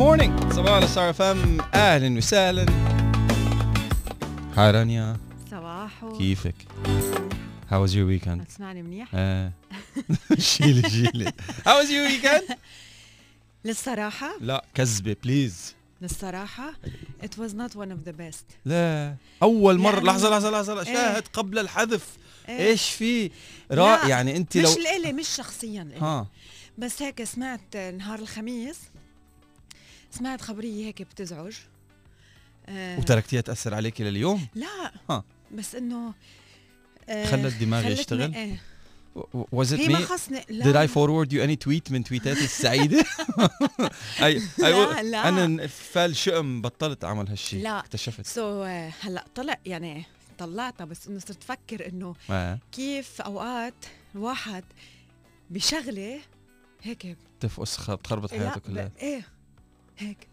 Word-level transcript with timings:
Morning 0.00 0.52
صباحو 0.52 0.72
على 0.72 0.86
ستار 0.86 1.10
اف 1.10 1.22
ام 1.22 1.60
أهلا 1.74 2.16
وسهلا. 2.18 2.66
Hi 4.56 4.70
رانيا 4.70 5.16
صباحو. 5.50 6.18
كيفك؟ 6.18 6.54
How 7.70 7.86
was 7.86 7.90
your 7.90 8.06
weekend? 8.22 8.46
تسمعني 8.48 8.82
منيح؟ 8.82 9.08
آه. 9.14 9.52
شيلي 10.38 10.90
شيلي. 10.90 11.32
How 11.66 11.82
was 11.82 11.86
your 11.88 12.10
weekend? 12.10 12.54
للصراحة. 13.64 14.30
لا 14.40 14.64
كذبة 14.74 15.16
please 15.24 15.74
للصراحة 16.02 16.72
it 17.22 17.38
was 17.42 17.50
not 17.52 17.72
one 17.76 17.90
of 17.90 18.08
the 18.08 18.12
best. 18.20 18.44
لا. 18.64 19.14
أول 19.42 19.78
مرة 19.78 19.94
يعني- 19.94 20.06
لحظة 20.06 20.30
لحظة 20.30 20.50
لحظة. 20.50 20.74
لا، 20.74 20.80
إيه. 20.80 20.94
شاهد 20.94 21.28
قبل 21.32 21.58
الحذف. 21.58 22.06
إيه. 22.48 22.58
إيش 22.68 22.90
في؟ 22.90 23.30
را 23.70 23.96
لا، 23.96 24.06
يعني 24.08 24.36
أنت 24.36 24.56
مش 24.58 24.64
لو 24.64 24.82
لإلي 24.82 25.12
مش 25.12 25.28
شخصيا 25.28 25.84
لإلي 25.84 26.00
ها. 26.00 26.26
بس 26.78 27.02
هيك 27.02 27.24
سمعت 27.24 27.76
نهار 27.76 28.18
الخميس 28.18 28.76
سمعت 30.10 30.40
خبرية 30.40 30.86
هيك 30.86 31.02
بتزعج 31.02 31.56
آه 32.68 32.98
وتركتيها 32.98 33.40
تأثر 33.40 33.74
عليك 33.74 34.00
لليوم؟ 34.00 34.46
لا 34.54 34.92
ها. 35.10 35.24
بس 35.54 35.74
إنه 35.74 36.14
آه 37.08 37.26
خلت 37.26 37.54
دماغي 37.54 37.92
يشتغل؟ 37.92 38.34
إيه 38.34 38.62
Was 39.54 39.66
it 39.68 39.72
هي 39.72 39.88
ما 39.88 39.98
me? 39.98 40.02
خصني 40.02 40.44
لا 40.48 40.64
Did 40.64 40.88
I 40.88 40.92
forward 40.92 41.32
you 41.32 41.40
any 41.48 41.68
tweet 41.68 41.92
من 41.92 42.04
تويتاتي 42.04 42.44
السعيدة؟ 42.50 43.04
أي 44.24 44.42
لا، 44.58 45.02
لا. 45.02 45.28
أنا 45.28 45.66
فال 45.66 46.16
شؤم 46.16 46.62
بطلت 46.62 47.04
أعمل 47.04 47.28
هالشيء 47.28 47.62
لا. 47.62 47.78
اكتشفت 47.78 48.26
سو 48.26 48.62
هلأ 49.02 49.24
طلع 49.34 49.58
يعني 49.66 50.04
طلعتها 50.38 50.84
بس 50.84 51.06
إنه 51.08 51.18
صرت 51.18 51.42
أفكر 51.42 51.88
إنه 51.88 52.14
آه. 52.30 52.58
كيف 52.72 53.20
أوقات 53.20 53.74
الواحد 54.14 54.64
بشغلة 55.50 56.20
هيك 56.82 57.16
تفقس 57.40 57.78
لا 58.32 58.38
حياته 58.40 58.60
كلها 58.60 58.90
إيه 59.00 59.22
هيك. 60.00 60.28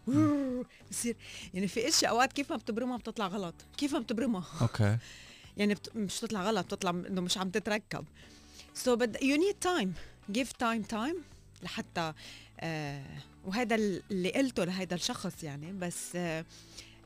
بصير. 0.90 1.16
يعني 1.54 1.68
في 1.68 1.88
اشياء 1.88 2.10
أوقات 2.10 2.32
كيف 2.32 2.50
ما 2.50 2.56
بتبرمها 2.56 2.96
بتطلع 2.96 3.26
غلط. 3.26 3.54
كيف 3.76 3.92
ما 3.92 3.98
بتبرمها. 3.98 4.44
okay. 4.60 4.98
يعني 5.56 5.74
بت... 5.74 5.96
مش 5.96 6.18
بتطلع 6.18 6.42
غلط 6.42 6.66
بتطلع 6.66 6.90
إنه 6.90 7.20
مش 7.20 7.38
عم 7.38 7.50
تتركب. 7.50 8.04
so 8.74 8.96
but 8.96 9.22
you 9.22 9.36
need 9.36 9.54
time 9.54 9.94
give 10.30 10.52
time 10.52 10.82
time 10.82 11.16
لحتى 11.62 12.12
آه 12.60 13.04
وهذا 13.44 13.74
اللي 13.74 14.30
قلته 14.30 14.64
لهيدا 14.64 14.96
الشخص 14.96 15.44
يعني. 15.44 15.72
بس 15.72 16.16
آه 16.16 16.44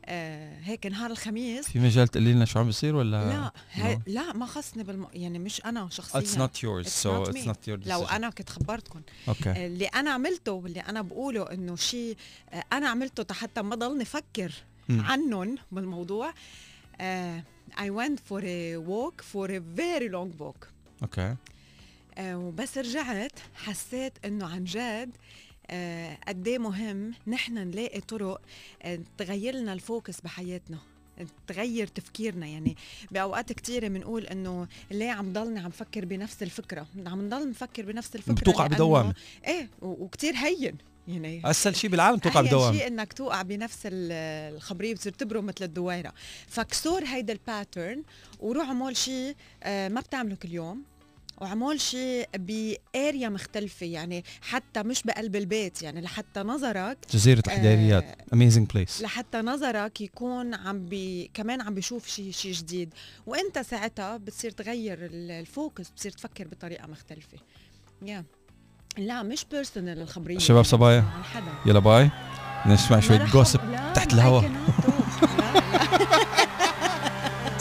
آه 0.05 0.59
هيك 0.59 0.85
نهار 0.85 1.11
الخميس. 1.11 1.69
في 1.69 1.79
مجال 1.79 2.07
تقولي 2.07 2.33
لنا 2.33 2.45
شو 2.45 2.59
عم 2.59 2.65
بيصير 2.65 2.95
ولا 2.95 3.51
لا. 3.77 4.01
لا 4.07 4.33
ما 4.33 4.45
خصني 4.45 4.83
بالم... 4.83 5.07
يعني 5.13 5.39
مش 5.39 5.65
أنا 5.65 5.89
شخصيا. 5.89 6.21
So 6.21 6.23
not 6.23 6.51
it's 6.57 7.33
me. 7.33 7.45
not 7.45 7.67
your 7.67 7.77
decision. 7.77 7.87
لو 7.87 8.05
أنا 8.05 8.29
كنت 8.29 8.49
خبرتكم. 8.49 9.01
okay. 9.27 9.65
اللي 9.65 9.85
أنا 9.85 10.11
عملته 10.11 10.51
واللي 10.51 10.79
أنا 10.79 11.01
بقوله 11.01 11.51
إنه 11.51 11.75
شيء 11.75 12.17
آه، 12.49 12.63
أنا 12.73 12.89
عملته 12.89 13.33
حتى 13.33 13.61
ما 13.61 13.75
ضلني 13.75 14.03
أفكر. 14.03 14.53
عنهم 14.89 15.57
بالموضوع. 15.71 16.33
آه، 17.01 17.43
I 17.77 17.89
went 17.89 18.19
for 18.29 18.41
a 18.41 18.77
walk 18.77 19.23
for 19.33 19.49
a 19.49 19.61
very 19.79 20.09
long 20.09 20.41
walk. 20.41 20.67
okay. 21.01 21.35
آه، 22.17 22.37
وبس 22.37 22.77
رجعت 22.77 23.39
حسيت 23.55 24.13
إنه 24.25 24.47
عن 24.47 24.63
جد 24.63 24.79
آه، 24.79 25.09
قد 26.27 26.47
إيه 26.47 26.57
مهم 26.59 27.13
نحن 27.27 27.53
نلاقي 27.53 28.01
طرق 28.01 28.41
آه، 28.83 28.99
تغير 29.17 29.55
لنا 29.55 29.73
ال 29.73 29.81
focus 29.81 30.21
بحياتنا 30.21 30.77
تغير 31.47 31.87
تفكيرنا. 31.87 32.47
يعني 32.47 32.75
بأوقات 33.11 33.53
كثيره 33.53 33.87
بنقول 33.87 34.25
إنه 34.27 34.67
ليه 34.91 35.11
عم 35.11 35.33
ضلني 35.33 35.59
عم 35.59 35.69
فكر 35.69 36.05
بنفس 36.05 36.43
الفكرة؟ 36.43 36.87
عم 37.07 37.21
نضل 37.25 37.49
نفكر 37.49 37.85
بنفس 37.85 38.15
الفكرة 38.15 38.33
بتوقع 38.33 38.67
بدوامة. 38.67 39.13
إيه 39.47 39.69
و- 39.81 40.03
وكتير 40.03 40.33
هين. 40.35 40.77
يعني 41.07 41.41
أسهل 41.49 41.75
شيء 41.75 41.89
بالعالم 41.89 42.17
توقع 42.17 42.41
بدوام 42.41 42.73
شيء 42.73 42.87
إنك 42.87 43.13
توقع 43.13 43.41
بنفس 43.41 43.79
ال- 43.85 44.55
الخبرية 44.55 44.93
بتصير 44.93 45.11
تبرم 45.11 45.45
مثل 45.45 45.55
الدويره 45.65 46.13
فكسور 46.47 47.03
هيدا 47.05 47.33
ال 47.33 47.42
pattern 47.42 48.03
وروح 48.39 48.67
اعمل 48.67 48.97
شيء 48.97 49.35
آه، 49.63 49.87
ما 49.87 50.01
بتعمله 50.01 50.35
كل 50.35 50.51
يوم. 50.51 50.83
وعمل 51.43 51.81
شيء 51.81 52.29
ب 52.35 52.54
area 52.54 53.29
مختلفة 53.29 53.85
يعني 53.85 54.23
حتى 54.41 54.83
مش 54.83 55.03
بقلب 55.03 55.35
البيت 55.35 55.81
يعني 55.81 56.01
لحتى 56.01 56.39
نظرك 56.39 56.97
جزيرة 57.13 57.43
الحداريات 57.47 58.05
amazing 58.33 58.67
place 58.69 59.01
لحتى 59.01 59.37
نظرك 59.37 60.01
يكون 60.01 60.53
عم 60.53 60.85
بي 60.85 61.31
كمان 61.33 61.61
عم 61.61 61.73
بيشوف 61.73 62.07
شيء 62.07 62.31
شيء 62.31 62.53
جديد. 62.53 62.93
وإنت 63.25 63.59
ساعتها 63.59 64.17
بتصير 64.17 64.51
تغير 64.51 65.05
ال- 65.05 65.31
ال 65.31 65.41
focus 65.41 65.89
بتصير 65.89 66.11
تفكر 66.11 66.47
بطريقة 66.47 66.87
مختلفة. 66.87 67.37
يا 68.05 68.23
لا 68.97 69.23
مش 69.23 69.45
personal 69.51 70.01
الخبرية. 70.01 70.37
شباب 70.37 70.63
صبايا. 70.63 71.05
يلا 71.65 71.79
bye. 71.79 72.09
نسمع 72.65 72.97
رح- 72.97 73.33
gossip 73.33 73.59
تحت 73.95 74.13
الهواء. 74.13 74.51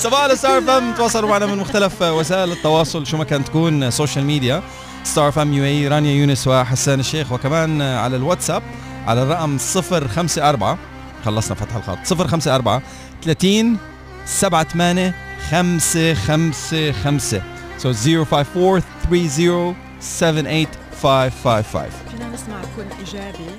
صباحو 0.03 0.35
ستار 0.35 0.63
فام 0.63 0.95
تواصلوا 0.95 1.29
معنا 1.29 1.47
من 1.47 1.59
مختلف 1.59 2.03
وسائل 2.03 2.53
التواصل 2.53 3.07
شو 3.07 3.17
ما 3.17 3.25
كانت 3.25 3.49
تكون 3.49 3.91
سوشيال 3.91 4.25
ميديا 4.25 4.63
ستار 5.05 5.33
فام 5.33 5.53
UAE 5.53 5.89
رانيا 5.89 6.13
يونس 6.13 6.49
وحسان 6.49 7.01
الشيخ 7.01 7.33
وكمان 7.33 7.83
على 7.83 8.17
الواتساب 8.17 8.63
على 9.07 9.23
الرقم 9.23 9.59
054 9.77 10.79
خلصنا 11.25 11.55
فتح 11.55 11.77
الخط 11.77 11.99
054 12.13 12.83
30 13.25 13.79
78 14.27 15.13
555 15.51 17.43
so 17.79 17.87
054 17.87 18.83
30 19.11 19.75
78555 20.01 21.91
فينا 22.11 22.29
نسمع 22.29 22.63
كن 22.77 22.87
إيجابي. 22.99 23.51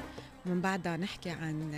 ومن 0.45 0.61
بعدها 0.61 0.97
نحكي 0.97 1.29
عن 1.29 1.71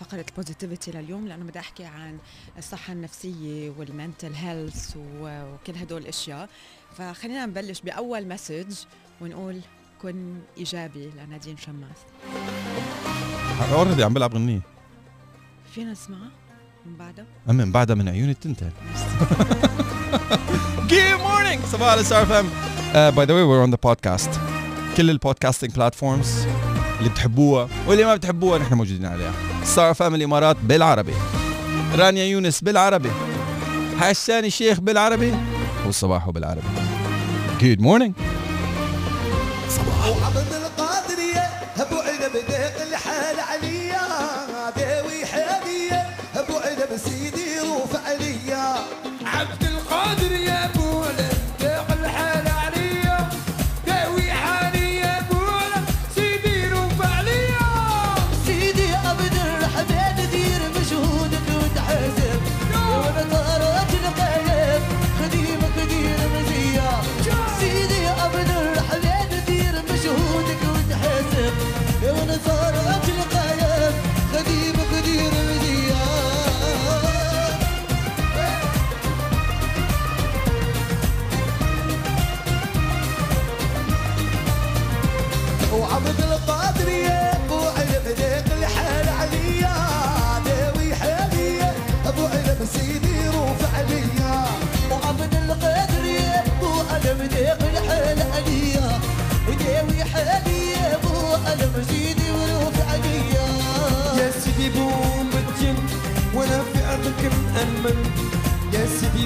فقرة 0.00 0.24
ال 0.28 0.34
positivity 0.34 0.90
لليوم 0.90 1.28
لأنه 1.28 1.44
بدي 1.44 1.58
أحكي 1.58 1.84
عن 1.84 2.18
الصحة 2.58 2.92
النفسية 2.92 3.70
وال 3.78 3.92
mental 3.92 4.34
health 4.34 4.96
وكل 4.96 5.76
هدول 5.76 6.02
الأشياء. 6.02 6.48
فخلينا 6.98 7.46
نبلش 7.46 7.80
بأول 7.80 8.28
message 8.28 8.74
ونقول 9.20 9.60
كن 10.02 10.38
إيجابي 10.58 11.10
لنادين 11.10 11.56
شماس. 11.56 11.98
already 13.72 14.04
عم 14.04 14.14
بلعب 14.14 14.34
غنية. 14.34 14.60
فينا 15.74 15.92
نسمعها 15.92 16.30
من 16.86 16.96
بعدها 16.96 17.26
من 17.46 17.72
بعدها 17.72 17.96
من 17.96 18.08
عيوني 18.08 18.30
التنتين. 18.30 18.72
Good 20.88 21.20
morning! 21.20 21.66
صباحو 21.66 21.88
على 21.88 22.04
ستار 22.04 22.24
by 22.94 23.26
the 23.26 23.34
way 23.34 23.42
we're 23.42 23.60
on 23.60 23.70
the 23.70 23.76
podcast 23.82 24.30
كل 24.96 25.10
ال 25.10 25.16
podcasting 25.16 25.70
platforms 25.70 26.46
اللي 27.04 27.14
بتحبوها 27.14 27.68
واللي 27.86 28.04
ما 28.04 28.14
بتحبوها 28.16 28.58
نحن 28.58 28.74
موجودين 28.74 29.06
عليها. 29.06 29.32
ستار 29.64 29.94
فام 29.94 30.14
الامارات 30.14 30.56
بالعربي. 30.62 31.12
رانيا 31.96 32.24
يونس 32.24 32.60
بالعربي. 32.60 33.10
حسان 33.98 34.44
الشيخ 34.44 34.80
بالعربي. 34.80 35.34
والصباح 35.86 36.30
بالعربي. 36.30 36.62
Good 37.60 37.80
morning. 37.80 38.12
وعبد 40.08 40.52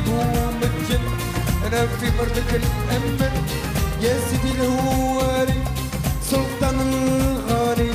هجوم 0.08 0.60
الجن 0.62 1.04
أنا 1.66 1.86
في 1.86 2.06
مربك 2.18 2.50
الأمن. 2.54 3.20
يا 4.02 4.14
سيدي 4.30 4.50
الهواري 4.54 5.62
سلطان 6.30 6.80
الغالي 6.80 7.90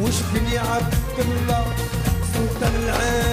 وش 0.00 0.14
بني 0.34 0.58
عبد 0.58 1.18
الله؟ 1.18 1.66
سلطان 2.34 2.74
العالي. 2.84 3.31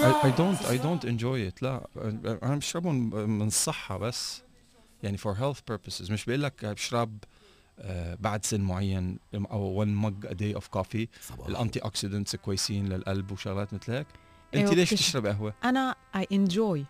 I, 0.00 0.28
I 0.28 0.30
don't 0.30 0.64
I 0.64 0.76
don't 0.76 1.04
enjoy 1.04 1.40
it 1.40 1.62
لا 1.62 1.86
أنا 2.42 2.56
بشربهم 2.56 3.10
من 3.38 3.46
الصحة 3.46 3.98
بس 3.98 4.42
يعني 5.02 5.18
for 5.18 5.34
health 5.34 5.58
purposes. 5.74 6.10
مش 6.10 6.24
بقول 6.24 6.42
لك 6.42 6.64
بشرب 6.64 7.18
آه، 7.80 8.14
بعد 8.20 8.44
سن 8.44 8.60
معين 8.60 9.18
أو 9.34 9.60
1 9.60 9.88
mug 9.88 10.26
a 10.28 10.32
day 10.34 10.60
of 10.60 10.78
coffee. 10.80 11.06
ال 11.48 11.78
antioxidants 11.78 12.36
كويسين 12.36 12.88
للقلب 12.88 13.32
وشغلات 13.32 13.74
مثل 13.74 13.92
هيك. 13.92 14.06
انت 14.54 14.68
إيه، 14.68 14.74
ليش 14.74 14.92
وبتش- 14.92 15.00
تشرب 15.06 15.26
قهوة؟ 15.26 15.54
أنا 15.64 15.94
I 16.16 16.26
enjoy 16.32 16.84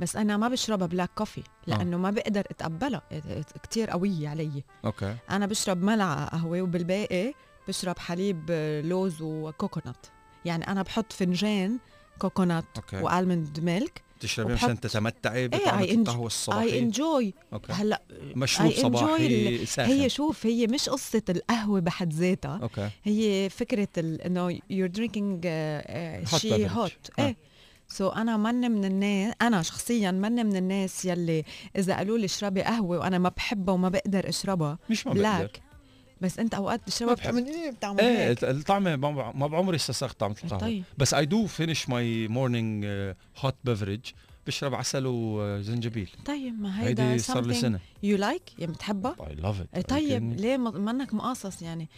بس 0.00 0.16
أنا 0.16 0.36
ما 0.36 0.48
بشربها 0.48 0.86
black 0.86 1.10
coffee 1.14 1.42
لأنه 1.66 1.96
ما 1.98 2.10
بقدر 2.10 2.40
أتقبلها. 2.40 3.02
كتير 3.62 3.90
قوية 3.90 4.28
علي. 4.28 4.64
okay. 4.84 5.16
أنا 5.30 5.46
بشرب 5.46 5.82
ملعقة 5.82 6.24
قهوة 6.24 6.62
وبالباقي 6.62 7.32
بشرب 7.68 7.98
حليب 7.98 8.46
آه، 8.50 8.80
لوز 8.80 9.22
و 9.22 9.32
coconut 9.32 10.06
يعني 10.44 10.68
أنا 10.68 10.82
بحط 10.82 11.12
فنجان 11.12 11.78
coconut 12.18 12.64
okay. 12.76 12.96
و 12.96 13.05
almond 13.05 13.60
milk 13.60 14.02
تشربي 14.20 14.52
وبحط- 14.52 14.64
مشان 14.64 14.80
تتمتعي 14.80 15.38
إيه 15.38 15.46
بطعمة 15.48 15.86
I 15.86 15.88
enjoy- 15.90 15.92
القهوة 15.92 16.30
I 16.60 16.78
enjoy 16.78 17.34
هلا 17.70 18.02
مشروب 18.36 18.72
صباحي 18.72 19.26
ال- 19.26 19.68
ساخن. 19.68 19.90
هي 19.90 20.08
شوف 20.08 20.46
هي 20.46 20.66
مش 20.66 20.88
قصة 20.88 21.22
القهوة 21.30 21.80
بحد 21.80 22.12
ذاتها. 22.12 22.58
okay. 22.62 22.88
هي 23.04 23.48
فكرة 23.48 23.88
إنه 23.98 24.58
you're 24.58 24.90
drinking 24.98 25.40
uh, 25.44 26.30
Hot 26.32 26.36
شيء. 26.36 26.68
hot. 26.68 26.92
إيه. 27.18 27.36
so 27.88 28.10
so 28.10 28.16
أنا 28.16 28.36
من 28.36 28.70
من 28.70 28.84
الناس 28.84 29.34
أنا 29.42 29.62
شخصيا 29.62 30.10
من 30.10 30.32
من 30.46 30.56
الناس 30.56 31.04
يلي 31.04 31.44
إذا 31.76 31.96
قالوا 31.96 32.18
لي 32.18 32.24
اشربي 32.24 32.62
قهوة 32.62 32.98
وأنا 32.98 33.18
ما 33.18 33.28
بحبها 33.28 33.74
وما 33.74 33.88
بقدر 33.88 34.28
أشربها 34.28 34.78
مش 34.90 35.06
ما 35.06 35.12
بقدر. 35.12 35.22
black 35.22 35.60
بس 36.22 36.38
انت 36.38 36.54
اوقات 36.54 36.80
بحب. 36.88 37.08
بتعمل 37.20 37.46
إيه؟ 37.46 37.70
بتعمل 37.70 38.00
إيه 38.00 38.36
الطعمه 38.42 38.96
ما 39.32 39.46
بعمري 39.46 39.76
استساغت 39.76 40.20
طعمه 40.20 40.34
القهوة. 40.44 40.60
طيب. 40.60 40.84
بس 40.98 41.14
I 41.14 41.26
do 41.26 41.46
finish 41.46 41.88
my 41.88 42.28
morning 42.28 42.86
hot 43.38 43.54
beverage 43.64 44.00
بشرب 44.46 44.74
عسل 44.74 45.02
وزنجبيل 45.06 46.10
طيب 46.26 46.60
ما 46.60 46.82
هيدا 46.86 47.18
صار 47.18 47.46
لي 47.46 47.54
سنة. 47.54 47.78
you 48.06 48.18
like 48.18 48.52
يعني 48.58 48.72
بتحبها 48.72 49.16
اي 49.28 49.34
love 49.34 49.62
it 49.74 49.90
طيب 49.90 50.32
ليه 50.40 50.56
ما- 50.56 50.70
منك 50.92 51.14
مقاصص 51.14 51.62
يعني؟ 51.62 51.88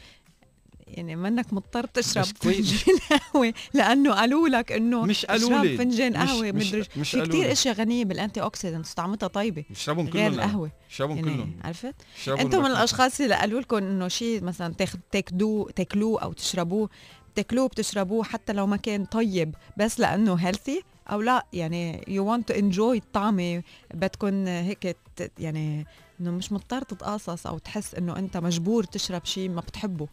يعني 0.95 1.17
منك 1.17 1.53
مضطر 1.53 1.87
تشرب. 1.87 2.25
فنجان 2.25 2.99
قهوة. 3.35 3.55
لأنه 3.75 4.15
قالوا 4.15 4.49
لك 4.49 4.73
إنه 4.73 5.03
مش 5.03 5.27
قالوا 5.27 5.59
لي. 5.65 5.77
فنجان 5.77 6.17
قهوة 6.17 6.53
مش- 6.53 6.67
مدري 6.69 6.85
مش 6.97 7.11
في 7.11 7.20
كثير. 7.27 7.53
إشياء 7.53 7.75
غنية 7.75 8.05
بال 8.05 8.43
antioxidants 8.43 8.94
طعمتها 8.94 9.27
طيبة. 9.27 9.65
بشربهم 9.70 10.09
غير 10.09 10.13
كلهم. 10.13 10.32
أنا. 10.35 10.44
القهوة. 10.44 10.70
بشربهم 10.91 11.17
يعني 11.17 11.31
كلهم. 11.35 11.53
عرفت؟ 11.65 11.94
أنتم 12.29 12.59
من. 12.61 12.67
الأشخاص 12.67 13.20
اللي 13.20 13.35
قالوا 13.35 13.61
لكم 13.61 13.77
إنه 13.77 14.09
شيء 14.09 14.43
مثلا 14.44 14.75
تاكلوه 15.13 15.70
تاكلوه 15.70 16.23
أو 16.23 16.32
تشربوه. 16.32 16.89
بتاكلوه 17.35 17.69
بتشربوه 17.69 18.25
حتى 18.25 18.53
لو 18.53 18.67
ما 18.67 18.77
كان 18.77 19.05
طيب 19.05 19.55
بس 19.77 20.01
لأنه 20.01 20.35
healthy 20.34 20.82
أو 21.11 21.20
لا. 21.23 21.47
يعني 21.53 22.05
you 22.08 22.32
want 22.32 22.49
to 22.49 22.55
enjoy 22.58 22.96
الطعمه 22.99 23.63
بدكم 23.94 24.47
هيك 24.47 24.97
يعني 25.39 25.87
إنه 26.20 26.31
مش 26.31 26.53
مضطر 26.53 26.82
تتقاصص 26.82 27.47
أو 27.47 27.59
تحس 27.59 27.94
إنه 27.94 28.17
أنت 28.19 28.37
مجبور 28.37 28.85
تشرب 28.85 29.25
شيء 29.25 29.49
ما 29.49 29.61
بتحبه. 29.61 30.09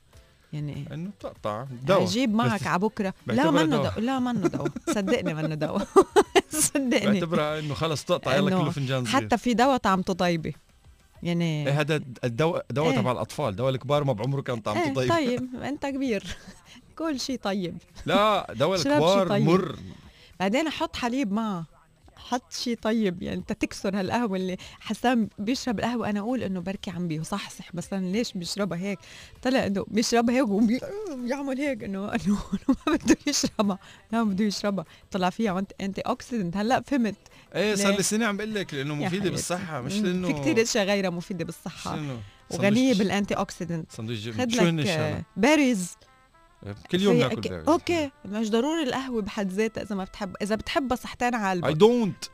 يعني 0.53 0.85
إنه 0.93 1.09
بتقطع. 1.09 1.65
دواء. 1.83 2.05
جيب 2.05 2.33
معك 2.33 2.67
على 2.67 2.79
بكرة. 2.79 3.13
لا 3.27 3.51
منه 3.51 3.77
دواء. 3.77 3.99
لا 3.99 4.19
منه 4.19 4.47
دواء. 4.47 4.71
صدقني 4.95 5.33
منه 5.33 5.55
دواء. 5.55 5.87
صدقني. 6.49 7.19
بعتبرها 7.19 7.59
إنه 7.59 7.73
خلص 7.73 8.05
تقطع 8.05 8.35
يلا 8.35 8.49
كله 8.49 8.69
فنجان 8.71 9.05
صغير 9.05 9.15
حتى 9.25 9.37
في 9.37 9.53
دواء 9.53 9.77
طعمته 9.77 10.13
طيبة. 10.13 10.53
يعني 11.23 11.67
إيه 11.67 11.81
هذا 11.81 12.01
الدواء 12.23 12.65
دواء 12.69 12.91
إيه. 12.91 12.97
تبع 12.97 13.11
الأطفال. 13.11 13.55
دواء 13.55 13.69
الكبار 13.69 14.03
ما 14.03 14.13
بعمره 14.13 14.41
كان 14.41 14.59
طعمته 14.59 15.01
إيه 15.01 15.09
طيب. 15.09 15.09
طيب. 15.09 15.61
أنت 15.63 15.85
كبير. 15.85 16.37
كل 16.97 17.19
شيء 17.19 17.39
طيب. 17.43 17.77
لا 18.05 18.53
دواء 18.53 18.79
الكبار 18.79 19.27
طيب. 19.27 19.45
مر. 19.45 19.75
بعدين 20.39 20.69
حط 20.69 20.95
حليب 20.95 21.31
معه. 21.31 21.76
حط 22.29 22.53
شيء 22.53 22.77
طيب 22.81 23.24
يعني 23.24 23.38
أنت 23.39 23.53
تكسر 23.53 24.00
هالقهوة 24.00 24.38
اللي 24.38 24.57
حسام 24.79 25.29
بيشرب 25.39 25.79
القهوه 25.79 26.10
أنا 26.10 26.19
أقول 26.19 26.43
إنه 26.43 26.60
بركي 26.60 26.91
عم 26.91 27.07
بيصحصح 27.07 27.75
مثلا 27.75 28.05
ليش 28.12 28.34
بيشربها 28.34 28.77
هيك؟ 28.77 29.00
طلع 29.41 29.65
إنه 29.65 29.86
بيشربها 29.88 30.36
هيك 30.36 30.48
وبيعمل 30.50 31.57
هيك 31.57 31.84
إنه 31.88 32.13
إنه 32.13 32.38
ما 32.88 32.96
بده 32.96 33.17
يشربها 33.27 33.79
لا 34.12 34.24
بده 34.24 34.46
يشربها. 34.46 34.86
طلع 35.12 35.29
فيها 35.29 35.65
antioxidant 35.81 36.57
هلأ 36.57 36.81
فهمت. 36.81 37.15
إيه 37.55 37.75
صار؟ 37.75 37.98
لي 37.98 38.03
سنه 38.03 38.25
عم 38.25 38.38
بقول 38.38 38.55
لك 38.55 38.74
لأنه 38.74 38.96
مفيدة. 38.96 39.29
بالصحة 39.29 39.81
مش 39.81 39.93
لأنه 39.93 40.27
في 40.27 40.34
كثير 40.34 40.62
إشياء 40.62 40.86
غيرها 40.86 41.10
مفيدة 41.10 41.46
بالصحة. 41.46 42.00
وغنية 42.51 42.93
بال 42.93 43.33
antioxidant. 43.33 43.91
خد 43.91 44.51
شو 44.51 44.62
هن 44.62 44.79
لك 44.79 45.24
berries 45.38 45.91
كل 46.91 47.01
يوم 47.01 47.15
ناكل 47.17 47.35
okay- 47.41 47.47
berries 47.50 47.67
okay 47.69 48.12
مش 48.25 48.49
ضروري 48.51 48.83
القهوة 48.83 49.21
بحد 49.21 49.51
ذاتها 49.51 49.81
إذا 49.83 49.95
ما 49.95 50.03
بتحب 50.03 50.35
إذا 50.41 50.55
بتحبها 50.55 50.95
صحتين 50.97 51.35
على 51.35 51.67
اي 51.67 51.73
don't 51.74 52.25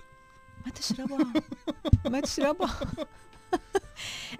ما 0.65 0.72
تشربها. 0.72 1.34
ما 2.06 2.20
تشربها. 2.20 2.80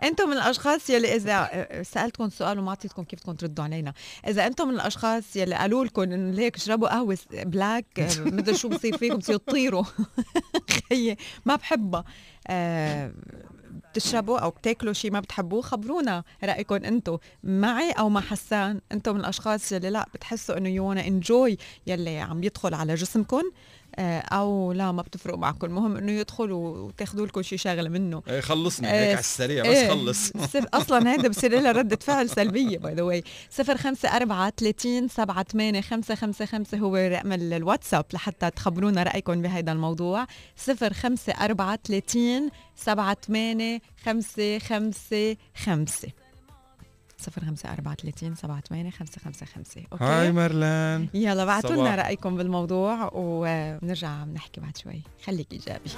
أنتم 0.04 0.28
من 0.30 0.34
الأشخاص 0.34 0.90
يلي 0.90 1.16
إذا 1.16 1.68
سألتكم 1.84 2.30
سؤال 2.30 2.60
وما 2.60 2.70
أعطيتكم 2.70 3.04
كيف 3.04 3.20
بدكم 3.20 3.34
تردوا 3.34 3.64
علينا. 3.64 3.94
إذا 4.28 4.48
أنتم 4.48 4.68
من 4.68 4.74
الأشخاص 4.74 5.36
يلي 5.36 5.56
قالوا 5.56 5.86
لكم 5.86 6.02
إنه 6.02 6.32
ليك 6.32 6.56
اشربوا 6.56 6.88
قهوة 6.90 7.18
black 7.34 8.00
آه، 8.00 8.20
مدري 8.20 8.58
شو 8.58 8.70
بصير 8.70 8.98
فيكم 8.98 9.18
بتصيروا 9.18 9.40
تطيروا. 9.48 9.84
خيي 10.90 11.18
ما 11.46 11.56
بحبها. 11.56 12.04
آه، 12.48 13.12
بتشربوا 13.92 14.40
أو 14.40 14.50
بتاكلوا 14.50 14.94
شيء 14.94 15.12
ما 15.12 15.20
بتحبوه 15.20 15.62
خبرونا 15.62 16.24
رأيكم 16.44 16.76
أنتم 16.76 17.18
معي 17.44 17.92
أو 17.92 18.10
مع 18.10 18.22
حسان. 18.22 18.82
أنتم 18.92 19.14
من 19.14 19.20
الأشخاص 19.20 19.72
يلي 19.72 19.90
لا 19.90 20.08
بتحسوا 20.14 20.58
إنه 20.58 20.70
you 20.70 20.92
enjoy 20.92 21.58
يلي 21.88 22.20
عم 22.20 22.44
يدخل 22.44 22.74
على 22.74 22.96
جسمكم 22.96 23.44
أو 24.00 24.72
لا 24.72 24.92
ما 24.92 25.02
بتفرق 25.02 25.38
معكم. 25.38 25.68
المهم 25.68 25.98
إنه 25.98 26.12
يدخل 26.12 26.52
وتاخذوا 26.52 27.26
لكم 27.26 27.42
شي 27.42 27.58
شغلة 27.58 27.90
منه. 27.90 28.24
إيه 28.28 28.40
خلصني 28.42 28.92
إيه، 28.92 29.02
هيك 29.02 29.10
على 29.12 29.20
السريع 29.20 29.64
بس 29.64 29.70
إيه، 29.70 29.90
خلص. 29.90 30.32
أصلا 30.74 31.12
هيدا 31.14 31.28
بصير 31.28 31.62
لها 31.62 31.72
ردة 31.72 32.00
فعل 32.02 32.30
سلبية 32.30 32.78
by 32.78 32.94
the 32.94 33.02
way 33.02 33.24
054 33.60 34.52
30 34.58 35.08
78 35.08 35.82
555 35.82 36.80
هو 36.80 36.96
رقم 36.96 37.32
ال- 37.34 37.54
الواتساب 37.54 38.06
لحتى 38.14 38.50
تخبرونا 38.50 39.04
رأيكم 39.04 39.42
بهيدا 39.42 39.72
الموضوع. 39.72 40.28
054 40.68 41.78
30 41.84 42.50
78 42.78 43.80
555 44.06 46.23
054 47.30 47.96
30 47.96 48.36
78 48.36 48.92
555 48.92 49.84
okay؟ 49.94 50.04
هاي 50.04 50.32
مرلان 50.32 51.08
يلا 51.14 51.46
بعتوا 51.46 51.72
لنا 51.72 51.84
صباح. 51.84 52.06
رأيكم 52.06 52.38
بالموضوع 52.38 53.10
وبنرجع 53.14 54.24
بنحكي 54.24 54.62
بعد 54.62 54.78
شوي. 54.78 55.02
خليك 55.26 55.54
إيجابي. 55.54 55.90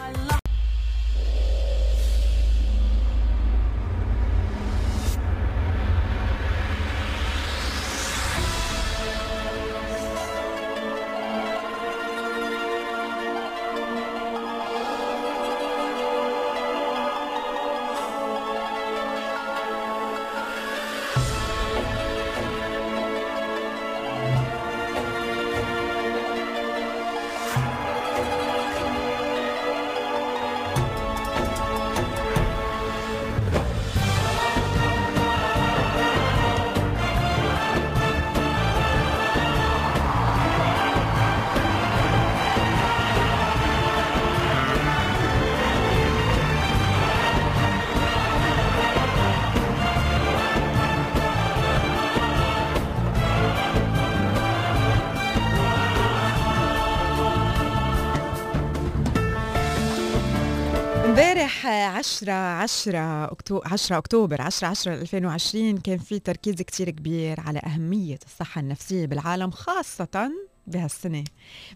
10 61.96 62.32
10 62.34 63.26
أكتوبر 63.32 63.68
10 63.68 63.98
أكتوبر 63.98 64.42
10 64.42 64.68
10 64.68 64.94
2020 64.94 65.78
كان 65.78 65.98
في 65.98 66.20
تركيز 66.20 66.56
كتير 66.56 66.90
كبير 66.90 67.40
على 67.40 67.60
أهمية 67.60 68.20
الصحة 68.26 68.62
النفسية 68.62 69.06
بالعالم 69.06 69.52
خاصة 69.52 70.32
بهالسنة. 70.68 71.24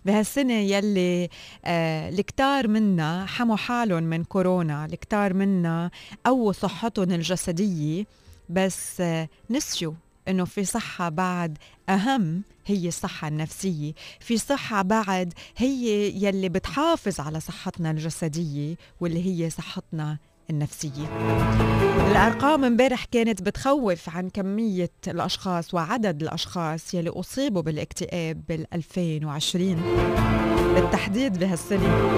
بهالسنة 0.06 0.54
يلي 0.54 1.30
آه 1.66 2.10
الكتار 2.10 2.68
منا 2.68 3.26
حموا 3.26 3.56
حالهم 3.56 4.04
من 4.04 4.24
كورونا 4.24 4.86
الكتار 4.86 5.34
منا 5.34 5.92
قووا 6.26 6.52
صحتهم 6.52 7.12
الجسدية 7.12 8.06
بس 8.50 9.02
آه 9.02 9.30
نسيوا 9.50 9.94
إنه 10.30 10.46
في 10.46 10.66
صحة 10.66 11.10
بعد 11.10 11.58
أهم 11.90 12.44
هي 12.66 12.88
الصحة 12.88 13.28
النفسية 13.28 13.94
في 14.20 14.38
صحة 14.38 14.82
بعد 14.82 15.34
هي 15.58 16.10
يلي 16.24 16.50
بتحافظ 16.50 17.20
على 17.20 17.40
صحتنا 17.40 17.92
الجسدية 17.92 18.76
واللي 19.00 19.26
هي 19.46 19.50
صحتنا 19.50 20.18
النفسية. 20.50 21.08
الأرقام 22.12 22.64
امبارح 22.64 23.06
كانت 23.06 23.42
بتخوف 23.42 24.10
عن 24.10 24.30
كمية 24.30 24.92
الأشخاص 25.08 25.74
وعدد 25.74 26.22
الأشخاص 26.22 26.94
يلي 26.94 27.10
أصيبوا 27.10 27.62
بالاكتئاب 27.62 28.42
بال 28.50 28.66
2020 28.74 29.82
بالتحديد 30.76 31.40
بهالسنة. 31.40 32.10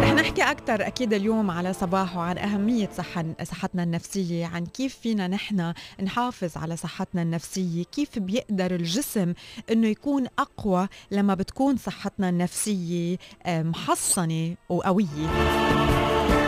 رح 0.00 0.12
نحكي 0.12 0.42
أكثر 0.42 0.86
أكيد 0.86 1.12
اليوم 1.12 1.50
على 1.50 1.72
صباح 1.72 2.16
وعن 2.16 2.38
أهمية 2.38 2.88
صحة 2.96 3.24
صحتنا 3.42 3.82
النفسية 3.82 4.46
عن 4.46 4.66
كيف 4.66 4.96
فينا 5.02 5.28
نحن 5.28 5.72
نحافظ 6.02 6.56
على 6.56 6.76
صحتنا 6.76 7.22
النفسية 7.22 7.84
كيف 7.84 8.18
بيقدر 8.18 8.74
الجسم 8.74 9.32
أنه 9.72 9.86
يكون 9.86 10.26
أقوى 10.38 10.88
لما 11.10 11.34
بتكون 11.34 11.76
صحتنا 11.76 12.28
النفسية 12.28 13.16
محصنة 13.46 14.54
وقوية. 14.68 15.30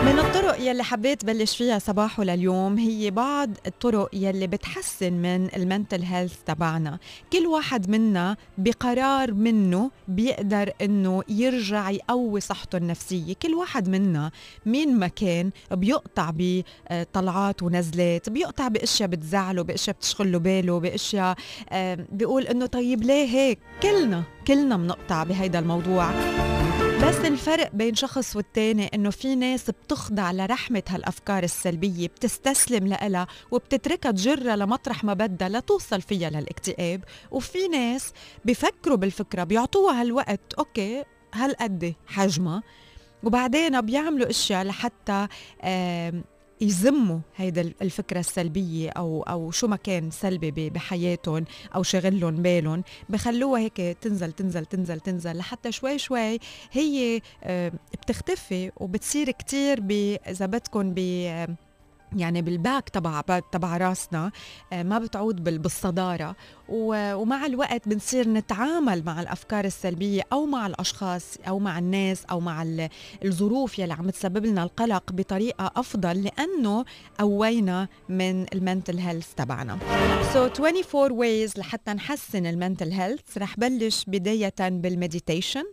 من 0.04 0.18
الطرق 0.18 0.60
يلي 0.60 0.84
حبيت 0.84 1.24
بلش 1.24 1.56
فيها 1.56 1.78
صباحه 1.78 2.24
لليوم 2.24 2.78
هي 2.78 3.10
بعض 3.10 3.50
الطرق 3.66 4.08
يلي 4.12 4.46
بتحسن 4.46 5.12
من 5.12 5.54
المنتل 5.56 6.02
هيلث 6.02 6.36
تبعنا. 6.46 6.98
كل 7.32 7.46
واحد 7.46 7.90
منا 7.90 8.36
بقرار 8.58 9.32
منه 9.32 9.90
بيقدر 10.08 10.70
إنه 10.82 11.22
يرجع 11.28 11.90
يقوي 11.90 12.40
صحته 12.40 12.76
النفسية. 12.76 13.34
كل 13.42 13.54
واحد 13.54 13.88
منا 13.88 14.30
مين 14.66 14.98
ما 14.98 15.08
كان 15.08 15.50
بيقطع 15.72 16.30
بطلعات 16.34 17.62
ونزلات 17.62 18.28
بيقطع 18.28 18.68
بأشياء 18.68 19.08
بتزعله 19.08 19.62
بأشياء 19.62 19.96
بتشغله 19.96 20.38
باله 20.38 20.80
بأشياء 20.80 21.36
بيقول 22.12 22.42
إنه 22.42 22.66
طيب 22.66 23.02
ليه 23.02 23.26
هيك؟ 23.26 23.58
كلنا 23.82 24.22
كلنا 24.46 24.76
بنقطع 24.76 25.24
بهيدا 25.24 25.58
الموضوع. 25.58 26.10
بس 27.12 27.18
الفرق 27.18 27.70
بين 27.74 27.94
شخص 27.94 28.36
والتاني 28.36 28.90
إنه 28.94 29.10
في 29.10 29.34
ناس 29.34 29.70
بتخضع 29.70 30.32
لرحمة 30.32 30.82
هالأفكار 30.88 31.42
السلبية 31.42 32.06
بتستسلم 32.06 32.86
لها 32.86 33.26
وبتتركها 33.50 34.10
تجرها 34.10 34.56
لمطرح 34.56 35.04
ما 35.04 35.14
بدها 35.14 35.48
لتوصل 35.48 36.00
فيها 36.00 36.30
للاكتئاب. 36.30 37.04
وفي 37.30 37.68
ناس 37.68 38.12
بفكروا 38.44 38.96
بالفكرة 38.96 39.44
بيعطوها 39.44 40.00
هالوقت 40.00 40.54
أوكي 40.58 41.04
هالقد 41.34 41.94
حجمها. 42.06 42.62
وبعدين 43.22 43.80
بيعملوا 43.80 44.30
أشياء 44.30 44.64
لحتى 44.64 45.28
يزموا 46.62 47.18
هيدا 47.36 47.72
الفكرة 47.82 48.20
السلبية 48.20 48.90
أو 48.90 49.22
أو 49.22 49.50
شو 49.50 49.66
ما 49.66 49.76
كان 49.76 50.10
سلبي 50.10 50.70
بحياتهم 50.70 51.44
أو 51.74 51.82
شغلهم 51.82 52.42
بالهم 52.42 52.82
بخلوها 53.08 53.60
هيك 53.60 53.76
تنزل 53.76 54.32
تنزل 54.32 54.64
تنزل 54.64 55.00
تنزل 55.00 55.36
لحتى 55.36 55.72
شوي 55.72 55.98
شوي 55.98 56.38
هي 56.72 57.20
بتختفي 58.02 58.72
وبتصير 58.76 59.30
كتير 59.30 59.80
إذا 60.28 60.46
بدكم 60.46 60.94
يعني 62.16 62.42
بالباك 62.42 62.88
تبع 62.88 63.20
تبع 63.52 63.76
راسنا 63.76 64.30
آه، 64.72 64.82
ما 64.82 64.98
بتعود 64.98 65.44
بالصدارة. 65.44 66.36
ومع 66.68 67.46
الوقت 67.46 67.88
بنصير 67.88 68.28
نتعامل 68.28 69.04
مع 69.04 69.20
الأفكار 69.20 69.64
السلبية 69.64 70.22
أو 70.32 70.46
مع 70.46 70.66
الأشخاص 70.66 71.36
أو 71.48 71.58
مع 71.58 71.78
الناس 71.78 72.24
أو 72.30 72.40
مع 72.40 72.66
الظروف 73.24 73.78
يلي 73.78 73.92
عم 73.92 74.10
تسبب 74.10 74.46
لنا 74.46 74.62
القلق 74.62 75.12
بطريقة 75.12 75.72
أفضل 75.76 76.22
لأنه 76.22 76.84
قوينا 77.18 77.88
من 78.08 78.46
ال 78.54 78.60
mental 78.60 78.98
health 78.98 79.34
تبعنا. 79.34 79.78
So 80.34 80.36
24 80.36 81.10
ways 81.10 81.58
لحتى 81.58 81.92
نحسن 81.92 82.46
ال 82.46 82.53
mental 82.53 82.92
health. 82.92 83.38
رح 83.38 83.56
بلش 83.58 84.04
بداية 84.08 84.54
بال 84.60 84.76
meditation. 84.76 85.64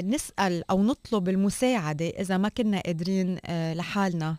نسأل 0.00 0.70
أو 0.70 0.82
نطلب 0.82 1.28
المساعدة 1.28 2.08
إذا 2.08 2.36
ما 2.36 2.48
كنا 2.48 2.80
قادرين 2.80 3.38
آه، 3.46 3.74
لحالنا 3.74 4.36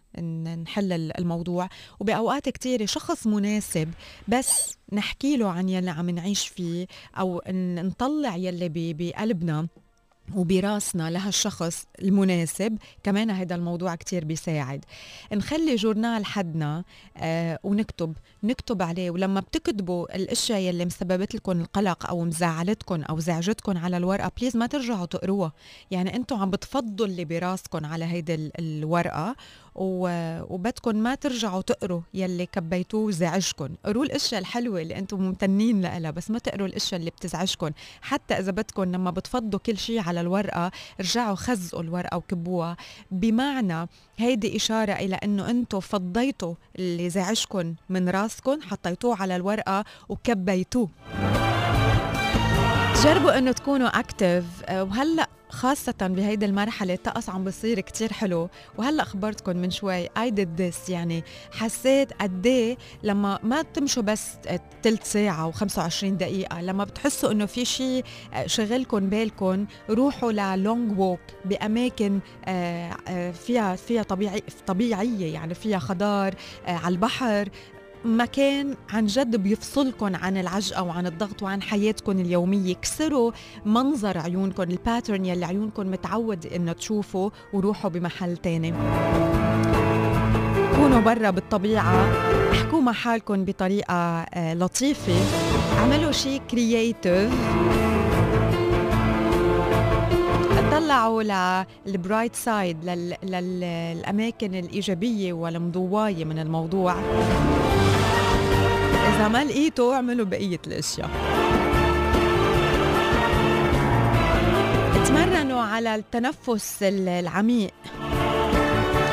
نحل 0.64 0.94
الموضوع. 0.94 1.70
وبأوقات 2.00 2.50
كتيرة 2.50 2.86
شخص 2.86 3.28
مناسب 3.28 3.90
بس 4.28 4.78
نحكي 4.94 5.38
له 5.38 5.50
عن 5.50 5.70
يلي 5.70 5.92
عم 5.92 6.10
نعيش 6.10 6.48
فيه 6.48 6.88
أو 7.18 7.42
نطلع 7.48 8.36
يلي 8.36 8.94
بقلبنا. 8.94 9.68
وبراسنا 10.36 11.10
لهالشخص 11.10 11.86
المناسب 12.02 12.78
كمان 13.04 13.30
هذا 13.30 13.56
الموضوع 13.56 13.96
كتير 13.96 14.26
بيساعد. 14.26 14.86
نخلي 15.34 15.76
جورنال 15.76 16.26
حدنا 16.26 16.84
آه 17.18 17.60
ونكتب 17.64 18.14
نكتب 18.44 18.82
عليه 18.82 19.12
ولما 19.12 19.40
بتكتبوا 19.40 20.16
الأشياء 20.16 20.60
يلي 20.60 20.86
مسببت 20.86 21.36
لكم 21.36 21.62
القلق 21.62 22.10
أو 22.10 22.24
مزعلتكم 22.24 23.02
أو 23.02 23.20
زعجتكم 23.20 23.78
على 23.78 23.98
الورقة 23.98 24.32
بليز 24.38 24.58
ما 24.58 24.68
ترجعوا 24.68 25.06
تقروها. 25.06 25.52
يعني 25.92 26.16
أنتم 26.16 26.36
عم 26.36 26.50
بتفضوا 26.50 27.06
اللي 27.06 27.26
براسكم 27.26 27.86
على 27.86 28.06
هيدي 28.06 28.52
الورقة 28.60 29.36
وبدكم 29.76 30.96
ما 30.96 31.16
ترجعوا 31.16 31.62
تقروا 31.62 32.02
يلي 32.14 32.46
كبيتوه 32.46 33.02
وزعجكم 33.02 33.70
قروا 33.86 34.04
الاشياء 34.04 34.42
الحلوة 34.42 34.82
اللي 34.82 34.98
أنتم 34.98 35.22
ممتنين 35.22 35.82
لها 35.82 36.12
بس 36.12 36.32
ما 36.32 36.40
تقروا 36.40 36.68
الاشياء 36.68 37.00
اللي 37.00 37.12
بتزعجكم 37.12 37.72
حتى 38.02 38.34
إذا 38.34 38.52
بدكم 38.52 38.84
لما 38.84 39.12
بتفضوا 39.12 39.60
كل 39.60 39.78
شيء 39.78 40.00
على 40.00 40.22
الورقة 40.22 40.72
رجعوا 41.00 41.36
خزقوا 41.36 41.82
الورقة 41.84 42.18
وكبوها. 42.18 42.78
بمعنى 43.12 43.88
هيدي 44.18 44.56
إشارة 44.56 44.92
إلى 44.94 45.16
إنه 45.16 45.50
أنتم 45.50 45.80
فضيتوا 45.80 46.56
اللي 46.80 47.10
زعجكم 47.10 47.76
من 47.90 48.10
راسكم 48.10 48.62
حطيتوه 48.62 49.22
على 49.22 49.36
الورقة 49.36 49.86
وكبيتوه. 50.10 50.90
جربوا 53.04 53.38
إنه 53.38 53.52
تكونوا 53.52 53.88
اكتف 53.88 54.46
وهلأ 54.72 55.28
خاصة 55.52 55.94
بهيدي 56.02 56.46
المرحلة 56.46 56.94
الطقس 56.94 57.30
عم 57.30 57.44
بصير 57.44 57.80
كتير 57.80 58.14
حلو. 58.14 58.50
وهلأ 58.78 59.04
خبرتكم 59.04 59.58
من 59.58 59.72
شوي 59.72 60.08
I 60.08 60.32
did 60.40 60.60
this 60.62 60.90
يعني 60.90 61.24
حسيت 61.52 62.14
قد 62.14 62.46
إيه 62.46 62.78
لما 63.04 63.40
ما 63.44 63.62
تمشوا 63.62 64.04
بس 64.04 64.28
تلت 64.84 65.04
ساعة 65.04 65.52
و25 65.52 66.04
دقيقة 66.06 66.62
لما 66.62 66.84
بتحسوا 66.84 67.32
إنه 67.32 67.46
في 67.46 67.66
شيء 67.66 68.04
شغلكم 68.46 69.10
بالكم 69.10 69.66
روحوا 69.90 70.32
لل 70.32 70.54
long 70.54 71.00
walk 71.00 71.20
بأماكن 71.46 72.20
آه، 72.46 72.98
آه، 73.08 73.32
فيها 73.32 73.76
فيها 73.76 74.04
طبيعي 74.04 74.44
طبيعية 74.68 75.34
يعني 75.34 75.54
فيها 75.54 75.80
خضار 75.80 76.36
آه، 76.68 76.72
على 76.72 76.94
البحر 76.94 77.50
مكان 78.06 78.76
عن 78.90 79.06
جد 79.06 79.36
بيفصلكم 79.36 80.16
عن 80.16 80.38
العجقة 80.38 80.84
وعن 80.84 81.08
الضغط 81.08 81.44
وعن 81.44 81.62
حياتكم 81.62 82.12
اليومية. 82.20 82.76
كسروا 82.76 83.32
منظر 83.66 84.18
عيونكم 84.18 84.64
ال 84.64 84.71
pattern 84.71 85.26
يلي 85.26 85.46
عيونكم 85.46 85.92
متعود 85.92 86.46
إنه 86.46 86.74
تشوفوا 86.74 87.30
وروحوا 87.54 87.90
بمحل 87.90 88.38
تاني. 88.38 88.74
كونوا 90.76 91.02
برا 91.02 91.30
بالطبيعة 91.30 92.12
احكوا 92.52 92.82
مع 92.82 92.92
حالكم 92.92 93.46
بطريقة 93.46 93.94
آه، 93.94 94.54
لطيفة. 94.54 95.14
اعملوا 95.78 96.12
شيء 96.12 96.42
creative 96.52 97.32
طلعوا 100.72 101.24
لل 101.86 101.98
bright 101.98 102.36
side 102.36 102.78
للأماكن 103.24 104.56
الإيجابية 104.56 105.34
والمضوايه 105.34 106.26
من 106.26 106.40
الموضوع. 106.40 106.96
إذا 109.22 109.30
ما 109.30 109.44
لقيتوا 109.44 109.96
اعملوا 109.96 110.26
بقية 110.26 110.60
الأشياء؟ 110.68 111.10
تمرنوا 115.06 115.62
على 115.62 115.96
التنفس 115.96 116.78
العميق. 116.84 117.74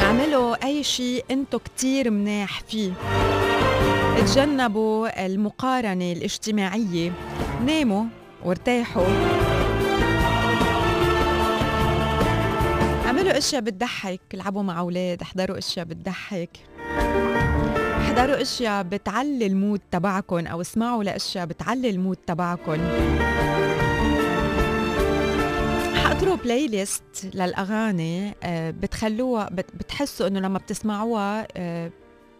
اعملوا 0.02 0.64
أي 0.64 0.82
شيء 0.82 1.24
أنتوا 1.30 1.60
كتير 1.64 2.10
مناح 2.10 2.60
فيه. 2.60 2.92
تجنبوا 4.18 5.26
المقارنة 5.26 6.12
الاجتماعية. 6.12 7.12
ناموا 7.66 8.04
وارتاحوا. 8.44 9.06
اعملوا 13.06 13.38
أشياء 13.38 13.62
بتضحك. 13.62 14.20
العبوا 14.34 14.62
مع 14.62 14.78
أولاد 14.78 15.22
احضروا 15.22 15.58
أشياء 15.58 15.84
بتضحك. 15.84 16.50
احضروا 18.18 18.42
أشياء 18.42 18.82
بتعلي 18.82 19.46
ال 19.46 19.53
mood 19.53 19.80
تبعكم 19.90 20.46
أو 20.46 20.60
اسمعوا 20.60 21.04
لأشياء 21.04 21.46
بتعلي 21.46 21.90
ال 21.90 21.95
mood 21.95 22.16
تبعكم 22.26 22.76
حضروا 25.94 26.36
playlist 26.36 27.02
للأغاني 27.34 28.34
آه، 28.42 28.70
بتخلوها 28.70 29.48
بت- 29.52 29.76
بتحسوا 29.76 30.26
إنه 30.26 30.40
لما 30.40 30.58
بتسمعوها 30.58 31.48
آه، 31.56 31.90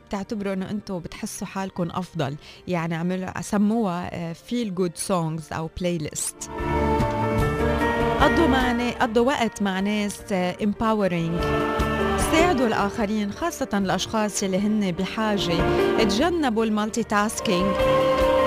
بتعتبروا 0.09 0.53
إنه 0.53 0.71
أنتم 0.71 0.99
بتحسوا 0.99 1.47
حالكم 1.47 1.89
أفضل. 1.91 2.37
يعني 2.69 2.95
عملوا 2.95 3.41
سموها 3.41 4.33
feel 4.33 4.75
good 4.75 4.93
songs 4.97 5.53
أو 5.53 5.71
playlist 5.81 6.51
قضوا 8.21 8.47
مع 8.47 8.73
نا- 8.73 8.91
قضوا 9.03 9.27
وقت 9.27 9.63
مع 9.63 9.81
ناس 9.81 10.33
empowering 10.33 11.41
ساعدوا 12.33 12.67
الآخرين 12.67 13.33
خاصة 13.33 13.69
الأشخاص 13.75 14.43
اللي 14.43 14.59
هن 14.59 14.93
بحاجة. 14.93 15.55
تجنبوا 15.99 16.65
ال 16.65 17.03
multitasking. 17.03 17.75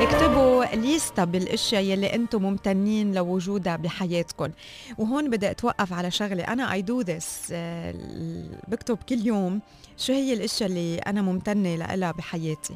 اكتبوا 0.01 0.65
ليستا 0.65 1.23
بالأشياء 1.23 1.83
يلي 1.83 2.15
أنتم 2.15 2.41
ممتنين 2.41 3.13
لوجودها 3.13 3.75
بحياتكم. 3.75 4.49
وهون 4.97 5.29
بدي 5.29 5.51
أتوقف 5.51 5.93
على 5.93 6.11
شغلة. 6.11 6.43
أنا 6.43 6.73
I 6.73 6.81
do 6.81 7.01
this 7.01 7.53
بكتب 8.67 8.97
كل 9.09 9.27
يوم 9.27 9.61
شو 9.97 10.13
هي 10.13 10.33
الأشياء 10.33 10.69
اللي 10.69 10.97
أنا 10.97 11.21
ممتنة 11.21 11.75
لها 11.75 12.11
بحياتي. 12.11 12.75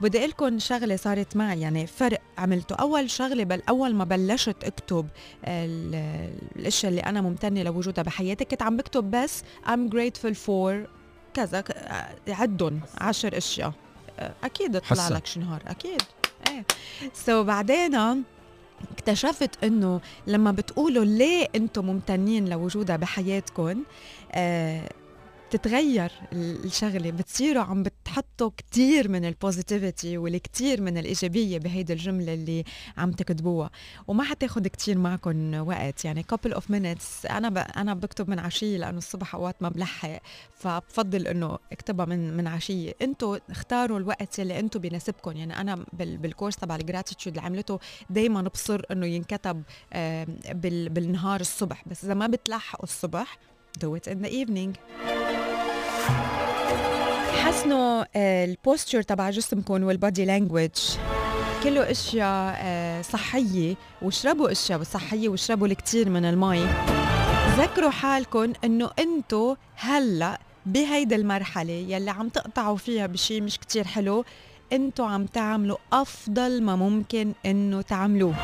بدي 0.00 0.18
أقول 0.18 0.30
لكم 0.30 0.58
شغلة 0.58 0.96
صارت 0.96 1.36
معي 1.36 1.60
يعني 1.60 1.86
فرق 1.86 2.20
عملته. 2.38 2.74
أول 2.74 3.10
شغلة 3.10 3.44
بل 3.44 3.62
أول 3.68 3.94
ما 3.94 4.04
بلشت 4.04 4.64
أكتب 4.64 5.08
ال- 5.44 6.30
الأشياء 6.56 6.90
اللي 6.90 7.00
أنا 7.02 7.20
ممتنة 7.20 7.62
لوجودها 7.62 8.04
بحياتي 8.04 8.44
كنت 8.44 8.62
عم 8.62 8.76
بكتب 8.76 9.10
بس 9.10 9.42
I'm 9.66 9.90
grateful 9.94 10.34
for 10.46 10.72
كذا 11.34 11.60
ك- 11.60 11.76
عدهم 12.28 12.80
عشر 12.98 13.36
أشياء. 13.36 13.72
أكيد 14.44 14.78
طلع. 14.80 15.08
لك 15.08 15.26
شي 15.26 15.40
نهار 15.40 15.62
أكيد. 15.66 16.02
إيه. 16.50 16.64
سو 17.14 17.42
so 17.42 17.46
بعدين 17.46 18.24
اكتشفت 18.92 19.64
إنه 19.64 20.00
لما 20.26 20.50
بتقولوا 20.50 21.04
ليه 21.04 21.48
أنتم 21.54 21.86
ممتنين 21.86 22.48
لوجودها 22.48 22.96
بحياتكم 22.96 23.82
آه 24.32 24.88
بتتغير 25.50 26.10
ال- 26.32 26.64
الشغلة 26.64 27.10
بتصيروا 27.10 27.62
عم 27.62 27.82
بتحطوا 27.82 28.50
كتير 28.56 29.08
من 29.08 29.24
ال 29.24 29.33
positivity 29.33 30.18
والكتير 30.18 30.80
من 30.80 30.98
الإيجابية 30.98 31.58
بهيدي 31.58 31.92
الجملة 31.92 32.34
اللي 32.34 32.64
عم 32.96 33.12
تكتبوها. 33.12 33.70
وما 34.06 34.24
حتاخد 34.24 34.66
كتير 34.68 34.98
معكم 34.98 35.54
وقت. 35.54 36.04
يعني 36.04 36.24
couple 36.34 36.50
of 36.52 36.62
minutes 36.62 37.30
أنا 37.30 37.48
ب... 37.48 37.58
أنا 37.58 37.94
بكتب 37.94 38.30
من 38.30 38.38
عشية 38.38 38.78
لأنه 38.78 38.98
الصبح 38.98 39.34
أوقات 39.34 39.56
ما 39.62 39.68
بلحق 39.68 40.20
فبفضل 40.54 41.26
إنه 41.26 41.58
اكتبها 41.72 42.06
من 42.06 42.36
من 42.36 42.46
عشية. 42.46 42.94
أنتم 43.02 43.38
اختاروا 43.50 43.98
الوقت 43.98 44.40
اللي 44.40 44.58
أنتم 44.58 44.80
بيناسبكم 44.80 45.32
يعني 45.36 45.60
أنا 45.60 45.84
بال... 45.92 46.18
بال 46.18 46.28
course 46.28 46.56
تبع 46.56 46.76
ال 46.76 46.82
gratitude 46.82 47.36
اللي 47.36 47.46
عملته 47.46 47.78
دائما 48.10 48.42
بصر 48.42 48.82
إنه 48.90 49.06
ينكتب 49.06 49.62
بال... 50.52 50.88
بالنهار 50.88 51.40
الصبح. 51.40 51.82
بس 51.86 52.04
إذا 52.04 52.14
ما 52.14 52.26
بتلحقوا 52.26 52.84
الصبح 52.84 53.38
do 53.84 53.88
it 53.98 54.10
in 54.12 54.16
the 54.24 54.30
evening. 54.30 54.72
حسنوا 57.44 58.04
آه، 58.16 58.44
ال 58.44 58.51
posture 58.51 59.02
تبع 59.02 59.30
جسمكم 59.30 59.82
وال 59.82 59.96
body 59.96 60.24
language 60.24 60.70
كله 61.62 61.90
إشياء 61.90 62.58
آه، 62.62 63.02
صحية. 63.02 63.74
واشربوا 64.02 64.52
إشياء 64.52 64.82
صحية 64.82 65.28
واشربوا 65.28 65.66
الكثير 65.66 66.08
من 66.10 66.24
المي. 66.24 66.66
ذكروا 67.58 67.90
حالكم 67.90 68.52
إنه 68.64 68.90
أنتو 68.98 69.56
هلأ 69.76 70.38
بهيدي 70.66 71.14
المرحلة 71.14 71.72
يلي 71.72 72.10
عم 72.10 72.28
تقطعوا 72.28 72.76
فيها 72.76 73.06
بشي 73.06 73.40
مش 73.40 73.58
كتير 73.58 73.84
حلو 73.86 74.24
أنتو 74.72 75.04
عم 75.04 75.26
تعملوا 75.26 75.76
أفضل 75.92 76.62
ما 76.62 76.76
ممكن 76.76 77.32
إنه 77.46 77.82
تعملوه. 77.82 78.34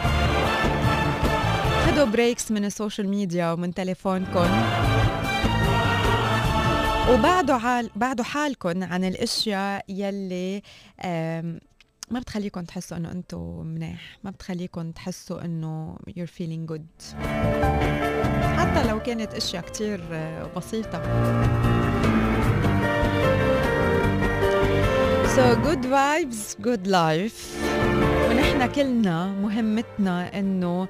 خدوا 1.87 2.05
breaks 2.05 2.51
من 2.51 2.64
ال 2.64 2.71
social 2.71 3.09
media 3.09 3.53
ومن 3.53 3.75
تليفونكم 3.75 4.46
وبعدوا 7.11 7.59
حال 7.59 7.91
بعدوا 7.97 8.25
حالكم 8.25 8.83
عن 8.85 9.05
الأشياء 9.05 9.85
يلي 9.88 10.62
ما 12.11 12.21
بتخليكم 12.21 12.65
تحسوا 12.65 12.97
إنه 12.97 13.12
أنتم 13.12 13.67
مناح 13.67 14.19
ما 14.25 14.31
بتخليكم 14.31 14.91
تحسوا 14.91 15.45
إنه 15.45 15.97
you're 16.11 16.31
feeling 16.38 16.73
good. 16.73 17.17
حتى 18.59 18.88
لو 18.88 19.03
كانت 19.03 19.35
أشياء 19.35 19.62
كتير 19.62 20.01
آه، 20.12 20.51
بسيطة. 20.57 21.03
So 25.37 25.57
good 25.67 25.85
vibes, 25.85 26.62
good 26.67 26.87
life. 26.87 27.65
ونحن 28.29 28.73
كلنا 28.75 29.27
مهمتنا 29.27 30.38
إنه 30.38 30.88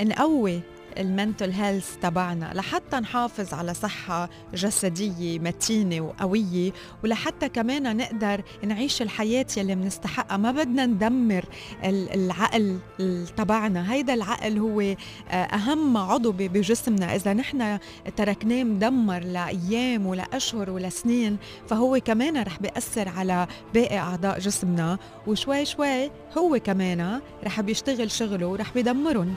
نقوي 0.00 0.60
المنتل 0.98 1.50
هيلث 1.50 1.96
تبعنا 2.02 2.52
لحتى 2.54 2.96
نحافظ 2.96 3.54
على 3.54 3.74
صحة 3.74 4.30
جسدية 4.54 5.38
متينة 5.38 6.00
وقوية 6.00 6.72
ولحتى 7.04 7.48
كمان 7.48 7.96
نقدر 7.96 8.42
نعيش 8.64 9.02
الحياة 9.02 9.46
يلي 9.56 9.74
بنستحقها 9.74 10.36
ما 10.36 10.50
بدنا 10.52 10.86
ندمر 10.86 11.44
ال- 11.84 12.14
العقل 12.14 12.78
ال- 13.00 13.26
تبعنا. 13.36 13.92
هيدا 13.92 14.14
العقل 14.14 14.58
هو 14.58 14.80
آه، 14.80 14.94
أهم 15.34 15.96
عضو 15.96 16.32
بجسمنا. 16.32 17.14
إذا 17.16 17.32
نحن 17.32 17.78
تركناه 18.16 18.64
مدمر 18.64 19.18
لأيام 19.24 20.06
ولأشهر 20.06 20.70
ولسنين 20.70 21.36
فهو 21.68 22.00
كمان 22.04 22.42
رح 22.42 22.58
بيأثر 22.60 23.08
على 23.08 23.46
باقي 23.74 23.98
أعضاء 23.98 24.38
جسمنا. 24.38 24.98
وشوي 25.26 25.64
شوي 25.64 26.10
هو 26.38 26.58
كمان 26.64 27.20
رح 27.44 27.60
بيشتغل 27.60 28.10
شغله 28.10 28.46
ورح 28.46 28.74
بيدمرهم 28.74 29.34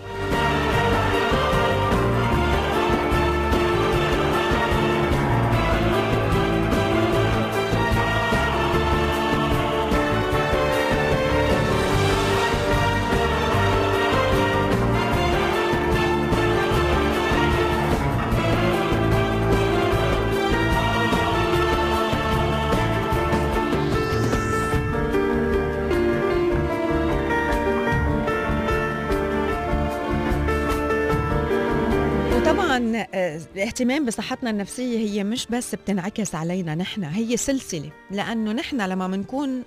وطبعا 32.72 33.08
آه، 33.14 33.42
الاهتمام 33.56 34.06
بصحتنا 34.06 34.50
النفسية 34.50 34.98
هي 34.98 35.24
مش 35.24 35.48
بس 35.48 35.76
بتنعكس 35.76 36.36
علينا 36.36 36.76
نحن 36.76 37.04
هي 37.04 37.38
سلسلة. 37.38 37.92
لأنه 38.12 38.52
نحن 38.52 38.82
لما 38.82 39.08
منكون 39.08 39.64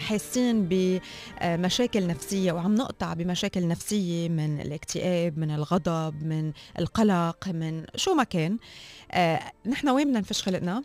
حاسين 0.00 0.68
بمشاكل 0.68 2.06
نفسية 2.06 2.52
وعم 2.52 2.74
نقطع 2.74 3.14
بمشاكل 3.14 3.68
نفسية 3.68 4.28
من 4.28 4.60
الاكتئاب 4.60 5.38
من 5.38 5.50
الغضب 5.50 6.22
من 6.22 6.52
القلق 6.78 7.48
من 7.48 7.84
شو 7.96 8.14
ما 8.14 8.24
كان 8.24 8.58
آه، 9.12 9.40
نحن 9.66 9.88
وين 9.88 10.06
بدنا 10.06 10.20
نفش 10.20 10.42
خلقنا؟ 10.42 10.82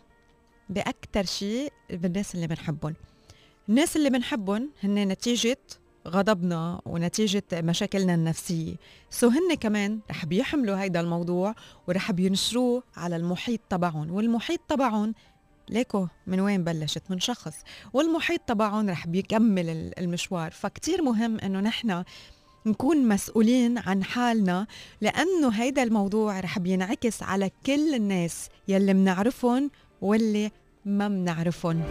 بأكتر 0.68 1.24
شيء 1.24 1.72
بالناس 1.90 2.34
اللي 2.34 2.46
بنحبهم. 2.46 2.94
الناس 3.68 3.96
اللي 3.96 4.10
بنحبهم 4.10 4.70
هن 4.82 5.08
نتيجة 5.08 5.58
غضبنا 6.08 6.80
ونتيجة 6.86 7.42
مشاكلنا 7.52 8.14
النفسية. 8.14 8.74
سو 9.10 9.28
هن 9.28 9.54
كمان 9.60 9.98
رح 10.10 10.24
بيحملوا 10.26 10.76
هيدا 10.80 11.00
الموضوع 11.00 11.54
ورح 11.88 12.12
بينشروه 12.12 12.82
على 12.96 13.16
المحيط 13.16 13.60
تبعهم. 13.70 14.10
والمحيط 14.12 14.60
تبعهم 14.68 15.14
ليكو 15.70 16.06
من 16.26 16.40
وين 16.40 16.64
بلشت؟ 16.64 17.02
من 17.10 17.20
شخص. 17.20 17.54
والمحيط 17.92 18.40
تبعهم 18.40 18.90
رح 18.90 19.06
بيكمل 19.06 19.68
ال- 19.68 19.98
المشوار. 19.98 20.50
فكتير 20.50 21.02
مهم 21.02 21.38
إنه 21.40 21.60
نحن 21.60 22.04
نكون 22.66 23.08
مسؤولين 23.08 23.78
عن 23.78 24.04
حالنا 24.04 24.66
لأنه 25.00 25.48
هيدا 25.48 25.82
الموضوع 25.82 26.40
رح 26.40 26.58
بينعكس 26.58 27.22
على 27.22 27.50
كل 27.66 27.94
الناس 27.94 28.48
يلي 28.68 28.94
منعرفهم 28.94 29.70
واللي 30.00 30.50
ما 30.84 31.08
منعرفهم. 31.08 31.82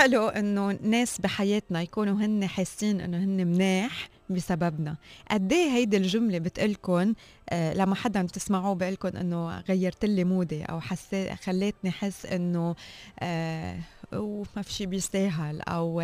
حلو 0.00 0.28
إنه 0.28 0.78
ناس 0.82 1.20
بحياتنا 1.20 1.82
يكونوا 1.82 2.14
هن 2.14 2.46
حاسين 2.46 3.00
إنه 3.00 3.18
هن 3.18 3.46
مناح 3.46 4.08
بسببنا. 4.30 4.96
قد 5.30 5.52
إيه 5.52 5.70
هيدي 5.70 5.96
الجملة 5.96 6.38
بتقلكن 6.38 7.14
آه 7.50 7.74
لما 7.74 7.94
حدا 7.94 8.22
بتسمعوه 8.22 8.74
بقلكن 8.74 9.16
إنه 9.16 9.60
غيرت 9.60 10.04
لي 10.04 10.24
mood 10.24 10.56
ي 10.56 10.64
أو 10.64 10.80
حسيت 10.80 11.32
خليتني 11.32 11.90
احس 11.90 12.26
إنه 12.26 12.74
آه 13.20 13.78
وما 14.12 14.62
في 14.62 14.72
شيء 14.72 14.86
بيستاهل 14.86 15.60
أو 15.60 16.00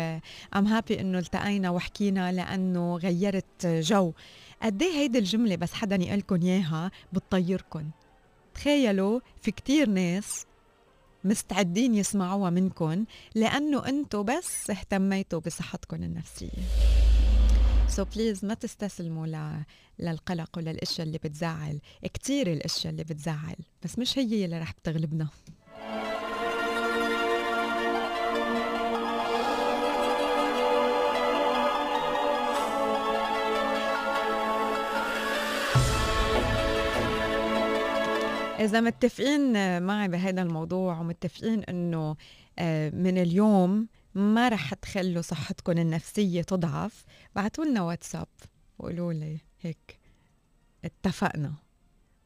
I'm 0.55 0.67
happy 0.67 0.99
إنه 1.01 1.19
التقينا 1.19 1.69
وحكينا 1.69 2.31
لأنه 2.31 2.95
غيرت 2.97 3.65
جو. 3.65 4.13
قد 4.63 4.81
إيه 4.81 4.93
هيدي 4.93 5.19
الجملة 5.19 5.55
بس 5.55 5.73
حدا 5.73 5.95
يقلكن 5.95 6.41
إياها 6.41 6.91
بتطيركن. 7.13 7.85
تخيلوا 8.55 9.19
في 9.41 9.51
كتير 9.51 9.89
ناس 9.89 10.45
مستعدين 11.23 11.95
يسمعوها 11.95 12.49
منكم 12.49 13.05
لأنه 13.35 13.87
أنتم 13.87 14.23
بس 14.23 14.69
اهتميتوا 14.69 15.39
بصحتكم 15.39 16.03
النفسية. 16.03 16.49
so 17.89 18.07
so 18.15 18.23
please 18.23 18.45
ما 18.45 18.53
تستسلموا 18.53 19.27
ل... 19.27 19.63
للقلق 19.99 20.49
وللأشياء 20.57 21.07
اللي 21.07 21.17
بتزعل 21.17 21.79
كتير 22.13 22.53
الأشياء 22.53 22.91
اللي 22.91 23.03
بتزعل 23.03 23.55
بس 23.83 23.99
مش 23.99 24.19
هي 24.19 24.45
اللي 24.45 24.59
رح 24.59 24.71
بتغلبنا 24.73 25.27
إذا 38.59 38.81
متفقين 38.81 39.81
معي 39.83 40.07
بهذا 40.07 40.41
الموضوع 40.41 40.99
ومتفقين 40.99 41.63
إنه 41.63 42.15
آه، 42.59 42.89
من 42.89 43.17
اليوم 43.17 43.87
ما 44.15 44.49
رح 44.49 44.73
تخلوا 44.73 45.21
صحتكم 45.21 45.71
النفسية 45.71 46.41
تضعف 46.41 47.05
بعتوا 47.35 47.65
لنا 47.65 47.81
واتساب 47.81 48.27
وقولوا 48.79 49.13
لي 49.13 49.37
هيك 49.61 49.99
اتفقنا. 50.85 51.53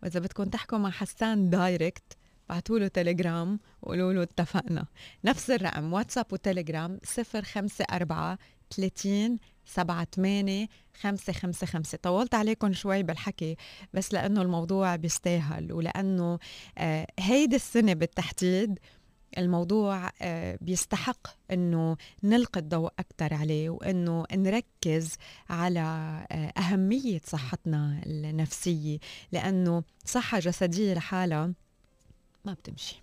وإذا 0.03 0.19
بدكم 0.19 0.43
تحكوا 0.43 0.77
مع 0.77 0.89
حسان 0.89 1.49
دايركت 1.49 2.17
بعتوا 2.49 2.79
له 2.79 2.87
تليجرام 2.87 3.59
وقولوا 3.81 4.13
له 4.13 4.23
اتفقنا. 4.23 4.85
نفس 5.25 5.49
الرقم 5.49 5.93
واتساب 5.93 6.25
وتليجرام 6.33 6.99
054 7.17 8.37
30 8.75 9.37
سبعة 9.65 10.07
ثمانية 10.15 10.67
خمسة 11.01 11.33
خمسة 11.33 11.67
خمسة. 11.67 11.97
طولت 12.01 12.35
عليكم 12.35 12.73
شوي 12.73 13.03
بالحكي 13.03 13.55
بس 13.93 14.13
لأنه 14.13 14.41
الموضوع 14.41 14.95
بيستاهل 14.95 15.73
ولأنه 15.73 16.39
آه 16.77 17.07
هيدي 17.19 17.55
السنة 17.55 17.93
بالتحديد 17.93 18.79
الموضوع 19.37 20.09
آه 20.21 20.57
بيستحق 20.61 21.27
إنه 21.51 21.97
نلقي 22.23 22.59
الضوء 22.59 22.91
أكثر 22.99 23.33
عليه 23.33 23.69
وإنه 23.69 24.25
نركز 24.33 25.15
على 25.49 25.79
آه 26.31 26.53
أهمية 26.59 27.21
صحتنا 27.25 28.01
النفسية 28.05 28.97
لأنه 29.31 29.83
صحة 30.05 30.39
جسدية 30.39 30.93
لحالها 30.93 31.53
ما 32.45 32.53
بتمشي. 32.53 33.01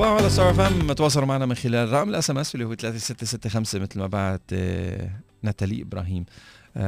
صباح 0.00 0.12
على 0.12 0.30
ستار 0.30 0.50
اف 0.50 0.60
ام 0.60 0.92
تواصلوا 0.92 1.26
معنا 1.26 1.46
من 1.46 1.54
خلال 1.54 1.92
رقم 1.92 2.08
ال 2.08 2.30
SMS 2.30 2.54
اللي 2.54 2.64
هو 2.66 2.74
3665 2.74 3.82
مثل 3.82 3.98
ما 3.98 4.06
بعت 4.06 4.40
آه، 4.52 5.10
ناتالي 5.42 5.82
إبراهيم. 5.82 6.24
uh, 6.24 6.78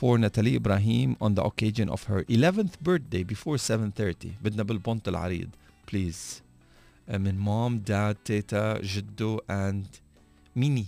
for 0.00 0.18
ناتالي 0.18 0.56
إبراهيم 0.56 1.16
on 1.24 1.28
the 1.40 1.42
occasion 1.44 1.88
of 1.90 2.00
her 2.10 2.24
11th 2.32 2.88
birthday 2.88 3.24
before 3.34 3.56
7:30 3.58 4.26
بدنا 4.44 4.62
بالبنط 4.62 5.08
العريض 5.08 5.48
please 5.92 6.42
uh, 7.10 7.14
من 7.14 7.38
mom 7.38 7.78
dad 7.78 8.16
تيتا 8.24 8.80
جدو 8.82 9.40
and 9.50 9.86
ميني. 10.56 10.86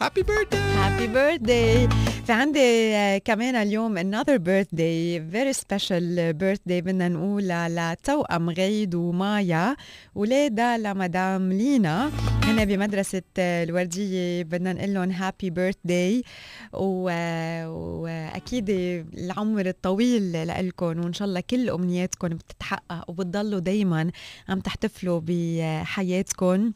happy 0.00 0.22
birthday 0.22 0.60
happy 0.60 1.06
birthday 1.06 1.88
في 2.26 2.32
عندي 2.32 2.94
آه، 2.96 3.18
كمان 3.18 3.54
اليوم 3.54 3.98
another 3.98 4.38
birthday 4.38 5.20
very 5.34 5.52
special 5.62 6.32
birthday 6.42 6.80
بدنا 6.82 7.08
نقول 7.08 7.48
لتوأم 7.48 8.50
غيد 8.50 8.94
ومايا 8.94 9.76
ولادها 10.14 10.78
لمدام 10.78 11.52
لينا. 11.52 12.10
هنا 12.44 12.64
بمدرسة 12.64 13.22
آه، 13.38 13.64
الوردية 13.64 14.42
بدنا 14.42 14.72
نقول 14.72 14.94
لهم 14.94 15.10
happy 15.10 15.50
birthday 15.50 16.22
وأكيد 16.72 18.70
العمر 19.18 19.66
الطويل 19.66 20.48
لكم 20.48 20.86
وإن 21.04 21.12
شاء 21.12 21.28
الله 21.28 21.42
كل 21.50 21.70
أمنياتكم 21.70 22.28
بتتحقق 22.28 23.10
وبتضلوا 23.10 23.60
دايما 23.60 24.10
عم 24.48 24.60
تحتفلوا 24.60 25.20
بحياتكم 25.24 26.72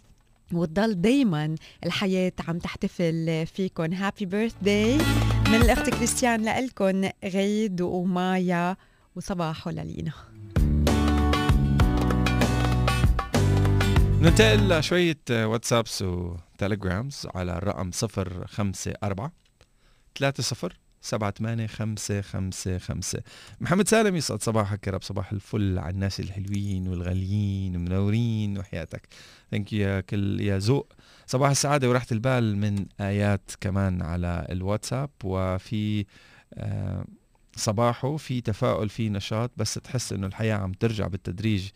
وتضل 0.53 1.01
دايما 1.01 1.55
الحياة 1.87 2.33
عم 2.49 2.59
تحتفل 2.59 3.47
فيكم 3.47 3.93
happy 3.93 4.27
birthday 4.27 4.99
من 5.49 5.55
الأخت 5.55 5.91
كريستيان 5.91 6.43
لإلكم 6.43 7.09
غيد 7.25 7.81
ومايا 7.81 8.77
وصباح 9.17 9.69
للينا. 9.69 10.13
ننتقل 14.21 14.79
لشوية 14.79 15.21
WhatsApps 15.31 16.03
و 16.03 16.15
Telegrams 16.15 17.27
على 17.35 17.53
الرقم 17.53 17.91
054 17.91 19.31
30 20.19 20.71
سبعة 21.01 21.35
ثمانية 21.39 21.67
خمسة 21.67 22.21
خمسة 22.21 22.79
خمسة. 22.79 23.23
محمد 23.61 23.89
سالم 23.89 24.17
يسعد 24.17 24.43
صباحك 24.43 24.87
يا 24.87 24.93
رب. 24.93 25.03
صباح 25.03 25.33
الفل 25.33 25.79
على 25.79 25.91
الناس 25.95 26.21
الحلوين 26.21 26.89
والغاليين 26.89 27.77
ومنورين 27.77 28.59
وحياتك. 28.59 29.09
thank 29.51 29.73
you 29.73 30.01
كلك 30.01 30.59
ذوق. 30.59 30.93
صباح 31.27 31.51
السعادة 31.51 31.89
وراحة 31.89 32.07
البال 32.13 32.57
من 32.57 32.87
آيات 33.01 33.51
كمان 33.61 34.03
على 34.03 34.47
الواتساب. 34.51 35.11
وفي 35.25 36.07
آه 36.55 37.05
صباحه 37.57 38.17
في 38.17 38.41
تفاؤل 38.41 38.89
في 38.89 39.09
نشاط 39.09 39.51
بس 39.57 39.75
تحس 39.75 40.13
إنه 40.13 40.27
الحياة 40.27 40.55
عم 40.55 40.73
ترجع 40.73 41.07
بالتدريج. 41.07 41.69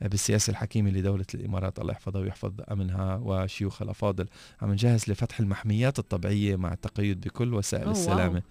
بالسياسة 0.00 0.50
الحكيمة 0.50 0.90
لدولة 0.90 1.26
الإمارات. 1.34 1.78
الله 1.78 1.92
يحفظها 1.92 2.20
ويحفظ 2.20 2.52
أمنها 2.72 3.20
وشيوخها 3.22 3.84
الأفاضل. 3.84 4.26
عم 4.62 4.72
نجهز 4.72 5.10
لفتح 5.10 5.40
المحميات 5.40 5.98
الطبيعية 5.98 6.56
مع 6.56 6.72
التقيد 6.72 7.20
بكل 7.20 7.54
وسائل 7.54 7.84
Oh, 7.84 7.86
wow. 7.86 7.90
السلامة. 7.90 8.42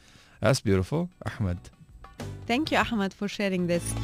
That's 0.45 0.57
beautiful 0.69 1.05
أحمد 1.27 1.57
Thank 2.49 2.71
you 2.71 2.73
أحمد 2.73 3.13
for 3.13 3.27
sharing 3.27 3.67
this. 3.71 3.95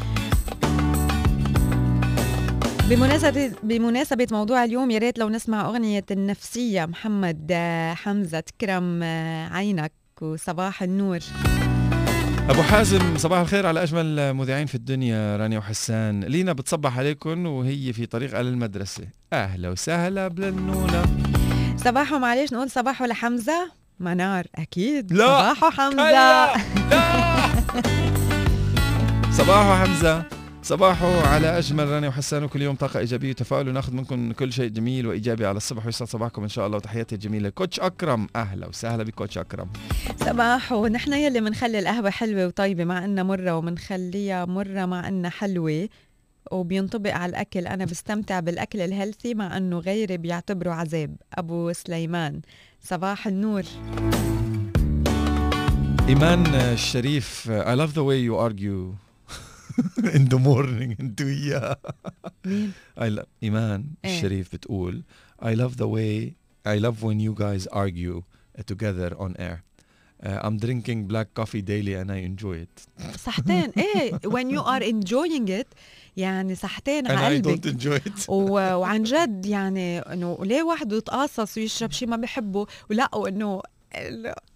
بمناسبة 2.90 3.52
بمناسبة 3.64 4.28
موضوع 4.32 4.64
اليوم 4.64 4.92
يا 4.92 4.98
ريت 4.98 5.20
لو 5.20 5.30
نسمع 5.30 5.66
أغنية 5.66 6.06
النفسية. 6.12 6.86
محمد 6.86 7.52
حمزة 7.96 8.40
تكرم 8.40 9.04
عينك 9.54 9.92
وصباح 10.22 10.84
النور. 10.84 11.20
أبو 12.50 12.62
حازم 12.62 13.18
صباح 13.18 13.40
الخير 13.40 13.66
على 13.66 13.84
أجمل 13.84 14.34
مذيعين 14.34 14.66
في 14.66 14.76
الدنيا 14.76 15.38
رانيا 15.38 15.58
وحسان. 15.60 16.24
لينا 16.24 16.54
بتصبح 16.54 16.98
عليكم 16.98 17.46
وهي 17.46 17.94
في 17.94 18.06
طريقها 18.06 18.44
للمدرسة 18.44 19.04
أهلا 19.34 19.70
وسهلا 19.70 20.28
بلنونة. 20.28 21.04
صباحو 21.78 22.20
معلش 22.20 22.54
نقول 22.54 22.70
صباحو 22.70 23.06
لحمزة 23.06 23.72
منار 24.00 24.46
أكيد. 24.56 25.14
لا. 25.14 25.26
صباحو 25.28 25.70
حمزة 25.70 26.10
هلا 26.10 26.12
لا. 26.12 26.54
صباحو 29.38 29.86
حمزة 29.86 30.24
صباحو 30.64 31.20
على 31.20 31.58
أجمل 31.58 31.88
رانيا 31.88 32.10
وحسان 32.10 32.44
وكل 32.44 32.62
يوم 32.62 32.76
طاقة 32.76 33.00
إيجابية 33.00 33.30
وتفاؤل. 33.30 33.70
وناخذ 33.70 33.94
منكم 33.94 34.32
كل 34.32 34.54
شيء 34.54 34.70
جميل 34.70 35.08
وإيجابي 35.08 35.46
على 35.46 35.58
الصبح. 35.58 35.86
ويسعد 35.86 36.08
صباحكم 36.08 36.44
إن 36.44 36.50
شاء 36.50 36.68
الله. 36.68 36.78
وتحياتي 36.78 37.16
الجميلة 37.16 37.50
كوتش 37.50 37.80
أكرم. 37.80 38.28
أهلا 38.36 38.68
وسهلا 38.68 39.04
بكوتش 39.04 39.38
أكرم. 39.38 39.70
صباح 40.20 40.72
ونحن 40.72 41.14
يلي 41.14 41.42
بنخلي 41.42 41.80
القهوة 41.80 42.10
حلوة 42.10 42.48
وطيبة 42.48 42.84
مع 42.84 43.06
إنها 43.06 43.24
مرة 43.24 43.58
وبنخليها 43.58 44.46
مرة 44.46 44.86
مع 44.86 45.08
إنها 45.08 45.30
حلوة 45.30 45.90
وبينطبق 46.52 47.14
على 47.14 47.30
الأكل. 47.30 47.68
أنا 47.68 47.86
بستمتع 47.86 48.40
بالأكل 48.40 48.82
الهيلثي 48.82 49.34
مع 49.34 49.58
إنه 49.58 49.80
غيري 49.80 50.18
بيعتبره 50.18 50.72
عذاب. 50.72 51.16
أبو 51.34 51.74
سليمان. 51.74 52.42
صباح 52.82 53.28
النور. 53.28 53.64
إيمان 56.08 56.46
الشريف 56.46 57.52
I 57.52 57.76
love 57.76 57.94
the 57.94 58.04
way 58.04 58.20
you 58.28 58.36
argue. 58.50 59.11
in 60.17 60.25
the 60.29 60.39
morning 60.39 61.01
انتوا 61.01 61.27
اياها 61.27 61.77
مين؟ 62.45 62.73
I 63.01 63.03
love 63.19 63.27
ايمان 63.43 63.85
إيه. 64.05 64.17
الشريف 64.17 64.53
بتقول 64.53 65.03
I 65.43 65.55
love 65.55 65.73
the 65.77 65.87
way 65.89 66.33
I 66.69 66.79
love 66.81 67.03
when 67.03 67.21
you 67.21 67.35
guys 67.43 67.67
argue 67.73 68.23
together 68.73 69.11
on 69.19 69.33
air 69.39 69.63
Uh, 70.19 70.29
I'm 70.47 70.57
drinking 70.67 70.99
black 71.13 71.29
coffee 71.41 71.61
daily 71.73 71.95
and 72.01 72.09
I 72.11 72.21
enjoy 72.31 72.57
it. 72.67 72.77
صحتين 73.19 73.71
ايه 73.79 74.13
when 74.27 74.51
you 74.51 74.63
are 74.63 74.83
enjoying 74.83 75.49
it 75.49 75.67
يعني 76.17 76.55
صحتين 76.55 77.07
And 77.07 77.11
على 77.11 77.39
I 77.39 77.43
don't 77.43 77.47
قلبك 77.49 77.81
enjoy 77.81 78.09
it. 78.09 78.29
و- 78.29 78.75
وعن 78.75 79.03
جد 79.03 79.47
يعني 79.47 79.99
انه 79.99 80.39
ليه 80.43 80.63
واحد 80.63 80.93
يتقاصص 80.93 81.57
ويشرب 81.59 81.93
شيء 81.93 82.09
ما 82.09 82.17
بيحبه 82.17 82.67
ولا 82.91 83.15
وانه 83.15 83.55
لا، 83.57 83.63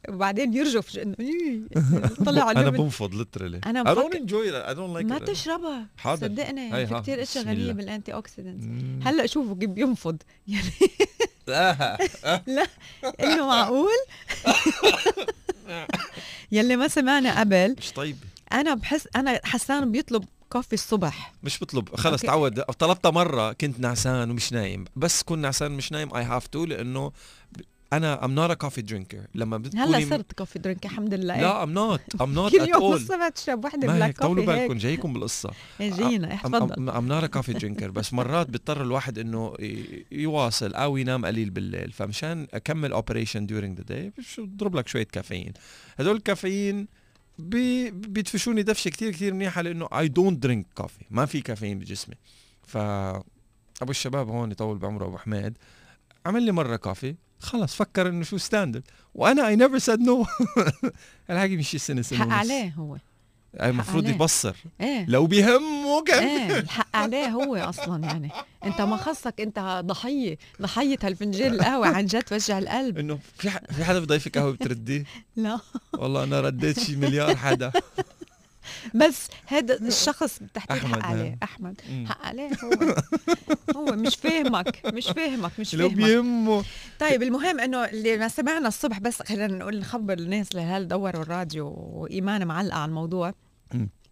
وبعدين 0.10 0.54
يرجف 0.54 0.98
انه 0.98 1.16
إيه، 1.20 1.62
طلع 2.26 2.52
أنا 2.52 2.60
على 2.60 2.72
بنفض 2.72 3.22
literally. 3.22 3.68
أنا 3.68 3.84
I 3.84 3.98
don't 3.98 4.14
enjoy 4.14 4.50
it. 4.50 4.68
I 4.70 4.78
don't 4.78 4.98
like 4.98 5.06
ما 5.06 5.20
it. 5.20 5.24
تشربها. 5.24 5.88
حاضر. 5.98 6.28
صدقني 6.28 6.88
في 6.88 7.00
كثير 7.00 7.22
إشياء 7.22 7.46
غنيه. 7.46 7.72
بال 7.72 8.14
antioxidant. 8.14 8.64
هلأ 9.08 9.26
شوفوا 9.26 9.56
كيف 9.56 9.70
بينفض. 9.70 10.18
يعني 10.48 10.72
لا 12.48 12.68
إنه 13.24 13.48
معقول؟ 13.48 13.98
يلي 16.52 16.76
ما 16.76 16.88
سمعنا 16.88 17.40
قبل. 17.40 17.76
مش 17.78 17.92
طيبه 17.92 18.20
أنا 18.54 18.74
بحس 18.74 19.08
أنا 19.16 19.42
حسان 19.44 19.92
بيطلب 19.92 20.26
coffee 20.50 20.74
الصبح. 20.74 21.34
مش 21.44 21.64
بطلب 21.64 21.96
خلص. 21.96 22.22
تعود. 22.22 22.62
طلبتها 22.62 23.12
مرة 23.12 23.54
كنت 23.54 23.80
نعسان 23.80 24.32
ومش 24.32 24.54
نايم. 24.54 24.86
بس 24.96 25.24
كون 25.24 25.40
نعسان 25.40 25.72
مش 25.72 25.92
نايم 25.92 26.16
I 26.16 26.24
have 26.24 26.48
to 26.48 26.66
لأنه 26.66 27.12
أنا 27.94 28.26
I'm 28.26 28.36
not 28.36 28.50
a 28.50 28.54
coffee 28.54 28.82
drinker 28.82 29.28
لما 29.36 29.58
بتكوني 29.58 29.84
هلا 29.84 30.10
صرت 30.10 30.34
coffee 30.34 30.60
drinker 30.60 30.86
الحمد 30.86 31.14
لله. 31.14 31.42
لا 31.42 31.64
I'm 31.64 31.72
not 31.72 32.22
I'm 32.22 32.34
not 32.34 32.52
كل 32.52 32.70
يوم 32.70 32.94
الصبح 32.94 33.30
تشرب 33.30 33.66
وحدة 33.66 33.88
black 33.88 34.18
طولوا 34.18 34.46
coffee 34.46 34.58
بالكم 34.58 34.74
هيك. 34.74 34.82
جايكم 34.82 35.14
بالقصة. 35.14 35.52
جينا 35.82 36.36
تفضل 36.36 36.90
I'm 36.90 37.08
not 37.08 37.26
coffee 37.26 37.54
drinker 37.54 37.92
بس 37.92 38.14
مرات 38.14 38.50
بيضطر 38.50 38.82
الواحد 38.82 39.20
إنه 39.20 39.54
يواصل 40.12 40.74
أو 40.74 40.98
ينام 40.98 41.26
قليل 41.26 41.50
بالليل. 41.50 41.92
فمشان 41.92 42.48
أكمل 42.54 42.92
operation 42.92 43.46
during 43.46 43.78
the 43.78 43.84
day 43.84 44.12
بضرب 44.38 44.76
لك 44.76 44.88
شوية 44.88 45.08
كافيين. 45.12 45.54
هدول 45.98 46.16
الكافيين 46.16 46.88
بي 47.40 47.92
بيدفشوني 47.92 48.64
دفشة 48.64 48.90
كتير 48.90 49.12
كتير 49.12 49.34
منيحة 49.34 49.62
لأنه 49.62 49.88
I 50.00 50.08
don't 50.08 50.44
drink 50.44 50.66
coffee 50.76 51.06
ما 51.10 51.26
في 51.26 51.42
كافيين 51.42 51.80
بجسمي. 51.80 52.16
ف 52.64 52.78
أبو 52.78 53.92
الشباب 53.92 54.30
هون 54.30 54.52
يطول 54.52 54.78
بعمره 54.78 55.06
أبو 55.06 55.18
حميد 55.18 55.58
عمل 56.26 56.44
لي 56.44 56.52
مرة 56.52 56.76
coffee 56.76 57.16
خلص 57.40 57.76
فكر 57.76 58.10
إنه 58.10 58.24
شو 58.24 58.38
standard 58.38 58.84
وأنا 59.16 59.48
I 59.48 59.56
never 59.56 59.78
said 59.78 60.00
no 60.02 60.26
الحكي 61.30 61.58
مش 61.58 61.72
سنه 61.78 62.02
سنة 62.02 62.20
حق. 62.20 62.30
عليه 62.30 62.74
هو. 62.78 62.98
المفروض. 63.62 64.08
يبصر. 64.10 64.56
إيه. 64.82 65.06
لو 65.10 65.28
بيهمه 65.28 66.04
كم 66.04 66.14
إيه 66.14 66.60
الحق 66.60 66.96
عليه 66.96 67.28
هو 67.28 67.56
أصلا 67.56 68.04
يعني. 68.04 68.32
أنت 68.66 68.82
ما 68.82 68.98
خصك 68.98 69.42
أنت 69.42 69.82
ضحية 69.86 70.38
ضحية 70.62 70.98
هالفنجان 71.04 71.54
القهوة 71.54 71.88
عن 71.88 72.06
جد 72.06 72.24
توجع 72.24 72.58
القلب. 72.58 72.98
إنه 72.98 73.20
في 73.38 73.50
في 73.50 73.84
حدا 73.86 74.00
بضيفك 74.00 74.38
قهوة 74.38 74.52
بترديه؟ 74.52 75.04
لا. 75.36 75.60
والله 75.94 76.24
أنا 76.24 76.42
رديت 76.42 76.80
شي 76.80 76.96
مليار 76.96 77.36
حدا. 77.36 77.72
بس 78.94 79.28
هذا 79.46 79.74
الشخص 79.82 80.40
بتحكي 80.44 80.74
أحمد، 80.74 81.02
حق 81.02 81.06
عليه. 81.06 81.24
نعم. 81.30 81.38
أحمد. 81.44 81.82
حق 82.06 82.26
عليه 82.26 82.50
هو. 82.64 82.96
هو 83.76 83.86
مش 83.96 84.16
فاهمك 84.16 84.82
مش 84.94 85.08
فاهمك 85.08 85.52
مش 85.60 85.76
لو 85.76 85.90
فاهمك. 85.90 86.04
بيهمه. 86.04 86.64
طيب 87.00 87.24
المهم 87.24 87.60
إنه 87.60 87.86
اللي 87.86 88.18
ما 88.18 88.28
سمعنا 88.28 88.68
الصبح 88.68 89.00
بس 89.00 89.22
خلينا 89.22 89.48
نقول 89.48 89.80
نخبر 89.80 90.14
الناس 90.14 90.52
اللي 90.52 90.62
هل 90.62 90.88
دوروا 90.88 91.22
الراديو 91.22 91.68
وإيمان 91.94 92.48
معلقة 92.48 92.78
على 92.78 92.90
الموضوع. 92.90 93.34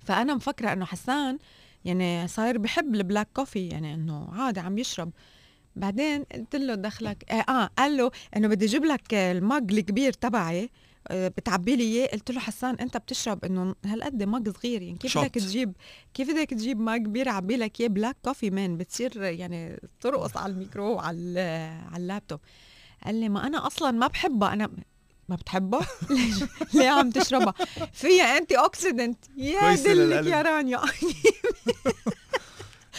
فأنا 0.05 0.35
مفكرة 0.35 0.73
إنه 0.73 0.85
حسان 0.85 1.37
يعني 1.85 2.27
صاير 2.27 2.57
بحب 2.57 2.95
ال 2.95 3.01
black 3.01 3.27
coffee 3.33 3.67
يعني 3.67 3.93
إنه 3.93 4.29
عادي 4.33 4.59
عم 4.59 4.77
يشرب. 4.77 5.11
بعدين 5.75 6.23
قلت 6.23 6.55
له 6.55 6.75
دخلك 6.75 7.31
آه, 7.31 7.33
آه 7.51 7.69
قال 7.77 7.97
له 7.97 8.11
إنه 8.37 8.47
بدي 8.47 8.65
أجيب 8.65 8.85
لك 8.85 9.13
ال 9.13 9.28
mug 9.28 9.73
الكبير 9.73 10.13
تبعي. 10.13 10.69
بتعبي 11.13 11.75
لي 11.75 11.83
إياه 11.83 12.07
قلت 12.07 12.31
له 12.31 12.39
حسان 12.39 12.75
أنت 12.75 12.97
بتشرب 12.97 13.45
إنه 13.45 13.75
هالقد 13.85 14.23
mug 14.23 14.49
صغير 14.49 14.81
يعني 14.81 14.97
كيف. 14.97 15.17
بدك 15.17 15.31
تجيب 15.35 15.73
كيف 16.13 16.29
بدك 16.31 16.49
تجيب 16.49 16.79
mug 16.79 17.05
كبير 17.05 17.29
عبي 17.29 17.55
لك 17.57 17.79
إياه 17.79 17.89
black 17.89 18.17
coffee 18.25 18.49
man 18.49 18.77
بتصير 18.77 19.21
يعني 19.23 19.79
ترقص 20.01 20.37
على 20.37 20.53
الميكرو 20.53 20.93
وعلى 20.93 21.39
على 21.91 22.01
اللابتوب 22.01 22.39
قال 23.05 23.15
لي 23.15 23.29
ما 23.29 23.47
أنا 23.47 23.67
أصلا 23.67 23.91
ما 23.91 24.07
بحبها 24.07 24.53
أنا 24.53 24.69
ما 25.29 25.35
بتحبها؟ 25.35 25.87
ليش 26.09 26.43
ليه 26.73 26.89
عم 26.89 27.09
تشربها؟ 27.09 27.53
فيها 27.93 28.37
antioxidant 28.37 29.17
يا 29.37 29.75
دلك. 29.75 30.25
يا 30.27 30.41
رانيا 30.41 30.79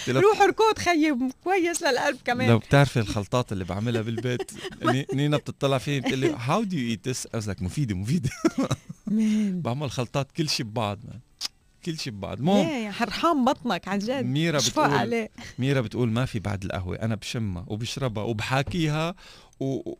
روح 0.08 0.40
اركض 0.42 0.78
خيي 0.78 1.16
كويس 1.44 1.82
للقلب 1.82 2.18
كمان. 2.24 2.48
لو 2.50 2.58
بتعرفي 2.58 2.98
الخلطات 3.00 3.52
اللي 3.52 3.64
بعملها 3.64 4.02
بالبيت 4.02 4.50
ني- 4.84 5.06
نينا 5.14 5.36
بتطلع 5.36 5.78
فيني 5.78 6.00
بتقول 6.00 6.18
لي 6.18 6.34
how 6.38 6.62
do 6.64 6.76
you 6.76 6.88
eat 6.90 7.08
this 7.08 7.26
قصدك 7.26 7.62
مفيدة 7.62 7.94
مفيدة. 7.94 8.30
بعمل 9.64 9.90
خلطات 9.90 10.32
كل 10.32 10.48
شيء 10.48 10.66
ببعض 10.66 10.98
man 11.04 11.18
كل 11.84 11.98
شيء 11.98 12.12
ببعض. 12.12 12.38
المهم 12.38 12.66
ليه 12.66 12.90
حرحان 12.90 13.44
بطنك 13.44 13.88
عن 13.88 13.98
جد. 13.98 14.24
ميرا 14.24 14.58
بتقول 14.58 14.90
عليه 14.90 15.30
ميرا 15.58 15.80
بتقول 15.80 16.10
ما 16.10 16.24
في 16.24 16.38
بعد 16.38 16.64
القهوة 16.64 16.96
أنا 16.96 17.14
بشمها 17.14 17.64
وبشربها 17.68 18.24
وبحاكيها 18.24 19.14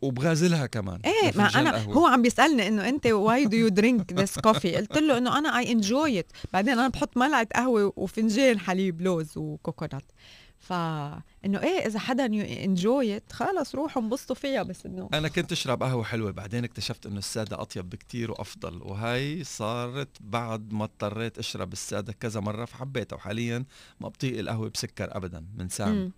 وبغازلها 0.01 0.65
كمان. 0.65 0.99
إيه 1.05 1.31
ما 1.35 1.47
أنا 1.47 1.71
قهوة. 1.71 1.93
هو 1.93 2.05
عم 2.05 2.21
بيسألني 2.21 2.67
إنه 2.67 2.89
أنت 2.89 3.07
why 3.07 3.45
do 3.45 3.57
you 3.57 3.67
drink 3.67 4.13
this 4.13 4.39
coffee 4.39 4.75
قلت 4.75 4.97
له 4.97 5.17
إنه 5.17 5.37
أنا 5.37 5.57
I 5.57 5.71
enjoy 5.71 6.19
it 6.19 6.31
بعدين 6.53 6.73
أنا 6.73 6.87
بحط 6.87 7.17
ملعقة 7.17 7.47
قهوة 7.55 7.93
وفنجان 7.95 8.59
حليب 8.59 9.01
لوز 9.01 9.37
و 9.37 9.45
coconut. 9.45 10.11
فانه 10.59 11.23
إيه 11.63 11.85
إذا 11.87 11.99
حدا 11.99 12.25
enjoy 12.63 13.15
it 13.15 13.31
خلص 13.31 13.75
روحوا 13.75 14.01
انبسطوا 14.01 14.35
فيها 14.35 14.63
بس 14.63 14.85
إنه. 14.85 15.09
أنا 15.13 15.27
كنت 15.27 15.51
أشرب 15.51 15.83
قهوة 15.83 16.03
حلوة 16.03 16.31
بعدين 16.31 16.63
اكتشفت 16.63 17.05
إنه 17.05 17.17
السادة 17.17 17.61
أطيب 17.61 17.89
بكتير 17.89 18.31
وأفضل. 18.31 18.81
وهي 18.81 19.43
صارت 19.43 20.17
بعد 20.19 20.73
ما 20.73 20.83
اضطريت 20.83 21.37
أشرب 21.37 21.73
السادة 21.73 22.13
كذا 22.13 22.39
مرة 22.39 22.65
فحبيتها. 22.65 23.15
وحاليا 23.15 23.65
ما 23.99 24.07
بطيق 24.07 24.39
القهوه 24.39 24.69
بسكر 24.69 25.17
ابدا 25.17 25.45
من 25.57 25.69
سام. 25.69 26.11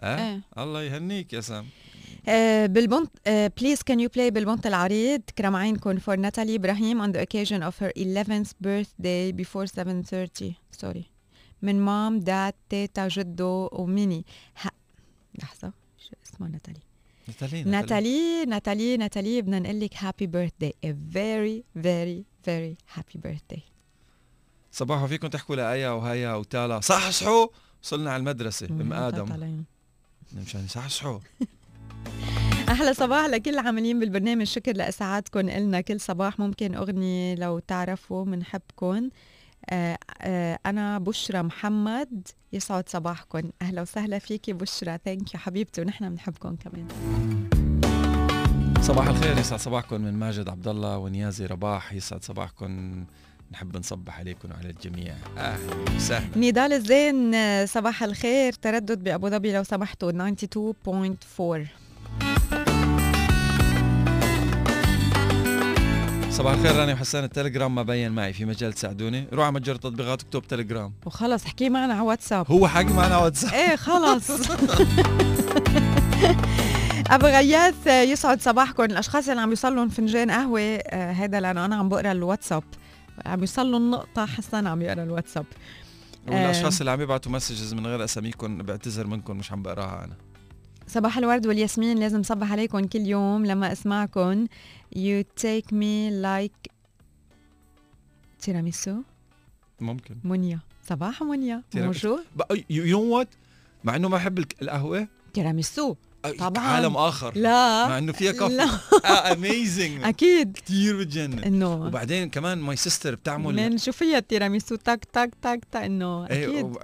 آه؟ 0.00 0.16
إيه. 0.16 0.42
الله 0.58 0.82
يهنيك 0.82 1.32
يا 1.32 1.40
سام. 1.40 1.66
بالبنط 2.66 3.10
please 3.60 3.82
can 3.82 4.00
you 4.00 4.08
play 4.08 4.30
بالبنط 4.30 4.66
العريض؟ 4.66 5.22
كرم 5.38 5.56
عينكم 5.56 5.98
for 5.98 6.16
Natalie 6.16 6.58
Ibrahim 6.58 7.00
on 7.00 7.12
the 7.12 7.20
occasion 7.20 7.62
of 7.62 7.78
her 7.78 7.92
11th 7.96 8.52
birthday 8.60 9.32
before 9.32 9.66
7:30 9.66 10.54
sorry. 10.80 11.04
من 11.62 11.80
mom 11.80 12.20
dad 12.20 12.54
تيتا 12.68 13.08
جدو 13.08 13.68
وميني 13.72 14.24
ها 14.60 14.70
لحظة. 15.42 15.72
شو 15.98 16.10
اسمها 16.26 16.48
ناتالي؟ 16.48 16.80
ناتالي 17.28 17.64
ناتالي. 17.64 18.44
ناتالي 18.46 18.96
ناتالي 18.96 19.42
بدنا 19.42 19.58
نقول 19.58 19.80
لك 19.80 19.96
happy 19.96 20.26
birthday 20.26 20.74
a 20.86 20.88
very 21.14 21.82
very 21.82 22.24
very 22.48 22.98
happy 22.98 23.18
birthday. 23.26 23.60
صباحو 24.72 25.06
فيكم 25.06 25.28
تحكوا 25.28 25.56
لآيا 25.56 25.90
وهيا 25.90 26.34
وتالا. 26.34 26.80
صحصحوا 26.80 27.46
وصلنا 27.82 28.10
على 28.10 28.20
المدرسة. 28.20 28.66
أم 28.66 28.92
آدم. 28.92 29.64
مشان 30.32 30.64
يصحصحوا 30.64 31.18
أحلى 32.70 32.94
صباح 32.94 33.26
لكل 33.26 33.50
العاملين 33.50 34.00
بالبرنامج 34.00 34.44
شكر 34.46 34.72
لأسعادكم. 34.76 35.48
النا 35.48 35.80
كل 35.80 36.00
صباح 36.00 36.38
ممكن 36.38 36.74
أغنية 36.74 37.34
لو 37.34 37.58
تعرفوا 37.58 38.24
بنحبكم 38.24 39.08
آه 39.70 39.98
آه 40.20 40.58
أنا 40.66 40.98
بشرى 40.98 41.42
محمد 41.42 42.28
يسعد 42.52 42.88
صباحكم. 42.88 43.50
أهلا 43.62 43.82
وسهلا 43.82 44.18
فيكي 44.18 44.52
بشرى. 44.52 44.98
ثانك 45.04 45.34
يو 45.34 45.40
حبيبتي 45.40 45.80
ونحن 45.80 46.10
بنحبكم 46.10 46.56
كمان. 46.56 46.88
صباح 48.80 49.08
الخير 49.08 49.38
يسعد 49.38 49.58
صباحكم 49.58 50.00
من 50.00 50.14
ماجد 50.14 50.48
عبد 50.48 50.68
الله 50.68 50.98
ونيازي 50.98 51.46
رباح. 51.46 51.92
يسعد 51.92 52.24
صباحكم 52.24 53.04
نحب 53.52 53.76
نصبح 53.76 54.18
عليكم 54.18 54.48
وعلى 54.50 54.70
الجميع. 54.70 55.14
أهلا 55.38 55.96
وسهلا. 55.96 56.26
نضال 56.36 56.72
الزين 56.72 57.34
آه، 57.34 57.64
صباح 57.64 58.02
الخير. 58.02 58.52
تردد 58.52 59.04
بأبو 59.04 59.28
ظبي 59.28 59.52
لو 59.52 59.62
سمحتوا 59.62 60.10
92.4 60.10 61.66
صباح 66.30 66.52
الخير 66.54 66.76
راني 66.76 66.92
وحسان. 66.92 67.24
التليجرام 67.24 67.74
ما 67.74 67.82
بين 67.82 68.12
معي 68.12 68.32
في 68.32 68.44
مجال 68.44 68.72
تساعدوني. 68.72 69.26
روح 69.32 69.44
على 69.44 69.54
متجر 69.54 69.74
التطبيقات 69.74 70.22
اكتب 70.22 70.42
تليجرام. 70.42 70.92
وخلص 71.06 71.44
احكي 71.44 71.68
معنا 71.68 71.94
على 71.94 72.02
واتساب. 72.02 72.50
هو 72.52 72.68
حكي 72.68 72.92
معنا 72.92 73.18
واتساب. 73.18 73.52
إيه 73.54 73.76
خلص. 73.76 74.30
أبو 77.10 77.26
غياث 77.26 77.86
آه، 77.88 78.02
يسعد 78.02 78.40
صباحكم. 78.40 78.82
الأشخاص 78.82 79.28
اللي 79.28 79.40
عم 79.40 79.50
يوصلهم 79.50 79.88
فنجان 79.88 80.30
قهوة 80.30 80.60
آه، 80.60 81.12
هذا 81.12 81.40
لأنه 81.40 81.64
أنا 81.64 81.76
عم 81.76 81.88
بقرأ 81.88 82.12
الواتساب. 82.12 82.62
عم 83.26 83.40
يوصلوا 83.40 83.78
النقطة 83.78 84.26
حسان 84.26 84.66
عم 84.66 84.82
يقرأ 84.82 85.02
الواتساب. 85.02 85.46
والأشخاص 86.28 86.80
اللي 86.80 86.90
عم 86.90 87.00
يبعتوا 87.00 87.32
messages 87.32 87.74
من 87.74 87.86
غير 87.86 88.04
أساميكم 88.04 88.58
بعتذر 88.58 89.06
منكم 89.06 89.36
مش 89.36 89.52
عم 89.52 89.62
بقراها 89.62 90.04
أنا. 90.04 90.16
صباح 90.88 91.18
الورد 91.18 91.46
والياسمين 91.46 91.98
لازم 91.98 92.22
صبح 92.22 92.52
عليكم 92.52 92.86
كل 92.86 93.00
يوم 93.00 93.46
لما 93.46 93.72
أسمعكم. 93.72 94.46
You 94.96 95.24
take 95.40 95.72
me 95.72 96.12
like 96.22 96.72
تيراميسو. 98.40 99.02
ممكن. 99.80 100.16
منيا. 100.24 100.60
صباح 100.88 101.22
منيا. 101.22 101.62
تيراميسو. 101.70 102.08
موجود 102.08 102.64
you 102.70 103.04
know 103.04 103.16
what 103.16 103.28
مع 103.84 103.96
إنه 103.96 104.08
ما 104.08 104.16
بحب 104.16 104.38
القهوة. 104.62 105.08
تيراميسو. 105.34 105.96
طبعاً. 106.32 106.64
عالم 106.64 106.96
آخر. 106.96 107.32
لا. 107.36 107.88
مع 107.88 107.98
إنه 107.98 108.12
فيها 108.12 108.32
لا. 108.48 108.68
amazing 109.32 110.04
أكيد. 110.04 110.56
كثير 110.56 110.98
بتجنن. 110.98 111.38
إنه. 111.38 111.74
وبعدين 111.74 112.30
كمان 112.30 112.58
my 112.58 112.76
sister 112.76 113.14
بتعمل 113.14 113.54
من 113.70 113.78
شو 113.78 113.92
فيها 113.92 114.18
التيراميسو. 114.18 114.76
تك 114.76 115.04
تك 115.12 115.34
تك 115.42 115.60
تك 115.72 115.76
إنه 115.76 116.24
أكيد 116.26 116.76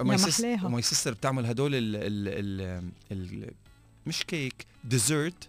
يا 0.43 0.69
my 0.69 0.83
sister 0.83 1.12
بتعمل 1.13 1.47
هدول 1.47 1.75
ال 1.75 1.97
ال 1.97 2.89
ال 3.13 3.51
مش 4.07 4.25
كيك 4.25 4.67
dessert 4.85 5.49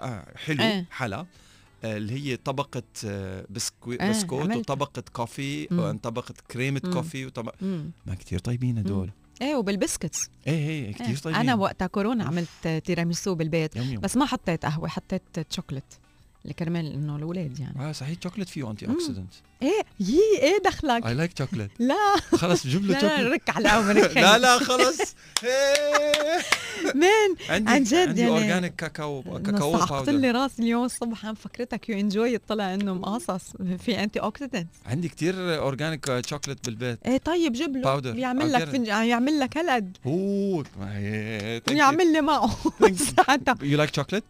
آه 0.00 0.24
حلو 0.36 0.62
إيه. 0.62 0.86
حلا. 0.90 1.26
آه، 1.84 1.96
اللي 1.96 2.12
هي 2.12 2.36
طبقة 2.36 2.82
آه، 3.04 3.44
بسكوي 3.50 4.00
إيه، 4.00 4.10
بسكوت. 4.10 4.56
وطبقة 4.56 5.02
coffee. 5.12 5.68
وطبقة 5.72 6.34
كريمة. 6.50 6.80
coffee 6.80 7.26
وطبق 7.26 7.54
مم. 7.62 7.90
ما 8.06 8.14
كتير 8.14 8.38
طيبين 8.38 8.78
هدول. 8.78 9.10
إيه 9.42 9.56
وبال 9.56 9.75
biscuits. 9.75 10.30
إيه 10.46 10.68
إيه 10.68 10.92
كتير 10.92 11.06
إيه. 11.06 11.16
طيبين. 11.16 11.40
أنا 11.40 11.54
وقتها 11.54 11.86
كورونا 11.86 12.24
عملت 12.24 12.68
تيراميسو 12.84 13.34
بالبيت 13.34 13.76
يوم 13.76 13.86
يوم. 13.86 14.00
بس 14.00 14.16
ما 14.16 14.26
حطيت 14.26 14.66
قهوة 14.66 14.88
حطيت 14.88 15.22
شوكلت 15.50 15.98
اللي 16.42 16.54
كرمال 16.54 16.92
إنه 16.92 17.16
الاولاد 17.16 17.58
يعني. 17.60 17.88
آه 17.88 17.92
صحيح 17.92 18.18
شوكليت 18.22 18.48
فيه 18.48 18.70
anti. 18.70 18.86
oxidant 18.88 19.32
إيه 19.62 19.82
يي 20.00 20.20
إيه 20.42 20.62
دخلك؟ 20.64 21.06
I 21.06 21.14
like 21.14 21.38
chocolate 21.38 21.70
لا. 21.78 22.16
خلص 22.32 22.66
بجيب 22.66 22.86
له 22.86 22.94
شوكليت 23.00 23.20
رك 23.32 23.50
على 23.50 23.64
القهوه 23.64 23.92
رك 23.92 24.16
لا 24.24 24.38
لا 24.38 24.58
خلص 24.58 25.00
إيه. 25.44 26.40
man 26.94 27.66
عن 27.68 27.84
جد 27.84 27.94
عندي 27.94 28.20
يعني. 28.20 28.32
organic 28.32 28.74
كاكاو 28.76 29.22
كاكاو 29.22 29.72
powder 29.72 30.12
لي 30.12 30.30
راسي 30.30 30.62
اليوم 30.62 30.84
الصبح 30.84 31.26
عم 31.26 31.34
فكرتك. 31.34 31.88
you 31.88 31.98
enjoy 31.98 32.38
طلع 32.38 32.74
إنه 32.74 32.94
مقاصص 32.94 33.52
في 33.78 34.02
antioxidant 34.04 34.68
عندي 34.86 35.08
كتير 35.08 35.58
organic 35.58 36.26
chocolate 36.26 36.64
بالبيت. 36.66 36.98
إيه 37.06 37.18
طيب 37.18 37.52
جيب 37.52 37.76
له. 37.76 37.82
powder. 37.82 38.12
بيعمل 38.12 38.52
لك 38.52 38.74
يعمل 38.88 39.40
لك 39.40 39.56
هالقد 39.56 39.96
أوه 40.06 40.64
يعمل 41.70 42.12
لي 42.12 42.20
معه. 42.20 42.56
you 43.62 43.78
like 43.78 43.94
chocolate 43.94 44.24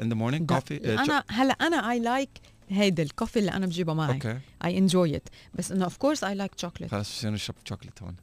in 0.00 0.08
the 0.08 0.14
morning 0.14 0.48
coffee 0.52 0.94
أنا 0.94 1.24
هلا 1.28 1.52
أنا 1.52 1.90
I 1.90 2.00
like 2.00 2.30
هيدا 2.68 3.02
ال 3.02 3.07
coffee 3.07 3.38
اللي 3.38 3.50
أنا 3.52 3.66
بجيبه 3.66 3.94
معي. 3.94 4.14
okay 4.14 4.38
I 4.64 4.78
enjoy 4.78 5.16
it 5.16 5.28
بس 5.54 5.72
إنه 5.72 5.84
of 5.84 5.96
course 5.96 6.24
I 6.24 6.34
like 6.34 6.52
chocolate 6.56 6.90
خلص 6.90 7.08
بصير 7.18 7.30
نشرب 7.30 7.56
شوكليت 7.64 8.02
هون. 8.02 8.14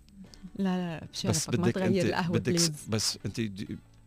لا 0.56 0.64
لا 1.00 1.08
بس 1.14 1.26
بشرفك 1.28 1.60
ما 1.60 1.64
بدك 1.66 1.76
تغير 1.76 2.06
القهوة 2.06 2.38
بدك 2.38 2.50
please 2.50 2.72
بس 2.90 3.20
أنت 3.26 3.42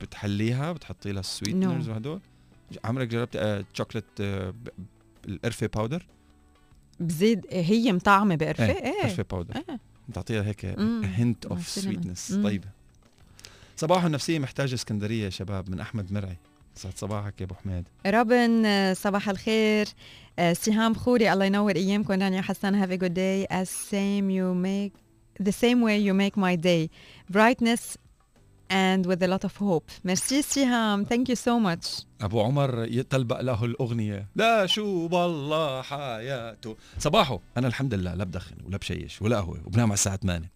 بتحليها 0.00 0.72
بتحطي 0.72 1.12
لها 1.12 1.20
ال 1.20 1.26
sweeteners 1.26 1.86
No. 1.86 1.90
وهدول؟ 1.90 2.20
عمرك 2.84 3.08
جربت 3.08 3.36
آه، 3.36 3.64
شوكليت 3.74 4.04
آه، 4.20 4.50
ب- 4.50 4.68
القرفة 5.28 5.66
powder؟ 5.66 6.06
بزيد 7.00 7.46
هي 7.50 7.92
مطعمة 7.92 8.34
بقرفة؟ 8.34 8.64
إيه 8.64 8.84
إيه. 8.84 9.02
قرفة 9.02 9.24
powder 9.30 9.56
إيه. 9.56 9.80
بتعطيها 10.08 10.42
هيك. 10.42 10.64
hint 11.04 11.46
of. 11.46 11.68
sweetness. 11.68 12.32
طيبه 12.32 12.68
صباح 13.76 14.04
النفسية 14.04 14.38
محتاجة 14.38 14.74
اسكندرية 14.74 15.24
يا 15.24 15.30
شباب 15.30 15.70
من 15.70 15.80
أحمد 15.80 16.12
مرعي. 16.12 16.36
سعد 16.78 16.98
صباحك 16.98 17.40
يا 17.40 17.46
أبو 17.46 17.54
حميد. 17.54 17.88
رابن 18.06 18.66
آه، 18.66 18.92
صباح 18.92 19.28
الخير. 19.28 19.88
آه، 20.38 20.52
سهام 20.52 20.94
خوري 20.94 21.32
الله 21.32 21.44
ينور 21.44 21.76
ايامكم 21.76 22.12
رانيا 22.22 22.42
حسان 22.42 22.86
have 22.86 22.90
a 22.90 22.96
good 22.96 23.14
day. 23.14 23.54
As 23.54 23.68
same 23.68 24.30
you 24.30 24.54
make 24.54 24.94
the 25.46 25.52
same 25.52 25.80
way 25.82 25.98
you 25.98 26.14
make 26.14 26.36
my 26.36 26.56
day. 26.56 26.88
Brightness 27.32 27.96
and 28.70 29.06
with 29.06 29.22
a 29.22 29.26
lot 29.26 29.44
of 29.44 29.56
hope. 29.56 29.90
merci 30.04 30.42
سهام 30.42 31.04
thank 31.06 31.28
you 31.28 31.36
so 31.36 31.58
much. 31.66 32.04
أبو 32.20 32.42
عمر 32.42 32.84
بتلبق 32.90 33.40
له 33.40 33.64
الأغنية. 33.64 34.28
لا 34.36 34.66
شو 34.66 35.08
بالله 35.08 35.82
حياته. 35.82 36.76
صباحو. 36.98 37.40
أنا 37.56 37.68
الحمد 37.68 37.94
لله 37.94 38.14
لا 38.14 38.24
بدخن 38.24 38.56
ولا 38.66 38.76
بشيش 38.76 39.22
ولا 39.22 39.36
قهوة. 39.40 39.60
وبنام 39.66 39.86
على 39.86 39.94
الساعة 39.94 40.16
8 40.16 40.50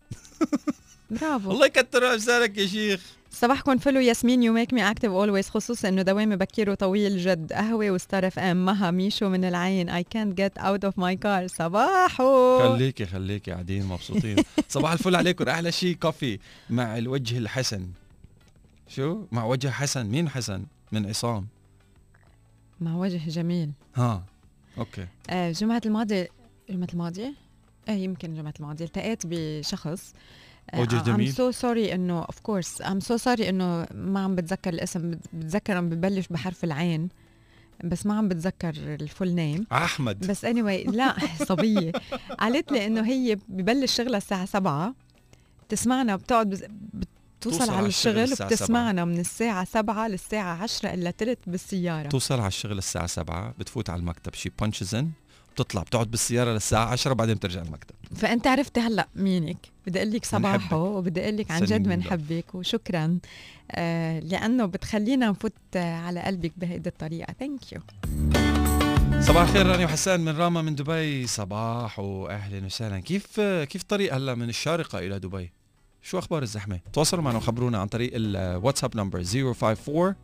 برافو. 1.10 1.50
الله 1.52 1.66
يكتر 1.66 2.12
امثالك 2.14 2.58
يا 2.58 2.66
شيخ. 2.66 3.21
صباحكم 3.34 3.78
فل 3.78 4.00
وياسمين 4.00 4.42
you 4.42 4.52
make 4.52 4.74
me 4.74 4.90
active 4.90 5.08
always 5.08 5.48
خصوصا 5.48 5.88
إنه 5.88 6.02
دوامي 6.02 6.36
بكير 6.36 6.70
وطويل 6.70 7.18
جد. 7.18 7.52
قهوة 7.52 7.90
و 7.90 8.26
Star 8.26 8.38
FM 8.38 8.64
مها 8.64 8.90
ميشو 8.90 9.28
من 9.28 9.44
العين. 9.44 9.88
اي 9.88 10.04
كانت 10.04 10.40
جيت 10.40 10.58
اوت 10.58 10.84
اوف 10.84 10.98
ماي 10.98 11.16
كار 11.16 11.46
صباحو. 11.46 12.58
خليكي 12.58 13.06
خليكي 13.06 13.50
قاعدين 13.50 13.86
مبسوطين. 13.86 14.36
صباح 14.68 14.92
الفل 14.92 15.16
عليكم. 15.16 15.48
أحلى 15.48 15.72
شيء 15.72 15.96
coffee 15.96 16.38
مع 16.70 16.98
الوجه 16.98 17.38
الحسن. 17.38 17.88
شو؟ 18.88 19.26
مع 19.32 19.44
وجه 19.44 19.68
حسن. 19.68 20.06
مين 20.06 20.28
حسن؟ 20.28 20.64
من 20.92 21.06
عصام. 21.06 21.46
مع 22.80 22.96
وجه 22.96 23.28
جميل. 23.28 23.70
ها 23.94 24.24
okay. 24.78 25.06
آه، 25.30 25.48
الجمعة 25.48 25.82
الماضية 25.86 26.28
الجمعة 26.70 26.88
الماضية؟ 26.92 27.34
إيه 27.88 28.04
يمكن 28.04 28.30
الجمعة 28.30 28.54
الماضية 28.60 28.84
التقيت 28.84 29.22
بشخص 29.24 30.12
وجه 30.76 31.02
جميل. 31.02 31.26
I'm 31.28 31.32
so 31.34 31.50
sorry 31.50 31.94
إنه 31.94 32.18
of 32.18 32.40
course 32.40 32.82
I'm 32.82 33.00
so 33.00 33.16
sorry 33.16 33.48
إنه 33.48 33.86
ما 33.94 34.20
عم 34.24 34.34
بتذكر 34.34 34.72
الاسم. 34.72 35.10
بت- 35.10 35.18
بتذكر 35.32 35.76
عم 35.76 35.88
ببلش 35.88 36.26
بحرف 36.30 36.64
العين 36.64 37.08
بس 37.84 38.06
ما 38.06 38.14
عم 38.18 38.28
بتذكر 38.28 38.68
ال 38.76 38.87
full 38.87 39.28
name 39.34 39.66
أحمد. 39.72 40.26
بس 40.26 40.46
anyway 40.46 40.88
لا 40.94 41.16
صبية. 41.48 41.92
قالت 42.40 42.72
لي 42.72 42.86
إنه 42.86 43.06
هي 43.06 43.38
ببلش 43.48 43.94
شغلها 43.96 44.16
الساعة 44.18 44.44
سبعة. 44.44 44.94
بتسمعنا 45.68 46.16
بتقعد 46.16 46.50
بز... 46.50 46.64
بتوصل 46.94 47.58
توصل 47.58 47.72
على 47.72 47.86
الشغل 47.86 48.18
الساعة 48.18 48.46
وبتسمعنا 48.46 49.04
من 49.04 49.18
الساعة 49.20 49.64
سبعة 49.64 50.08
للساعة 50.08 50.62
عشرة 50.62 50.94
إلا 50.94 51.10
تلت 51.10 51.38
بالسيارة. 51.46 52.08
توصل 52.08 52.38
على 52.38 52.48
الشغل 52.48 52.78
الساعة 52.78 53.06
7 53.06 53.54
بتفوت 53.58 53.90
على 53.90 54.00
المكتب. 54.00 54.34
she 54.34 54.52
punches 54.60 54.94
in 54.94 55.10
بتطلع 55.54 55.82
بتقعد 55.82 56.10
بالسيارة 56.10 56.52
للساعة 56.52 56.86
10 56.86 57.12
بعدين 57.12 57.34
بترجع 57.34 57.62
المكتب. 57.62 57.94
فأنت 58.16 58.46
عرفت 58.46 58.78
هلأ 58.78 59.08
مينك 59.16 59.56
بدي 59.86 59.98
أقول 59.98 60.12
لك 60.12 60.24
صباحو 60.24 60.76
وبدي 60.76 61.22
أقول 61.22 61.36
لك 61.36 61.50
عن 61.50 61.64
جد. 61.64 61.82
بنحبك 61.82 62.54
وشكرا. 62.54 63.18
آه 63.70 64.20
لأنه 64.20 64.66
بتخلينا 64.66 65.30
نفوت 65.30 65.52
على 65.74 66.20
قلبك 66.20 66.52
بهيدي 66.56 66.88
الطريقة. 66.88 67.34
thank 67.40 67.72
you 67.72 67.80
صباح 69.20 69.42
الخير 69.48 69.66
راني 69.66 69.84
وحسان 69.84 70.20
من 70.20 70.36
راما 70.36 70.62
من 70.62 70.74
دبي. 70.74 71.26
صباح 71.26 71.98
واهلا 71.98 72.66
وسهلا. 72.66 73.00
كيف 73.00 73.40
كيف 73.40 73.82
الطريق 73.82 74.14
هلأ 74.14 74.34
من 74.34 74.48
الشارقة 74.48 74.98
إلى 74.98 75.18
دبي؟ 75.18 75.52
شو 76.02 76.18
أخبار 76.18 76.42
الزحمة؟ 76.42 76.80
تواصلوا 76.92 77.22
معنا 77.22 77.36
وخبرونا 77.38 77.78
عن 77.78 77.86
طريق 77.86 78.10
الواتساب 78.14 78.96
number 78.96 79.18
054 79.18 80.14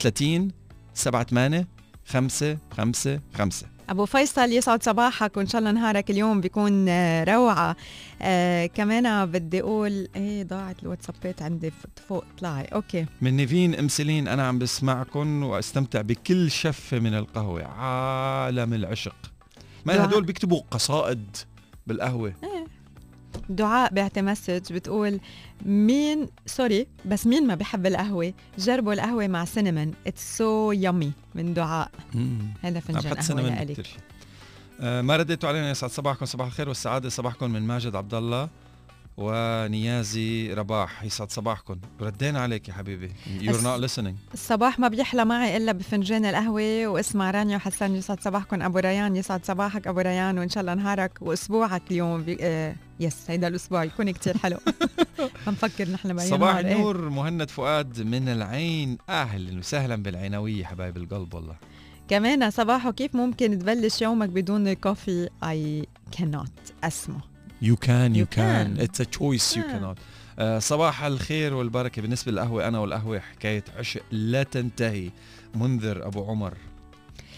30 0.00 0.50
78 0.94 1.66
5 2.06 2.58
5 2.70 3.20
5 3.34 3.66
أبو 3.88 4.06
فيصل 4.06 4.52
يسعد 4.52 4.82
صباحك 4.82 5.36
وإن 5.36 5.46
شاء 5.46 5.58
الله 5.58 5.70
نهارك 5.70 6.10
اليوم 6.10 6.40
بيكون 6.40 6.88
آه 6.88 7.24
روعة. 7.24 7.76
آه 8.22 8.66
كمان 8.66 9.26
بدي 9.26 9.60
أقول 9.60 10.08
إيه 10.16 10.44
ضاعت 10.44 10.82
الواتسابات 10.82 11.42
عندي 11.42 11.72
فوق 12.08 12.24
طلعي. 12.40 12.64
أوكي. 12.64 13.06
من 13.20 13.36
نيفين 13.36 13.74
ام 13.74 13.88
سيلين 13.88 14.28
أنا 14.28 14.48
عم 14.48 14.58
بسمعكم 14.58 15.42
وأستمتع 15.42 16.00
بكل 16.00 16.50
شفه 16.50 16.98
من 16.98 17.14
القهوة. 17.14 17.64
عالم 17.64 18.74
العشق. 18.74 19.16
ما. 19.84 20.04
هدول 20.04 20.24
بيكتبوا 20.24 20.60
قصائد 20.70 21.36
بالقهوة؟ 21.86 22.32
دعاء 23.48 23.94
بعتي 23.94 24.22
message 24.22 24.72
بتقول 24.72 25.20
مين 25.64 26.26
sorry 26.46 26.86
بس 27.04 27.26
مين 27.26 27.46
ما 27.46 27.54
بحب 27.54 27.86
القهوة؟ 27.86 28.32
جربوا 28.58 28.92
القهوة 28.92 29.26
مع 29.26 29.44
cinnamon 29.44 29.94
it's 30.06 30.38
so 30.38 30.72
yummy 30.72 31.12
من 31.34 31.54
دعاء. 31.54 31.90
هذا 32.62 32.80
فنجان 32.80 33.12
قهوة 33.14 33.64
شيء 33.82 34.00
آه، 34.80 35.00
ما 35.02 35.16
رديتوا 35.16 35.48
علينا 35.48 35.70
يسعد 35.70 35.90
صباحكم 35.90 36.26
صباح 36.26 36.46
الخير 36.46 36.68
والسعادة 36.68 37.08
صباحكم 37.08 37.50
من 37.50 37.62
ماجد 37.62 37.96
عبد 37.96 38.14
الله. 38.14 38.48
ونيازي 39.18 40.54
رباح. 40.54 41.04
يسعد 41.04 41.30
صباحكم. 41.30 41.76
ردينا 42.00 42.40
عليك 42.40 42.68
يا 42.68 42.74
حبيبي. 42.74 43.08
أس- 43.40 43.50
not 43.50 43.80
listening. 43.90 44.14
الصباح 44.34 44.78
ما 44.78 44.88
بيحلى 44.88 45.24
معي 45.24 45.56
إلا 45.56 45.72
بفنجان 45.72 46.24
القهوة 46.24 46.86
واسمع 46.86 47.30
رانيا 47.30 47.56
وحسان. 47.56 47.94
يسعد 47.94 48.20
صباحكم. 48.20 48.62
أبو 48.62 48.78
ريان 48.78 49.16
يسعد 49.16 49.44
صباحك 49.44 49.86
أبو 49.86 50.00
ريان. 50.00 50.38
وإن 50.38 50.48
شاء 50.48 50.60
الله 50.60 50.74
نهارك 50.74 51.18
وأسبوعك 51.20 51.82
اليوم 51.90 52.22
بي... 52.22 52.36
آه 52.40 52.74
yes 53.00 53.16
هيدا 53.30 53.48
الأسبوع 53.48 53.84
يكون 53.84 54.10
كتير 54.10 54.38
حلو. 54.38 54.56
عم 55.46 55.52
نفكر 55.52 55.88
نحن 55.88 56.16
باي 56.16 56.26
صباح 56.28 56.56
إيه. 56.56 56.72
النور 56.76 57.08
مهند 57.08 57.50
فؤاد 57.50 58.00
من 58.02 58.28
العين 58.28 58.98
أهلا 59.08 59.58
وسهلا 59.58 59.96
بالعينوية 59.96 60.64
حبايب 60.64 60.96
القلب 60.96 61.34
والله. 61.34 61.56
كمان 62.08 62.50
صباحو 62.50 62.92
كيف 62.92 63.14
ممكن 63.14 63.58
تبلش 63.58 64.02
يومك 64.02 64.28
بدون 64.28 64.72
coffee؟ 64.72 65.28
I 65.44 65.86
cannot. 66.16 66.50
اسمه 66.84 67.20
you 67.62 67.76
can 67.86 68.14
you, 68.14 68.22
You 68.22 68.26
can. 68.26 68.76
can. 68.76 68.86
it's 68.86 69.00
a 69.00 69.06
choice 69.18 69.56
you 69.56 69.58
آه. 69.60 69.72
cannot. 69.72 69.98
آه 70.38 70.58
صباح 70.58 71.04
الخير 71.04 71.54
والبركة. 71.54 72.02
بالنسبة 72.02 72.32
للقهوة 72.32 72.68
أنا 72.68 72.78
والقهوة 72.78 73.18
حكاية 73.18 73.64
عشق 73.78 74.02
لا 74.10 74.42
تنتهي. 74.42 75.10
منذر 75.54 76.06
أبو 76.06 76.24
عمر. 76.24 76.54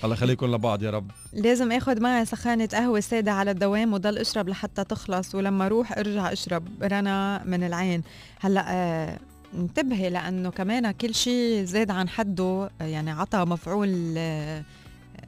الله 0.05 0.15
يخليكم 0.15 0.47
لبعض 0.55 0.83
يا 0.83 0.91
رب. 0.91 1.11
لازم 1.33 1.73
آخذ 1.73 2.01
معي 2.03 2.25
سخانة 2.25 2.69
قهوة 2.73 3.01
سادة 3.01 3.33
على 3.33 3.51
الدوام 3.51 3.93
وضل 3.93 4.19
أشرب 4.19 4.49
لحتى 4.49 4.85
تخلص. 4.85 5.35
ولما 5.35 5.67
أروح 5.67 5.99
أرجع 5.99 6.33
أشرب 6.33 6.69
رنا 6.83 7.43
من 7.45 7.65
العين. 7.65 8.03
هلأ 8.41 8.65
آه 8.69 9.19
انتبهي 9.55 10.11
لأنه 10.11 10.51
كمان 10.51 10.91
كل 10.91 11.15
شيء 11.15 11.65
زاد 11.65 11.91
عن 11.91 12.09
حده. 12.09 12.71
يعني 12.81 13.11
عطى 13.11 13.39
مفعول 13.39 14.15
آه 14.19 14.65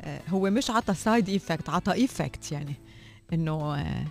آه 0.02 0.20
هو 0.28 0.50
مش 0.50 0.70
عطى 0.70 0.94
side 0.94 1.28
effect 1.28 1.68
عطى 1.68 1.92
effect 1.92 2.52
يعني. 2.52 2.74
إنه 3.32 3.74
آه 3.74 4.04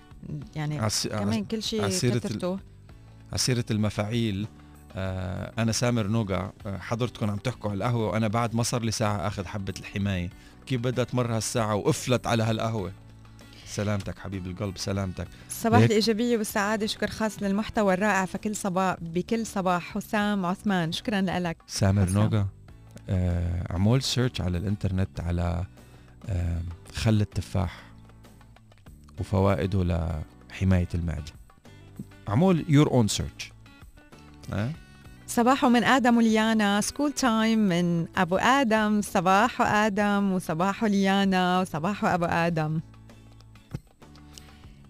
يعني 0.56 0.80
عس... 0.80 1.08
كمان 1.08 1.46
كل 1.46 1.64
شيء 1.64 1.84
عسيرة 1.86 2.14
ال- 2.14 2.20
كترته. 2.20 2.52
على 3.32 3.38
سيرة 3.38 3.66
المفاعيل 3.72 4.48
آه 4.96 5.52
أنا 5.58 5.72
سامر 5.72 6.08
نوقع 6.08 6.50
آه 6.66 6.78
حضرتكم 6.78 7.30
عم 7.32 7.38
تحكوا 7.38 7.70
على 7.72 7.78
القهوة 7.78 8.08
وأنا 8.08 8.28
بعد 8.28 8.56
ما 8.56 8.64
صار 8.64 8.82
لي 8.84 8.92
ساعة 8.92 9.28
أخذ 9.28 9.46
حبة 9.46 9.74
الحماية. 9.80 10.30
كيف 10.66 10.82
بدها 10.82 11.04
تمر 11.04 11.36
هالساعة 11.36 11.76
وقفلت 11.76 12.28
على 12.28 12.44
هالقهوة؟ 12.44 12.92
سلامتك 13.66 14.20
حبيب 14.20 14.48
القلب 14.48 14.78
سلامتك. 14.78 15.28
صباح. 15.50 15.80
الإيجابية 15.80 16.38
والسعادة 16.38 16.86
شكر 16.88 17.08
خاص 17.08 17.44
للمحتوى 17.44 17.94
الرائع 17.94 18.26
فكل 18.26 18.56
صباح 18.56 18.96
بكل 19.02 19.46
صباح. 19.46 19.94
حسام 19.94 20.46
عثمان 20.46 20.92
شكرا 20.92 21.22
لك. 21.22 21.58
سامر 21.68 22.06
حسن. 22.06 22.14
نوقع 22.14 22.46
آه 23.10 23.74
عمول 23.74 24.02
search 24.04 24.42
على 24.42 24.58
الإنترنت 24.58 25.20
على 25.20 25.66
آه 26.30 26.62
خل 26.96 27.22
التفاح. 27.22 27.84
وفوائده 29.22 29.84
لحماية 29.84 30.88
المعدة. 30.94 31.34
عمول 32.28 32.66
your 32.70 32.92
own 32.92 33.08
search 33.08 33.52
صباحو 35.28 35.70
من 35.70 35.84
آدم 35.84 36.18
وليانا 36.18 36.82
school 36.82 37.12
time 37.12 37.60
من 37.60 38.08
أبو 38.18 38.38
آدم. 38.38 39.02
صباحو 39.02 39.64
آدم 39.64 40.32
وصباحو 40.32 40.86
ليانا 40.86 41.62
وصباحو 41.62 42.08
أبو 42.08 42.26
آدم. 42.26 42.80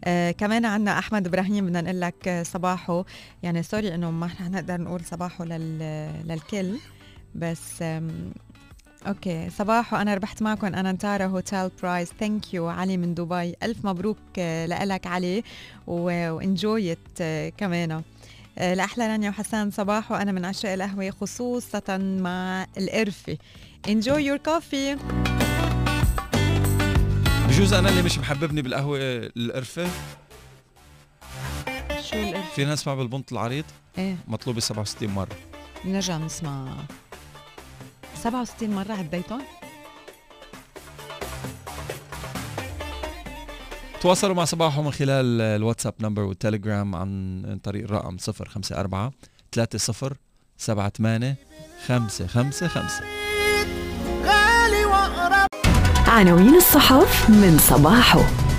آه 0.03 0.31
كمان 0.31 0.65
عنا 0.65 0.99
أحمد 0.99 1.27
إبراهيم 1.27 1.65
بدنا 1.65 1.81
نقول 1.81 2.01
لك 2.01 2.41
صباحو. 2.45 3.03
يعني 3.43 3.63
sorry 3.63 3.95
إنه 3.95 4.11
ما 4.11 4.25
رح 4.25 4.41
نقدر 4.41 4.81
نقول 4.81 5.05
صباحو 5.05 5.43
لل 5.43 5.79
للكل 6.27 6.77
بس 7.35 7.83
okay 9.07 9.49
صباحو 9.49 9.95
أنا 9.95 10.13
ربحت 10.13 10.41
معكم 10.41 10.67
أنا 10.67 10.91
نتارا 10.91 11.25
hotel 11.25 11.69
prize. 11.83 12.11
Thank 12.19 12.53
you 12.53 12.67
علي 12.67 12.97
من 12.97 13.13
دبي. 13.13 13.55
ألف 13.63 13.85
مبروك 13.85 14.17
آه، 14.39 14.65
لك 14.65 15.07
علي 15.07 15.43
و 15.87 16.04
enjoy 16.04 16.89
it 16.89 17.23
كمان. 17.57 18.01
آه، 18.57 18.73
لأحلى 18.73 19.07
رانيا 19.07 19.29
وحسان 19.29 19.71
صباح 19.71 20.11
وأنا 20.11 20.31
من 20.31 20.45
عشاق 20.45 20.71
القهوة 20.71 21.09
خصوصا 21.09 21.97
مع 21.97 22.67
القرفة. 22.77 23.37
Enjoy 23.87 24.21
your 24.29 24.39
coffee. 24.49 24.97
بجوز 27.49 27.73
أنا 27.73 27.89
اللي 27.89 28.01
مش 28.01 28.17
محببني 28.17 28.61
بالقهوة 28.61 28.99
القرفة. 29.37 29.87
شو 32.01 32.15
القرفة؟ 32.15 32.55
في 32.55 32.65
ناس 32.65 32.87
مع 32.87 32.93
بالبنط 32.95 33.31
العريض؟ 33.31 33.65
إيه. 33.97 34.15
مطلوبه 34.27 34.59
67 34.59 35.09
مرة. 35.09 35.35
نرجع 35.85 36.17
نسمع. 36.17 36.73
67 38.23 38.69
مرة 38.69 38.93
عديتهم؟ 38.93 39.41
تواصلوا 44.01 44.35
مع 44.35 44.45
صباحو 44.45 44.81
من 44.81 44.91
خلال 44.91 45.41
الواتساب 45.41 45.93
نمبر 45.99 46.21
والتليجرام 46.21 46.95
عن 46.95 47.59
طريق 47.63 47.83
الرقم 47.83 48.17
054 48.27 49.11
30 49.51 50.09
78 50.57 51.35
555 51.87 53.07
غالي 54.23 54.85
وأقرب. 54.85 55.47
عناوين 56.07 56.55
الصحف 56.55 57.29
من 57.29 57.57
صباحه. 57.57 58.50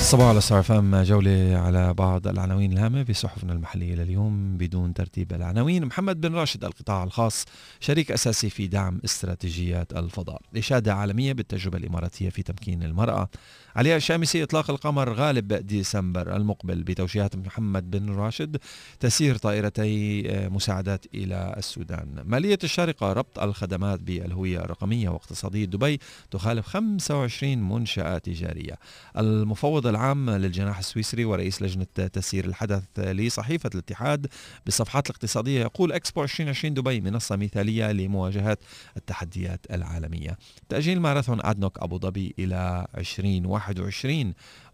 الصباح 0.00 0.26
على 0.26 0.40
ستار 0.40 1.04
جولة 1.04 1.56
على 1.56 1.94
بعض 1.94 2.26
العناوين 2.26 2.72
الهامة 2.72 3.04
في 3.04 3.12
صحفنا 3.12 3.52
المحلية 3.52 3.94
لليوم 3.94 4.56
بدون 4.56 4.94
ترتيب 4.94 5.32
العناوين. 5.32 5.84
محمد 5.84 6.20
بن 6.20 6.34
راشد 6.34 6.64
القطاع 6.64 7.04
الخاص 7.04 7.44
شريك 7.80 8.12
أساسي 8.12 8.50
في 8.50 8.66
دعم 8.66 9.00
استراتيجيات 9.04 9.92
الفضاء. 9.92 10.42
إشادة 10.56 10.94
عالمية 10.94 11.32
بالتجربة 11.32 11.78
الإماراتية 11.78 12.28
في 12.30 12.42
تمكين 12.42 12.82
المرأة. 12.82 13.28
علياء 13.76 13.96
الشامسي 13.96 14.42
إطلاق 14.42 14.70
القمر 14.70 15.12
غالب 15.12 15.52
ديسمبر 15.52 16.36
المقبل 16.36 16.82
بتوجيهات 16.82 17.36
محمد 17.36 17.90
بن 17.90 18.14
راشد 18.14 18.56
تسير 19.00 19.36
طائرتي 19.36 20.22
مساعدات 20.48 21.04
إلى 21.14 21.54
السودان. 21.56 22.22
مالية 22.24 22.58
الشارقة 22.64 23.12
ربط 23.12 23.38
الخدمات 23.38 24.00
بالهوية 24.00 24.58
الرقمية 24.58 25.08
واقتصادية 25.08 25.64
دبي 25.64 26.00
تخالف 26.30 26.66
25 26.66 27.58
منشأة 27.58 28.18
تجارية. 28.18 28.78
المفوض 29.18 29.86
العام 29.86 30.30
للجناح 30.30 30.78
السويسري 30.78 31.24
ورئيس 31.24 31.62
لجنة 31.62 31.84
تسيير 32.12 32.44
الحدث 32.44 32.82
لصحيفة 32.98 33.70
الاتحاد 33.74 34.26
بالصفحات 34.64 35.10
الاقتصادية 35.10 35.60
يقول 35.60 35.92
إكسبو 35.92 36.22
2020 36.22 36.74
دبي 36.74 37.00
منصة 37.00 37.36
مثالية 37.36 37.92
لمواجهة 37.92 38.58
التحديات 38.96 39.66
العالمية. 39.70 40.38
تأجيل 40.68 41.00
ماراثون 41.00 41.38
أدنوك 41.42 41.78
أبو 41.78 41.98
ظبي 41.98 42.34
إلى 42.38 42.86
2021 42.98 43.59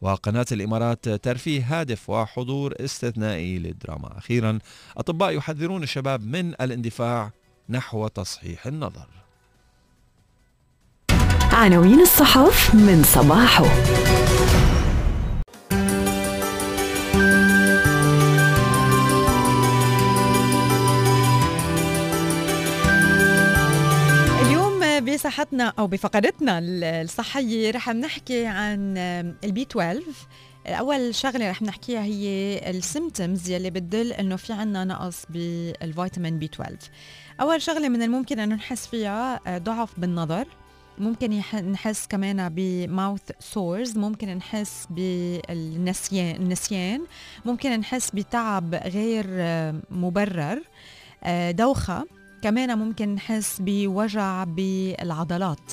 وقناة 0.00 0.46
الإمارات 0.52 1.08
ترفيه 1.08 1.80
هادف 1.80 2.10
وحضور 2.10 2.74
استثنائي 2.80 3.58
للدراما. 3.58 4.18
أخيرا 4.18 4.58
أطباء 4.96 5.36
يحذرون 5.36 5.82
الشباب 5.82 6.26
من 6.26 6.48
الاندفاع 6.48 7.30
نحو 7.68 8.08
تصحيح 8.08 8.66
النظر. 8.66 9.06
عناوين 11.52 12.00
الصحف 12.00 12.74
من 12.74 13.02
صباحه. 13.04 13.66
بصحتنا 25.26 25.72
أو 25.78 25.86
بفقرتنا 25.86 26.58
الصحية 27.02 27.70
رح 27.70 27.88
نحكي 27.88 28.46
عن 28.46 28.96
ال 29.44 29.53
B 29.53 29.62
12 29.62 30.02
أول 30.66 31.14
شغلة 31.14 31.50
رح 31.50 31.62
نحكيها 31.62 32.02
هي 32.02 32.60
ال 32.70 32.79
symptoms 32.79 33.50
يلي 33.50 33.70
بتدل 33.70 34.12
إنه 34.12 34.36
في 34.36 34.52
عنا 34.52 34.84
نقص 34.84 35.24
بالفيتامين 35.30 36.38
B 36.38 36.46
12 36.46 36.76
أول 37.40 37.62
شغلة 37.62 37.88
من 37.88 38.02
الممكن 38.02 38.38
إنه 38.38 38.54
نحس 38.54 38.86
فيها 38.86 39.40
آه، 39.46 39.58
ضعف 39.58 40.00
بالنظر. 40.00 40.46
ممكن 40.98 41.30
نحس 41.72 42.06
كمان 42.06 42.48
ب 42.48 42.62
mouth 42.62 43.30
sores 43.40 43.98
ممكن 43.98 44.28
نحس 44.28 44.86
بالنسيان 44.90 46.36
النسيان. 46.36 47.06
ممكن 47.44 47.70
نحس 47.80 48.10
بتعب 48.10 48.74
غير 48.74 49.26
آه، 49.30 49.74
مبرر. 49.90 50.62
آه، 51.24 51.50
دوخة. 51.50 52.04
كمان 52.46 52.78
ممكن 52.78 53.14
نحس 53.14 53.56
بوجع 53.60 54.44
بالعضلات. 54.44 55.72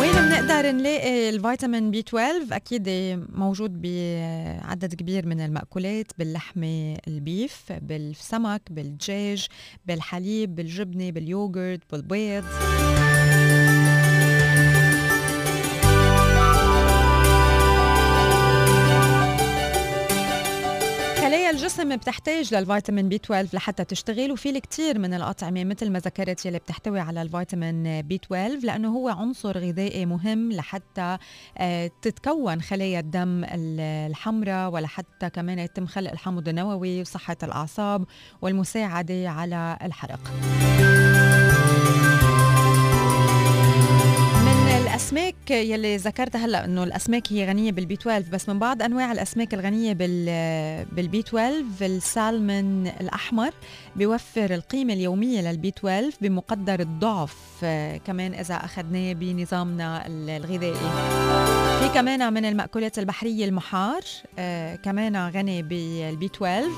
وين 0.00 0.12
بنقدر 0.12 0.70
نلاقي 0.70 1.28
الفيتامين 1.28 1.90
B 1.90 1.98
12 2.00 2.46
أكيد 2.52 2.88
موجود 3.32 3.82
بعدد 3.82 4.94
كبير 4.94 5.26
من 5.26 5.40
المأكولات 5.40 6.12
باللحمة 6.18 6.96
ال 7.08 7.21
beef 7.21 7.72
بالسمك 7.82 8.62
بالدجاج 8.70 9.46
بالحليب 9.86 10.54
بالجبنة 10.54 11.10
باليوغورت 11.10 11.80
بالبيض. 11.92 12.44
الجسم 21.58 21.96
بتحتاج 21.96 22.54
للفيتامين 22.54 23.08
B 23.08 23.16
12 23.16 23.48
لحتى 23.56 23.84
تشتغل 23.84 24.32
وفي 24.32 24.50
الكثير 24.50 24.98
من 24.98 25.14
الأطعمة 25.14 25.64
مثل 25.64 25.90
ما 25.90 25.98
ذكرت 25.98 26.46
يلي 26.46 26.58
بتحتوي 26.58 27.00
على 27.00 27.22
الفيتامين 27.22 28.02
B 28.02 28.14
12 28.14 28.66
لأنه 28.66 28.88
هو 28.88 29.08
عنصر 29.08 29.58
غذائي 29.58 30.06
مهم 30.06 30.52
لحتى 30.52 31.18
آه، 31.58 31.90
تتكون 32.02 32.60
خلايا 32.62 33.00
الدم 33.00 33.44
ال- 33.44 33.80
الحمراء 34.10 34.70
ولحتى 34.70 35.30
كمان 35.30 35.58
يتم 35.58 35.86
خلق 35.86 36.10
الحمض 36.10 36.48
النووي 36.48 37.00
وصحة 37.00 37.36
الأعصاب 37.42 38.04
والمساعدة 38.42 39.28
على 39.30 39.78
الحرق. 39.82 40.20
الأسماك 45.12 45.50
يلي 45.50 45.96
ذكرتها 45.96 46.44
هلأ 46.46 46.64
إنه 46.64 46.84
الأسماك 46.84 47.32
هي 47.32 47.46
غنية 47.48 47.72
بال 47.72 47.87
B 47.87 47.94
12 47.94 48.24
بس 48.32 48.48
من 48.48 48.58
بعض 48.58 48.82
أنواع 48.82 49.12
الأسماك 49.12 49.54
الغنية 49.54 49.92
بال 49.92 50.24
بال 50.92 51.11
B 51.11 51.20
12 51.20 51.64
السالمون 51.80 52.86
الأحمر 52.86 53.50
بيوفر 53.96 54.54
القيمة 54.54 54.92
اليومية 54.92 55.40
لل 55.40 55.59
B 55.59 55.68
12 55.68 56.10
بمقدر 56.20 56.80
الضعف 56.80 57.36
كمان 58.06 58.34
إذا 58.34 58.54
أخذناه 58.54 59.12
بنظامنا 59.12 60.06
ال- 60.06 60.30
الغذائي. 60.30 60.74
في 61.80 61.94
كمان 61.94 62.32
من 62.32 62.44
المأكولات 62.44 62.98
البحرية 62.98 63.44
المحار 63.44 64.00
آه، 64.38 64.76
كمان 64.76 65.16
غني 65.28 65.62
بال 65.62 66.05
B 66.05 66.26
12 66.26 66.68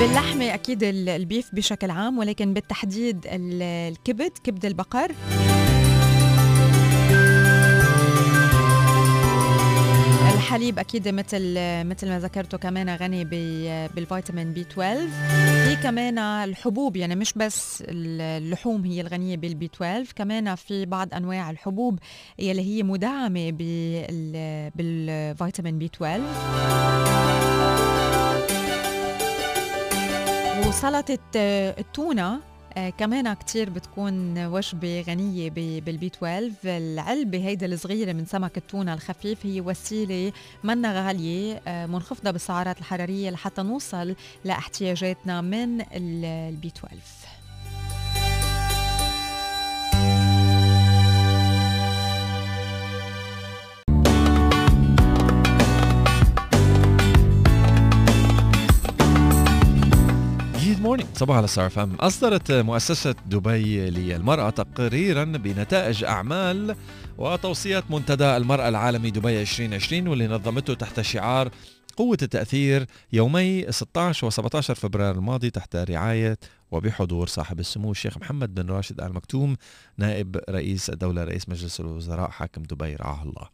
باللحمة 0.00 0.54
أكيد 0.54 0.82
ال- 0.82 1.08
ال 1.08 1.17
beef 1.17 1.54
بشكل 1.54 1.90
عام 1.90 2.18
ولكن 2.18 2.54
بالتحديد 2.54 3.26
ال- 3.26 3.62
الكبد 3.62 4.30
كبد 4.44 4.64
البقر. 4.64 5.12
الحليب 10.54 10.78
أكيد 10.78 11.08
مثل 11.08 11.54
مثل 11.88 12.08
ما 12.08 12.18
ذكرته 12.18 12.58
كمان 12.58 12.90
غني 12.96 13.24
بالفيتامين 13.94 14.52
B 14.52 14.60
12 14.60 15.08
في 15.64 15.76
كمان 15.82 16.18
الحبوب 16.18 16.96
يعني 16.96 17.14
مش 17.16 17.32
بس 17.32 17.84
اللحوم 17.88 18.84
هي 18.84 19.00
الغنية 19.00 19.36
بال 19.36 19.56
B 19.56 19.66
12 19.74 20.12
كمان 20.16 20.54
في 20.54 20.86
بعض 20.86 21.14
أنواع 21.14 21.50
الحبوب 21.50 21.98
يلي 22.38 22.62
هي 22.62 22.82
مدعمة 22.82 23.50
بال- 23.50 24.70
بالفيتامين 24.74 25.78
B 25.78 25.90
12 25.94 26.22
وسلطة 30.68 31.18
آه، 31.36 31.74
التونة 31.80 32.40
آه، 32.76 32.90
كمان 32.90 33.32
كتير 33.34 33.70
بتكون 33.70 34.46
وجبة 34.46 35.04
غنية 35.08 35.50
بال 35.80 35.97
B 35.97 36.06
12 36.06 36.52
العلبة 36.64 37.38
هيدا 37.46 37.66
الصغيرة 37.66 38.12
من 38.12 38.26
سمك 38.26 38.56
التونة 38.56 38.94
الخفيف 38.94 39.46
هي 39.46 39.60
وسيلة 39.60 40.32
منا 40.64 41.06
غالية 41.06 41.62
آه، 41.68 41.86
منخفضة 41.86 42.30
بالسعرات 42.30 42.78
الحرارية 42.78 43.30
لحتى 43.30 43.62
نوصل 43.62 44.14
لاحتياجاتنا 44.44 45.40
من 45.40 45.80
ال- 45.80 46.24
ال 46.24 46.46
B 46.46 46.68
12 46.68 46.96
صباح 61.14 61.36
على 61.36 61.46
ستار 61.46 61.70
فام 61.70 61.94
أصدرت 61.94 62.52
مؤسسة 62.52 63.14
دبي 63.26 63.90
للمرأة 63.90 64.50
تقريرا 64.50 65.24
بنتائج 65.24 66.04
أعمال 66.04 66.76
وتوصيات 67.18 67.90
منتدى 67.90 68.36
المرأة 68.36 68.68
العالمي 68.68 69.10
دبي 69.10 69.40
2020 69.40 70.08
واللي 70.08 70.26
نظمته 70.26 70.74
تحت 70.74 71.00
شعار 71.00 71.50
قوة 71.96 72.18
التأثير 72.22 72.86
يومي 73.12 73.72
16 73.72 74.26
و 74.26 74.30
17 74.30 74.74
فبراير 74.74 75.14
الماضي 75.14 75.50
تحت 75.50 75.76
رعاية 75.76 76.38
وبحضور 76.70 77.26
صاحب 77.26 77.60
السمو 77.60 77.90
الشيخ 77.90 78.18
محمد 78.18 78.54
بن 78.54 78.70
راشد 78.70 79.00
آل 79.00 79.14
مكتوم 79.14 79.56
نائب 79.98 80.40
رئيس 80.50 80.90
الدولة 80.90 81.24
رئيس 81.24 81.48
مجلس 81.48 81.80
الوزراء 81.80 82.30
حاكم 82.30 82.62
دبي 82.62 82.94
رعاه 82.94 83.22
الله. 83.22 83.48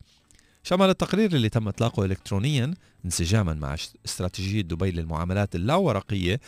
شمل 0.63 0.89
التقرير 0.91 1.33
اللي 1.33 1.49
تم 1.49 1.69
إطلاقه 1.69 2.05
إلكترونيا 2.05 2.75
انسجاما 3.05 3.55
مع 3.55 3.77
استراتيجية 4.07 4.61
دبي 4.61 4.91
للمعاملات 4.91 5.55
اللاورقية 5.55 6.41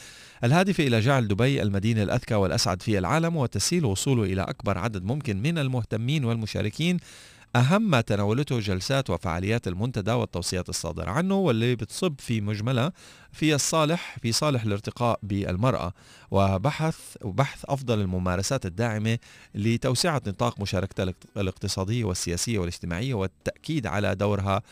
الهادفة 0.44 0.86
إلى 0.86 1.00
جعل 1.00 1.28
دبي 1.28 1.62
المدينة 1.62 2.02
الأذكى 2.02 2.34
والأسعد 2.34 2.82
في 2.82 2.98
العالم 2.98 3.36
وتسهيل 3.36 3.84
وصوله 3.84 4.22
إلى 4.22 4.42
أكبر 4.42 4.78
عدد 4.78 5.04
ممكن 5.04 5.42
من 5.42 5.58
المهتمين 5.58 6.24
والمشاركين 6.24 6.96
أهم 7.56 7.90
ما 7.90 8.00
تناولته 8.00 8.60
جلسات 8.60 9.10
وفعاليات 9.10 9.68
المنتدى 9.68 10.12
والتوصيات 10.12 10.68
الصادرة 10.68 11.10
عنه 11.10 11.34
واللي 11.34 11.76
بتصب 11.76 12.14
في 12.18 12.40
مجملها 12.40 12.92
في 13.32 13.54
الصالح 13.54 14.16
في 14.22 14.32
صالح 14.32 14.62
الارتقاء 14.62 15.18
بالمرأة 15.22 15.92
وبحث 16.30 17.16
وبحث 17.22 17.64
أفضل 17.64 18.00
الممارسات 18.00 18.66
الداعمة 18.66 19.18
لتوسعة 19.54 20.22
نطاق 20.26 20.60
مشاركتها 20.60 21.14
الاقتصادية 21.36 22.04
والسياسية 22.04 22.58
والاجتماعية 22.58 23.14
والتأكيد 23.14 23.86
على 23.86 24.14
دورها 24.14 24.62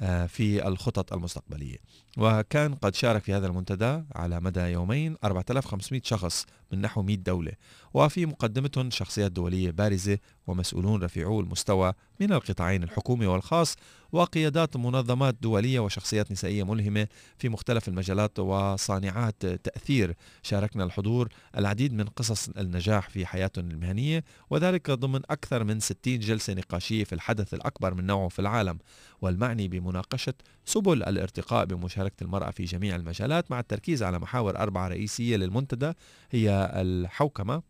آه، 0.00 0.26
في 0.26 0.68
الخطط 0.68 1.12
المستقبلية. 1.12 1.76
وكان 2.18 2.74
قد 2.74 2.94
شارك 2.94 3.22
في 3.22 3.34
هذا 3.34 3.46
المنتدى 3.46 4.02
على 4.14 4.40
مدى 4.40 4.60
يومين 4.60 5.16
4500 5.24 6.00
شخص 6.04 6.46
من 6.72 6.80
نحو 6.80 7.02
100 7.02 7.16
دولة 7.16 7.52
وفي 7.94 8.26
مقدمتهم 8.26 8.90
شخصيات 8.90 9.32
دولية 9.32 9.70
بارزة 9.70 10.18
ومسؤولون 10.46 11.02
رفيعو 11.02 11.40
المستوى 11.40 11.92
من 12.20 12.32
القطاعين 12.32 12.82
الحكومي 12.82 13.26
والخاص 13.26 13.76
وقيادات 14.12 14.76
منظمات 14.76 15.36
دولية 15.40 15.80
وشخصيات 15.80 16.32
نسائية 16.32 16.62
ملهمة 16.62 17.06
في 17.38 17.48
مختلف 17.48 17.88
المجالات 17.88 18.38
وصانعات 18.38 19.46
تأثير. 19.46 20.14
شاركنا 20.42 20.84
الحضور 20.84 21.28
العديد 21.56 21.92
من 21.92 22.04
قصص 22.04 22.48
النجاح 22.48 23.08
في 23.10 23.26
حياتهم 23.26 23.70
المهنية 23.70 24.24
وذلك 24.50 24.90
ضمن 24.90 25.20
أكثر 25.30 25.64
من 25.64 25.80
60 25.80 26.18
جلسة 26.18 26.52
نقاشية 26.52 27.04
في 27.04 27.14
الحدث 27.14 27.54
الأكبر 27.54 27.94
من 27.94 28.06
نوعه 28.06 28.28
في 28.28 28.38
العالم. 28.38 28.78
والمعني 29.20 29.68
بمناقشة 29.68 30.34
سبل 30.64 31.02
الارتقاء 31.02 31.64
بمشاركة 31.64 32.24
المرأة 32.24 32.50
في 32.50 32.64
جميع 32.64 32.96
المجالات 32.96 33.50
مع 33.50 33.60
التركيز 33.60 34.02
على 34.02 34.18
محاور 34.18 34.56
أربعة 34.56 34.88
رئيسية 34.88 35.36
للمنتدى 35.36 35.92
هي 36.30 36.55
الحوكمة 36.64 37.62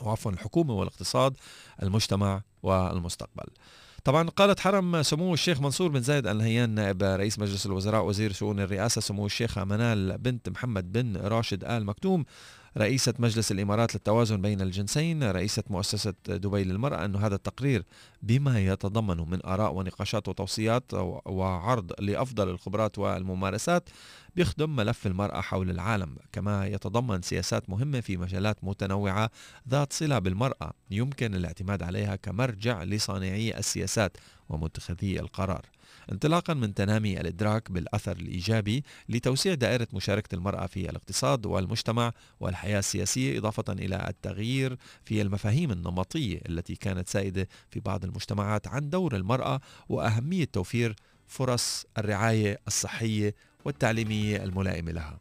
أو 0.00 0.10
عفوا 0.10 0.32
الحكومة 0.32 0.74
والاقتصاد 0.74 1.36
المجتمع 1.82 2.42
والمستقبل. 2.62 3.46
طبعا 4.04 4.28
قالت 4.28 4.60
حرم 4.60 5.02
سمو 5.02 5.34
الشيخ 5.34 5.60
منصور 5.60 5.88
بن 5.88 6.00
زايد 6.00 6.26
ال 6.26 6.38
نهيان 6.38 6.70
نائب 6.70 7.02
رئيس 7.02 7.38
مجلس 7.38 7.66
الوزراء 7.66 8.04
وزير 8.04 8.32
شؤون 8.32 8.60
الرئاسة 8.60 9.00
سمو 9.00 9.26
الشيخة 9.26 9.64
منال 9.64 10.18
بنت 10.18 10.48
محمد 10.48 10.92
بن 10.92 11.16
راشد 11.16 11.64
آل 11.64 11.86
مكتوم. 11.86 12.24
رئيسة 12.76 13.14
مجلس 13.18 13.52
الإمارات 13.52 13.94
للتوازن 13.94 14.42
بين 14.42 14.60
الجنسين 14.60 15.30
رئيسة 15.30 15.62
مؤسسة 15.70 16.14
دبي 16.26 16.64
للمرأة 16.64 17.04
أن 17.04 17.16
هذا 17.16 17.34
التقرير 17.34 17.84
بما 18.22 18.60
يتضمن 18.60 19.30
من 19.30 19.46
آراء 19.46 19.74
ونقاشات 19.74 20.28
وتوصيات 20.28 20.84
وعرض 21.26 21.92
لأفضل 22.00 22.48
الخبرات 22.48 22.98
والممارسات 22.98 23.88
بيخدم 24.36 24.76
ملف 24.76 25.06
المرأة 25.06 25.40
حول 25.40 25.70
العالم. 25.70 26.16
كما 26.32 26.66
يتضمن 26.66 27.22
سياسات 27.22 27.70
مهمة 27.70 28.00
في 28.00 28.16
مجالات 28.16 28.56
متنوعة 28.62 29.30
ذات 29.68 29.92
صلة 29.92 30.18
بالمرأة 30.18 30.72
يمكن 30.90 31.34
الاعتماد 31.34 31.82
عليها 31.82 32.16
كمرجع 32.16 32.82
لصانعي 32.82 33.58
السياسات 33.58 34.16
ومتخذي 34.48 35.20
القرار. 35.20 35.66
انطلاقا 36.12 36.54
من 36.54 36.74
تنامي 36.74 37.20
الإدراك 37.20 37.72
بالأثر 37.72 38.16
الإيجابي 38.16 38.84
لتوسيع 39.08 39.54
دائرة 39.54 39.88
مشاركة 39.92 40.34
المرأة 40.34 40.66
في 40.66 40.90
الاقتصاد 40.90 41.46
والمجتمع 41.46 42.12
والحياة 42.40 42.78
السياسية 42.78 43.38
إضافة 43.38 43.72
إلى 43.72 44.06
التغيير 44.08 44.76
في 45.04 45.22
المفاهيم 45.22 45.70
النمطية 45.70 46.40
التي 46.48 46.76
كانت 46.76 47.08
سائدة 47.08 47.48
في 47.70 47.80
بعض 47.80 48.04
المجتمعات 48.04 48.68
عن 48.68 48.90
دور 48.90 49.16
المرأة 49.16 49.60
وأهمية 49.88 50.44
توفير 50.44 50.94
فرص 51.26 51.86
الرعاية 51.98 52.58
الصحية 52.66 53.34
والتعليمية 53.64 54.36
الملائمة 54.44 54.92
لها. 54.92 55.20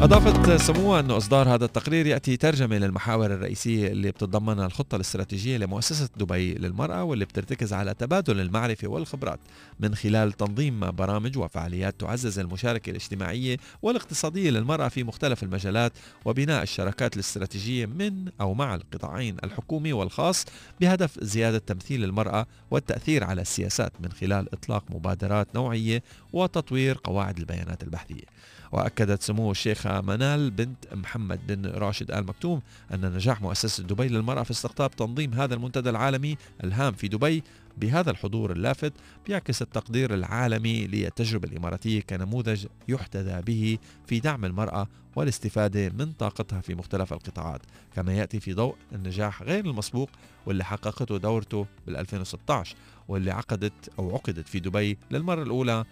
أضافت 0.00 0.62
سموها 0.62 1.00
أن 1.00 1.10
إصدار 1.10 1.48
هذا 1.54 1.64
التقرير 1.64 2.06
يأتي 2.06 2.36
ترجمة 2.36 2.78
للمحاور 2.78 3.26
الرئيسية 3.26 3.88
اللي 3.88 4.10
بتتضمنها 4.10 4.66
الخطة 4.66 4.94
الاستراتيجية 4.96 5.56
لمؤسسة 5.56 6.08
دبي 6.16 6.54
للمرأة 6.54 7.04
واللي 7.04 7.24
بترتكز 7.24 7.72
على 7.72 7.94
تبادل 7.94 8.40
المعرفة 8.40 8.88
والخبرات 8.88 9.38
من 9.80 9.94
خلال 9.94 10.32
تنظيم 10.32 10.90
برامج 10.90 11.38
وفعاليات 11.38 12.00
تعزز 12.00 12.38
المشاركة 12.38 12.90
الاجتماعية 12.90 13.56
والاقتصادية 13.82 14.50
للمرأة 14.50 14.88
في 14.88 15.04
مختلف 15.04 15.42
المجالات 15.42 15.92
وبناء 16.24 16.62
الشراكات 16.62 17.14
الاستراتيجية 17.14 17.86
من 17.86 18.24
أو 18.40 18.54
مع 18.54 18.74
القطاعين 18.74 19.36
الحكومي 19.44 19.92
والخاص 19.92 20.44
بهدف 20.80 21.24
زيادة 21.24 21.58
تمثيل 21.58 22.04
المرأة 22.04 22.46
والتأثير 22.70 23.24
على 23.24 23.42
السياسات 23.42 23.92
من 24.00 24.12
خلال 24.12 24.54
إطلاق 24.54 24.84
مبادرات 24.90 25.48
نوعية 25.54 26.02
وتطوير 26.32 26.98
قواعد 27.04 27.38
البيانات 27.38 27.82
البحثية. 27.82 28.36
وأكدت 28.72 29.22
سمو 29.22 29.50
الشيخة 29.50 30.00
منال 30.00 30.50
بنت 30.50 30.94
محمد 30.94 31.46
بن 31.46 31.66
راشد 31.66 32.10
آل 32.10 32.26
مكتوم 32.26 32.60
أن 32.94 33.12
نجاح 33.14 33.42
مؤسسة 33.42 33.82
دبي 33.82 34.08
للمرأة 34.08 34.42
في 34.42 34.50
استقطاب 34.50 34.90
تنظيم 34.90 35.34
هذا 35.34 35.54
المنتدى 35.54 35.90
العالمي 35.90 36.36
الهام 36.64 36.92
في 36.92 37.08
دبي 37.08 37.42
بهذا 37.76 38.10
الحضور 38.10 38.52
اللافت 38.52 38.92
بيعكس 39.26 39.62
التقدير 39.62 40.14
العالمي 40.14 40.86
للتجربة 40.86 41.48
الإماراتية 41.48 42.00
كنموذج 42.00 42.66
يحتذى 42.88 43.42
به 43.42 43.78
في 44.06 44.20
دعم 44.20 44.44
المرأة 44.44 44.88
والاستفادة 45.16 45.88
من 45.88 46.12
طاقتها 46.12 46.60
في 46.60 46.74
مختلف 46.74 47.12
القطاعات. 47.12 47.60
كما 47.96 48.12
يأتي 48.12 48.40
في 48.40 48.54
ضوء 48.54 48.76
النجاح 48.92 49.42
غير 49.42 49.64
المسبوق 49.64 50.10
واللي 50.46 50.64
حققته 50.64 51.16
دورته 51.16 51.66
بال 51.86 51.96
2016 51.96 52.76
واللي 53.08 53.30
عقدت 53.30 53.72
أو 53.98 54.14
عقدت 54.14 54.48
في 54.48 54.60
دبي 54.60 54.98
للمرة 55.10 55.42
الأولى 55.42 55.84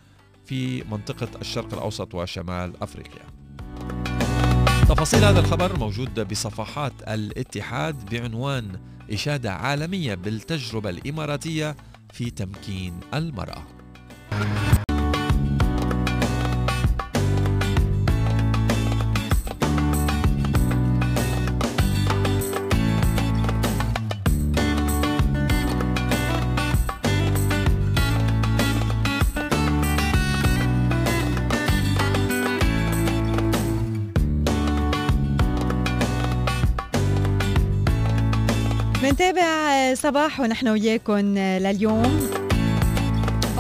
في 0.47 0.85
منطقة 0.91 1.29
الشرق 1.41 1.75
الأوسط 1.75 2.15
وشمال 2.15 2.83
أفريقيا. 2.83 3.23
تفاصيل 4.89 5.25
هذا 5.25 5.41
الخبر 5.41 5.79
موجود 5.79 6.29
بصفحات 6.29 6.93
الاتحاد 7.09 8.11
بعنوان 8.11 8.81
إشادة 9.13 9.53
عالمية 9.53 10.15
بالتجربة 10.15 10.91
الإماراتية 10.91 11.77
في 12.13 12.31
تمكين 12.31 13.01
المرأة. 13.15 13.63
صباح 40.05 40.41
ونحن 40.41 40.69
وياكم 40.69 41.39
لليوم. 41.39 42.29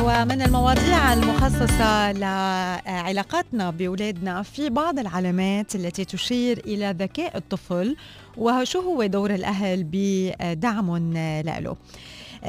ومن 0.03 0.43
المواضيع 0.43 1.13
المخصصة 1.13 2.13
لعلاقاتنا 2.13 3.71
بأولادنا 3.71 4.43
في 4.43 4.71
بعض 4.71 4.99
العلامات 4.99 5.75
التي 5.75 6.05
تشير 6.05 6.59
إلى 6.67 6.95
ذكاء 6.99 7.37
الطفل 7.37 7.97
وشو 8.37 8.81
هو 8.81 9.07
دور 9.07 9.35
الأهل 9.35 9.87
بدعم 9.93 11.17
له. 11.47 11.77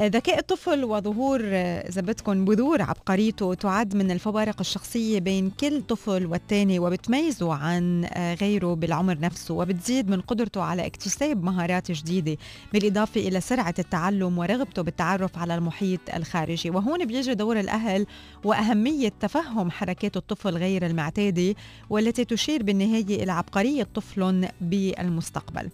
ذكاء 0.00 0.38
الطفل 0.38 0.84
وظهور 0.84 1.40
إذا 1.44 2.00
بدكم 2.00 2.44
بذور 2.44 2.82
عبقريته 2.82 3.54
تعد 3.54 3.96
من 3.96 4.10
الفوارق 4.10 4.60
الشخصية 4.60 5.18
بين 5.18 5.50
كل 5.50 5.82
طفل 5.82 6.26
والتاني 6.26 6.78
وبتميزه 6.78 7.54
عن 7.54 8.04
غيره 8.40 8.74
بالعمر 8.74 9.18
نفسه 9.18 9.54
وبتزيد 9.54 10.10
من 10.10 10.20
قدرته 10.20 10.62
على 10.62 10.86
اكتساب 10.86 11.44
مهارات 11.44 11.90
جديدة 11.90 12.36
بالإضافة 12.72 13.20
إلى 13.20 13.40
سرعة 13.40 13.74
التعلم 13.78 14.38
ورغبته 14.38 14.82
بالتعرف 14.82 15.38
على 15.38 15.54
المحيط 15.54 16.00
الخارجي. 16.14 16.70
وهون 16.70 17.04
بيجي 17.04 17.34
دور 17.34 17.60
الأهل 17.60 18.06
وأهمية 18.44 19.12
تفهم 19.20 19.70
حركات 19.70 20.16
الطفل 20.16 20.56
غير 20.56 20.86
المعتادة 20.86 21.54
والتي 21.90 22.24
تشير 22.24 22.62
بالنهاية 22.62 23.22
إلى 23.22 23.32
عبقرية 23.32 23.86
طفل 23.94 24.48
بالمستقبل. 24.60 25.70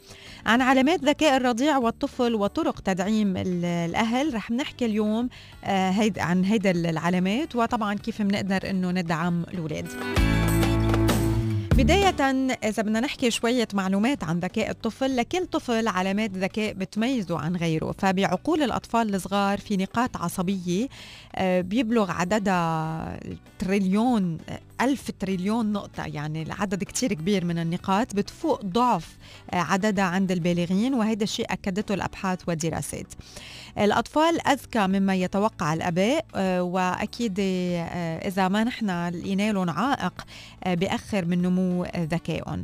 عن 0.47 0.61
علامات 0.61 1.05
ذكاء 1.05 1.37
الرضيع 1.37 1.79
والطفل 1.79 2.35
وطرق 2.35 2.81
تدعيم 2.81 3.37
الأهل. 3.37 4.35
رح 4.35 4.51
نحكي 4.51 4.87
اليوم 4.87 5.29
آه، 5.65 5.91
هيد 5.91 6.19
عن 6.19 6.45
هيدا 6.45 6.71
العلامات 6.71 7.57
وطبعا 7.57 7.95
كيف 7.95 8.23
بنقدر 8.23 8.71
إنه 8.71 8.91
ندعم 8.91 9.43
الأولاد. 9.43 9.89
بداية 11.77 12.21
إذا 12.65 12.83
بدنا 12.83 13.01
نحكي 13.01 13.31
شوية 13.31 13.69
معلومات 13.75 14.25
عن 14.25 14.41
ذكاء 14.41 14.71
الطفل 14.71 15.17
لكل 15.17 15.47
طفل 15.47 15.89
علامات 15.89 16.31
ذكاء 16.31 16.73
بتميزه 16.73 17.39
عن 17.39 17.57
غيره. 17.57 17.95
فبعقول 17.99 18.63
الأطفال 18.63 19.15
الصغار 19.15 19.59
في 19.59 19.77
نقاط 19.77 20.17
عصبية 20.17 20.89
بيبلغ 21.41 22.11
عددها 22.11 23.21
تريليون 23.59 24.39
ألف 24.81 25.11
تريليون 25.11 25.73
نقطة. 25.73 26.07
يعني 26.07 26.43
العدد 26.43 26.85
كتير 26.85 27.13
كبير 27.13 27.45
من 27.45 27.59
النقاط 27.59 28.15
بتفوق 28.15 28.65
ضعف 28.65 29.17
آه، 29.51 29.57
عددها 29.57 30.05
عند 30.05 30.33
البالغين 30.33 30.95
وهذا 30.95 31.25
الشيء 31.25 31.53
أكدته 31.53 31.95
الأبحاث 31.95 32.41
والدراسات 32.49 33.07
الأطفال 33.79 34.47
أذكى 34.47 34.87
مما 34.87 35.15
يتوقع 35.15 35.75
الآباء 35.75 36.25
آه، 36.35 36.63
وأكيد 36.63 37.37
آه، 37.41 38.29
إذا 38.29 38.49
ما 38.49 38.65
نحن 38.65 39.09
لقينا 39.09 39.53
لهم 39.53 39.71
عائق 39.71 40.25
آه، 40.65 40.75
بأخر 40.75 41.25
من 41.25 41.43
نمو 41.43 41.85
ذكائهم. 41.97 42.63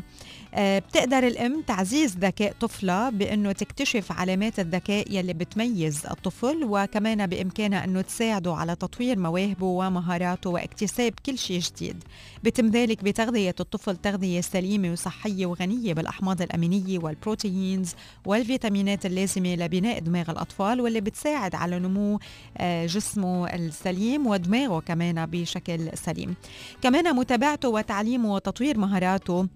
آه، 0.54 0.78
بتقدر 0.78 1.26
الأم 1.26 1.62
تعزيز 1.66 2.16
ذكاء 2.16 2.52
طفلها 2.60 3.10
بأنه 3.10 3.52
تكتشف 3.52 4.12
علامات 4.12 4.60
الذكاء 4.60 5.12
يلي 5.12 5.32
بتميز 5.32 6.06
الطفل 6.06 6.60
وكمان 6.64 7.26
بإمكانها 7.26 7.84
أنه 7.84 8.00
تساعده 8.00 8.54
على 8.58 8.74
تطوير 8.76 9.18
مواهبه 9.18 9.66
ومهاراته 9.66 10.50
واكتساب 10.50 11.12
كل 11.26 11.38
شيء 11.38 11.60
جديد. 11.60 12.04
بتم 12.44 12.66
ذلك 12.66 13.04
بتغذية 13.04 13.54
الطفل 13.60 13.96
تغذية 13.96 14.40
سليمة 14.40 14.92
وصحية 14.92 15.46
وغنية 15.46 15.94
بالأحماض 15.94 16.42
الأمينية 16.42 16.98
والبروتينز 16.98 17.94
والفيتامينات 18.26 19.06
اللازمة 19.06 19.54
لبناء 19.54 19.98
دماغ 19.98 20.30
الأطفال 20.30 20.80
واللي 20.80 21.00
بتساعد 21.00 21.54
على 21.54 21.78
نمو 21.78 22.18
آه، 22.58 22.86
جسمه 22.86 23.54
السليم 23.54 24.26
ودماغه 24.26 24.80
كمان 24.80 25.26
بشكل 25.26 25.90
سليم. 25.94 26.34
كمان 26.82 27.16
متابعته 27.16 27.68
وتعليمه 27.68 28.34
وتطوير 28.34 28.78
مهاراته 28.78 29.48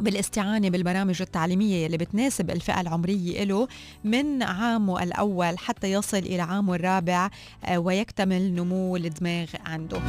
بالاستعانة 0.00 0.70
بالبرامج 0.70 1.22
التعليمية 1.22 1.86
اللي 1.86 1.96
بتناسب 1.96 2.50
الفئة 2.50 2.80
العمرية 2.80 3.44
له 3.44 3.68
من 4.04 4.42
عامه 4.42 5.02
الأول 5.02 5.58
حتى 5.58 5.92
يصل 5.92 6.18
إلى 6.18 6.42
عامه 6.42 6.74
الرابع 6.74 7.30
آه، 7.64 7.78
ويكتمل 7.78 8.54
نمو 8.54 8.96
الدماغ 8.96 9.48
عنده. 9.66 10.00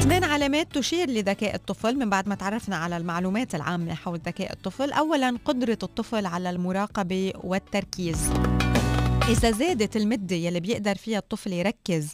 ثمان 0.00 0.24
علامات 0.24 0.74
تشير 0.74 1.10
لذكاء 1.10 1.54
الطفل 1.54 1.96
من 1.96 2.10
بعد 2.10 2.28
ما 2.28 2.34
تعرفنا 2.34 2.76
على 2.76 2.96
المعلومات 2.96 3.54
العامة 3.54 3.94
حول 3.94 4.20
ذكاء 4.26 4.52
الطفل. 4.52 4.92
أولا 4.92 5.36
قدرة 5.44 5.78
الطفل 5.82 6.26
على 6.26 6.50
المراقبة 6.50 7.32
والتركيز. 7.44 8.30
إذا 9.28 9.50
زادت 9.50 9.96
المدة 9.96 10.36
يلي 10.36 10.60
بيقدر 10.60 10.94
فيها 10.94 11.18
الطفل 11.18 11.52
يركز 11.52 12.12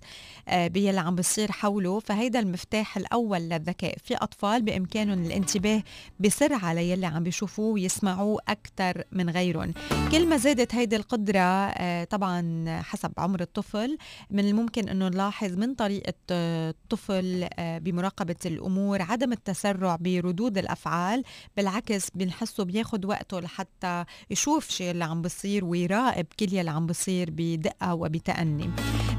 باللي 0.50 1.00
عم 1.00 1.14
بيصير 1.14 1.52
حوله. 1.52 2.00
فهيدا 2.00 2.40
المفتاح 2.40 2.96
الأول 2.96 3.38
للذكاء. 3.38 3.96
في 4.04 4.14
أطفال 4.14 4.62
بإمكانهم 4.62 5.26
الانتباه 5.26 5.82
بسرعة 6.20 6.72
ليلي 6.74 7.06
عم 7.06 7.22
بيشوفوه 7.22 7.72
ويسمعوه 7.74 8.40
أكثر 8.48 9.04
من 9.12 9.30
غيرهم. 9.30 9.72
كل 10.12 10.26
ما 10.26 10.36
زادت 10.36 10.74
هيدي 10.74 10.96
القدرة 10.96 11.40
آه، 11.40 12.04
طبعا 12.04 12.64
حسب 12.82 13.12
عمر 13.18 13.40
الطفل 13.40 13.98
من 14.30 14.48
الممكن 14.48 14.88
أنه 14.88 15.08
نلاحظ 15.08 15.52
من 15.52 15.74
طريقة 15.74 16.14
آه، 16.30 16.70
الطفل 16.70 17.48
آه، 17.58 17.78
بمراقبة 17.78 18.36
الأمور 18.46 19.02
عدم 19.02 19.32
التسرع 19.32 19.96
بردود 20.00 20.58
الأفعال. 20.58 21.22
بالعكس 21.56 22.10
بنحسه 22.14 22.64
بياخد 22.64 23.04
وقته 23.04 23.40
لحتى 23.40 24.04
يشوف 24.30 24.68
شيء 24.70 24.90
اللي 24.90 25.04
عم 25.04 25.22
بصير 25.22 25.64
ويراقب 25.64 26.26
كل 26.38 26.54
يلي 26.54 26.70
عم 26.70 26.86
بصير 26.86 27.28
بدقة 27.30 27.94
وبتأني. 27.94 28.70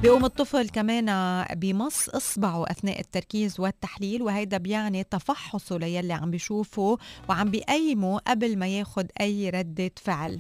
بيقوم 0.02 0.26
الطفل 0.26 0.70
كمان 0.70 1.10
بمص 1.54 2.10
إصبعه 2.10 2.72
أثناء 2.72 3.00
التركيز 3.00 3.60
والتحليل 3.60 4.22
وهيدا 4.22 4.58
بيعني 4.58 5.04
تفحصه 5.04 5.78
ليلي 5.78 6.14
عم 6.14 6.32
بيشوفه 6.32 6.98
وعم 7.30 7.52
بيقيمه 7.52 8.18
قبل 8.18 8.58
ما 8.58 8.68
ياخد 8.68 9.12
أي 9.22 9.50
ردة 9.50 9.92
فعل. 9.96 10.38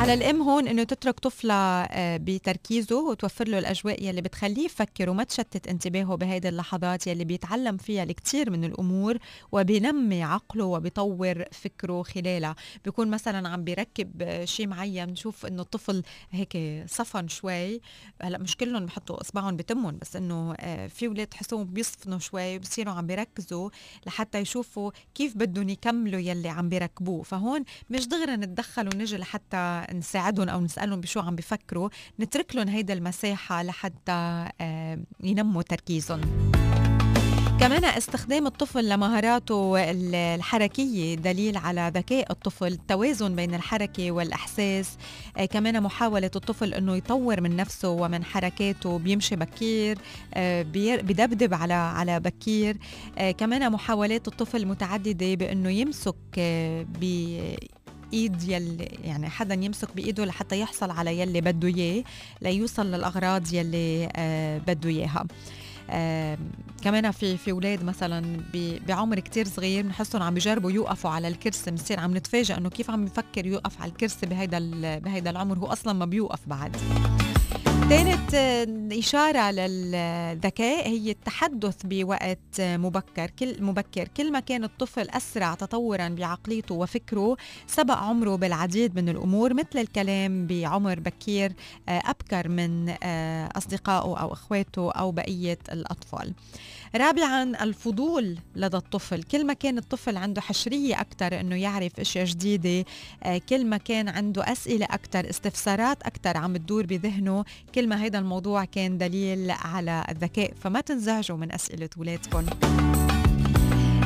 على 0.00 0.14
الام 0.14 0.42
هون 0.42 0.68
انه 0.68 0.82
تترك 0.82 1.20
طفلها 1.20 1.88
آه، 1.92 2.16
بتركيزه 2.16 2.96
وتوفر 2.96 3.48
له 3.48 3.58
الأجواء 3.58 4.04
يلي 4.04 4.20
بتخليه 4.20 4.64
يفكر 4.64 5.10
وما 5.10 5.24
تشتت 5.24 5.68
انتباهه 5.68 6.14
بهيدي 6.14 6.48
اللحظات 6.48 7.06
يلي 7.06 7.24
بيتعلم 7.24 7.76
فيها 7.76 8.02
الكثير 8.02 8.50
من 8.50 8.64
الأمور 8.64 9.18
وبينمي 9.52 10.22
عقله 10.22 10.64
وبيطور 10.64 11.44
فكره 11.52 12.02
خلالها. 12.02 12.56
بيكون 12.84 13.10
مثلا 13.10 13.48
عم 13.48 13.64
بيركب 13.64 14.22
آه، 14.22 14.44
شيء 14.44 14.66
معين 14.66 15.08
نشوف 15.08 15.46
إنه 15.46 15.62
الطفل 15.62 16.02
هيك 16.30 16.58
صفن 16.86 17.28
شوي. 17.28 17.80
هلأ 18.22 18.38
مش 18.38 18.56
كلهم 18.56 18.86
بحطوا 18.86 19.20
إصبعهم 19.20 19.56
بتمهم 19.56 19.98
بس 19.98 20.16
إنه 20.16 20.54
آه، 20.60 20.86
في 20.86 21.06
أولاد 21.06 21.26
تحسهم 21.26 21.64
بيصفنوا 21.64 22.18
شوي 22.18 22.56
وبصيروا 22.56 22.94
عم 22.94 23.06
بيركزوا 23.06 23.70
لحتى 24.06 24.38
يشوفوا 24.38 24.90
كيف 25.14 25.36
بدهم 25.36 25.68
يكملوا 25.68 26.20
يلي 26.20 26.48
عم 26.48 26.68
بيركبوه. 26.68 27.22
فهون 27.22 27.64
مش 27.90 28.08
دغري 28.08 28.36
نتدخل 28.36 28.86
ونجي 28.94 29.16
لحتى 29.16 29.89
نساعدهم 29.92 30.48
أو 30.48 30.60
نسألهم 30.60 31.00
بشو 31.00 31.20
عم 31.20 31.36
بيفكروا 31.36 31.88
نترك 32.20 32.56
لهم 32.56 32.68
هيدا 32.68 32.94
المساحة 32.94 33.62
لحتى 33.62 34.48
آه، 34.60 34.98
ينموا 35.22 35.62
تركيزهم. 35.62 36.20
كمان 37.60 37.84
استخدام 37.84 38.46
الطفل 38.46 38.88
لمهاراته 38.88 39.90
ال- 39.90 40.14
الحركية 40.14 41.14
دليل 41.14 41.56
على 41.56 41.92
ذكاء 41.94 42.32
الطفل 42.32 42.66
التوازن 42.66 43.36
بين 43.36 43.54
الحركة 43.54 44.10
والإحساس. 44.12 44.96
آه، 45.36 45.44
كمان 45.44 45.82
محاولة 45.82 46.30
الطفل 46.36 46.74
أنه 46.74 46.96
يطور 46.96 47.40
من 47.40 47.56
نفسه 47.56 47.88
ومن 47.88 48.24
حركاته 48.24 48.98
بيمشي 48.98 49.36
بكير 49.36 49.98
آه، 50.34 50.62
بدبدب 50.72 51.54
على 51.54 51.74
على 51.74 52.20
بكير. 52.20 52.76
كمان 53.38 53.72
محاولات 53.72 54.28
الطفل 54.28 54.66
متعددة 54.66 55.34
بأنه 55.34 55.70
يمسك 55.70 56.16
ايد 58.12 58.42
يلي 58.42 58.84
يعني 59.04 59.28
حدا 59.28 59.54
يمسك 59.54 59.88
بإيده 59.96 60.24
لحتى 60.24 60.60
يحصل 60.60 60.90
على 60.90 61.20
يلي 61.20 61.40
بده 61.40 61.68
إياه 61.68 62.04
ليوصل 62.42 62.86
للأغراض 62.86 63.54
يلي 63.54 64.08
آه 64.16 64.58
بده 64.58 64.90
إياها. 64.90 65.24
آه 65.90 66.38
كمان 66.82 67.10
في 67.10 67.36
في 67.36 67.50
أولاد 67.50 67.84
مثلا 67.84 68.40
بعمر 68.88 69.20
كتير 69.20 69.46
صغير 69.46 69.82
بنحسهم 69.82 70.22
عم 70.22 70.34
بيجربوا 70.34 70.70
يوقفوا 70.70 71.10
على 71.10 71.28
الكرسي 71.28 71.70
بنصير 71.70 72.00
عم 72.00 72.16
نتفاجئ 72.16 72.56
إنه 72.56 72.70
كيف 72.70 72.90
عم 72.90 73.06
يفكر 73.06 73.46
يوقف 73.46 73.82
على 73.82 73.90
الكرسي 73.90 74.26
بهيدا 74.26 74.58
بهيدا 74.98 75.30
العمر 75.30 75.58
هو 75.58 75.66
أصلا 75.66 75.92
ما 75.92 76.04
بيوقف 76.04 76.40
بعد. 76.46 76.76
كانت 77.90 78.34
إشارة 78.92 79.50
للذكاء 79.50 80.88
هي 80.88 81.10
التحدث 81.10 81.76
بوقت 81.84 82.60
مبكر. 82.60 83.30
كل 83.30 83.62
مبكر. 83.62 84.08
كل 84.16 84.32
ما 84.32 84.40
كان 84.40 84.64
الطفل 84.64 85.10
أسرع 85.10 85.54
تطورا 85.54 86.08
بعقليته 86.08 86.74
وفكره 86.74 87.36
سبق 87.66 87.94
عمره 87.94 88.36
بالعديد 88.36 88.96
من 88.96 89.08
الأمور 89.08 89.54
مثل 89.54 89.78
الكلام 89.78 90.46
بعمر 90.46 91.00
بكير 91.00 91.52
آه، 91.88 92.02
أبكر 92.04 92.48
من 92.48 92.94
آه، 93.02 93.48
أصدقائه 93.56 94.20
أو 94.20 94.32
إخواته 94.32 94.90
أو 94.90 95.12
بقية 95.12 95.58
الأطفال. 95.72 96.34
رابعا 96.94 97.42
الفضول 97.42 98.38
لدى 98.56 98.76
الطفل. 98.76 99.22
كل 99.22 99.46
ما 99.46 99.52
كان 99.52 99.78
الطفل 99.78 100.16
عنده 100.16 100.40
حشرية 100.40 101.00
أكثر 101.00 101.40
أنه 101.40 101.56
يعرف 101.56 102.00
أشياء 102.00 102.24
جديدة 102.24 102.84
آه، 103.22 103.40
كل 103.48 103.66
ما 103.66 103.76
كان 103.76 104.08
عنده 104.08 104.52
أسئلة 104.52 104.84
أكثر 104.90 105.30
استفسارات 105.30 106.02
أكثر 106.02 106.36
عم 106.36 106.56
تدور 106.56 106.86
بذهنه 106.86 107.44
كل 107.74 107.88
ما 107.88 107.96
هذا 107.96 108.18
الموضوع 108.18 108.64
كان 108.64 108.98
دليل 108.98 109.50
على 109.50 110.04
الذكاء. 110.08 110.52
فما 110.60 110.80
تنزعجوا 110.80 111.36
من 111.36 111.52
أسئلة 111.52 111.90
ولادكم 111.96 112.46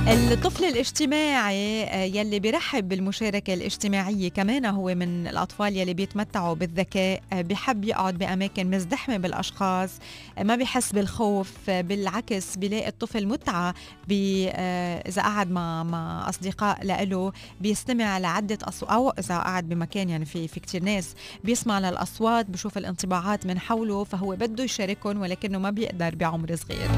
الطفل 0.08 0.64
الاجتماعي 0.64 1.84
آه، 1.84 2.04
يلي 2.04 2.40
بيرحب 2.40 2.88
بالمشاركة 2.88 3.54
الاجتماعية 3.54 4.28
كمان 4.28 4.64
هو 4.64 4.94
من 4.94 5.26
الأطفال 5.26 5.76
يلي 5.76 5.94
بيتمتعوا 5.94 6.54
بالذكاء 6.54 7.22
آه، 7.32 7.42
بحب 7.42 7.84
يقعد 7.84 8.18
بأماكن 8.18 8.70
مزدحمة 8.70 9.16
بالأشخاص 9.16 9.90
آه، 10.38 10.42
ما 10.42 10.56
بيحس 10.56 10.92
بالخوف 10.92 11.70
بالعكس 11.70 12.56
بيلاقي 12.56 12.88
الطفل 12.88 13.26
متعة 13.26 13.74
إذا 14.10 15.22
قعد 15.22 15.50
مع 15.50 15.82
مع 15.82 16.28
أصدقاء 16.28 16.84
لإله 16.84 17.32
بيستمع 17.60 18.18
لعدة 18.18 18.58
أصوات 18.62 18.90
أو 18.90 19.10
إذا 19.10 19.38
قعد 19.38 19.68
بمكان 19.68 20.08
يعني 20.08 20.24
في 20.24 20.48
في 20.48 20.60
كتير 20.60 20.82
ناس 20.82 21.14
بيسمع 21.44 21.78
للأصوات 21.78 22.50
بشوف 22.50 22.78
الانطباعات 22.78 23.46
من 23.46 23.58
حوله 23.58 24.04
فهو 24.04 24.36
بده 24.36 24.64
يشاركهم 24.64 25.20
ولكنه 25.20 25.58
ما 25.58 25.70
بيقدر 25.70 26.14
بعمر 26.14 26.56
صغير. 26.56 26.90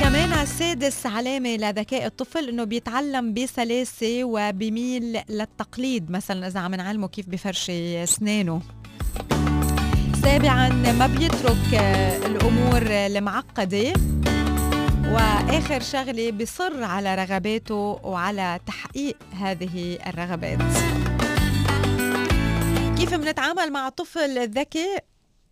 كمان 0.00 0.46
سادس 0.46 1.06
علامة 1.06 1.56
لذكاء 1.56 2.06
الطفل 2.06 2.48
إنه 2.48 2.64
بيتعلم 2.64 3.34
بسلاسة 3.34 4.24
وبميل 4.24 5.18
للتقليد 5.28 6.10
مثلا 6.10 6.46
إذا 6.46 6.60
عم 6.60 6.74
نعلمه 6.74 7.08
كيف 7.08 7.28
بفرشي 7.28 8.02
أسنانه. 8.02 8.62
سابعا 10.22 10.68
ما 10.68 11.06
بيترك 11.06 11.74
الأمور 12.26 12.82
المعقدة. 12.82 13.92
وآخر 15.06 15.80
شغلة 15.80 16.30
بصر 16.30 16.84
على 16.84 17.14
رغباته 17.14 18.00
وعلى 18.04 18.60
تحقيق 18.66 19.16
هذه 19.40 19.98
الرغبات. 20.06 20.58
كيف 22.98 23.14
بنتعامل 23.14 23.72
مع 23.72 23.88
طفل 23.88 24.48
ذكي؟ 24.48 24.98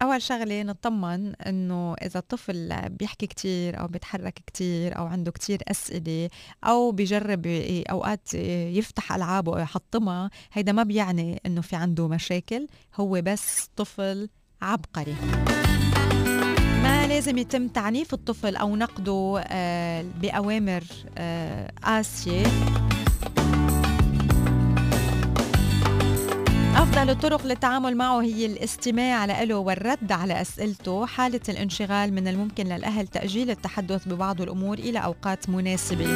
أول 0.02 0.22
شغلة 0.22 0.62
نطمن 0.62 1.34
إنه 1.34 1.94
إذا 1.94 2.18
الطفل 2.18 2.88
بيحكي 2.88 3.26
كتير 3.26 3.80
أو 3.80 3.86
بيتحرك 3.86 4.42
كتير 4.46 4.98
أو 4.98 5.06
عنده 5.06 5.30
كتير 5.32 5.62
أسئلة 5.68 6.28
أو 6.64 6.92
بيجرب 6.92 7.46
أوقات 7.90 8.34
يفتح 8.34 9.12
ألعاب 9.12 9.48
ويحطمها 9.48 10.30
هيدا 10.52 10.72
ما 10.72 10.82
بيعني 10.82 11.40
إنه 11.46 11.60
في 11.60 11.76
عنده 11.76 12.08
مشاكل 12.08 12.66
هو 12.96 13.22
بس 13.24 13.70
طفل 13.76 14.28
عبقري. 14.62 15.14
ما 16.82 17.06
لازم 17.06 17.38
يتم 17.38 17.68
تعنيف 17.68 18.14
الطفل 18.14 18.56
أو 18.56 18.76
نقده 18.76 19.44
آه، 19.46 20.04
بأوامر 20.20 20.84
آه، 21.18 21.72
قاسية. 21.82 22.46
أفضل 26.88 27.10
الطرق 27.10 27.46
للتعامل 27.46 27.96
معه 27.96 28.22
هي 28.22 28.46
الاستماع 28.46 29.24
له 29.24 29.54
والرد 29.54 30.12
على 30.12 30.40
أسئلته 30.40 31.06
حالة 31.06 31.40
الانشغال 31.48 32.12
من 32.12 32.28
الممكن 32.28 32.66
للأهل 32.66 33.06
تأجيل 33.06 33.50
التحدث 33.50 34.08
ببعض 34.08 34.40
الأمور 34.40 34.78
إلى 34.78 34.98
أوقات 34.98 35.48
مناسبة. 35.50 36.06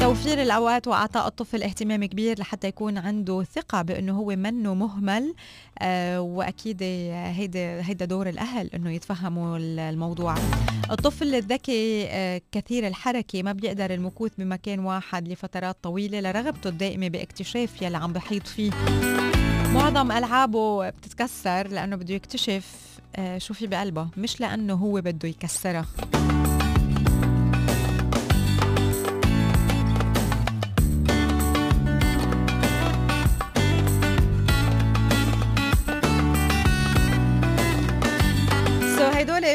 توفير 0.00 0.42
الأوقات 0.42 0.88
وإعطاء 0.88 1.26
الطفل 1.26 1.62
اهتمام 1.62 2.04
كبير 2.04 2.40
لحتى 2.40 2.68
يكون 2.68 2.98
عنده 2.98 3.42
ثقة 3.42 3.82
بأنه 3.82 4.18
هو 4.18 4.36
منه 4.36 4.74
مهمل. 4.74 5.34
آه 5.78 6.20
وأكيد 6.20 6.82
هيدا 6.82 7.80
هيدا 7.88 8.04
دور 8.04 8.28
الأهل 8.28 8.70
أنه 8.74 8.90
يتفهموا 8.90 9.58
الموضوع. 9.60 10.34
الطفل 10.90 11.34
الذكي 11.34 12.06
آه 12.08 12.40
كثير 12.52 12.86
الحركة 12.86 13.42
ما 13.42 13.52
بيقدر 13.52 13.94
المكوث 13.94 14.32
بمكان 14.38 14.78
واحد 14.78 15.28
لفترات 15.28 15.76
طويلة 15.82 16.20
لرغبته 16.20 16.68
الدائمة 16.68 17.08
باكتشاف 17.08 17.82
يلي 17.82 17.96
عم 17.96 18.12
بحيط 18.12 18.46
فيه. 18.46 18.70
معظم 19.76 20.12
ألعابه 20.12 20.90
بتتكسر 20.90 21.68
لأنه 21.68 21.96
بده 21.96 22.14
يكتشف 22.14 22.98
آه، 23.16 23.38
شو 23.38 23.54
في 23.54 23.66
بقلبه 23.66 24.08
مش 24.16 24.40
لأنه 24.40 24.74
هو 24.74 25.00
بده 25.00 25.28
يكسرها. 25.28 25.86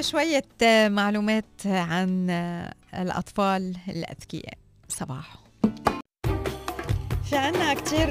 شوية 0.02 0.44
آه، 0.64 0.88
معلومات 0.90 1.46
عن 1.66 2.30
آه، 2.30 2.74
الأطفال 2.94 3.76
الأذكياء. 3.88 4.58
صباح. 4.90 5.36
في 7.32 7.38
عنا 7.38 7.74
كتير 7.74 8.08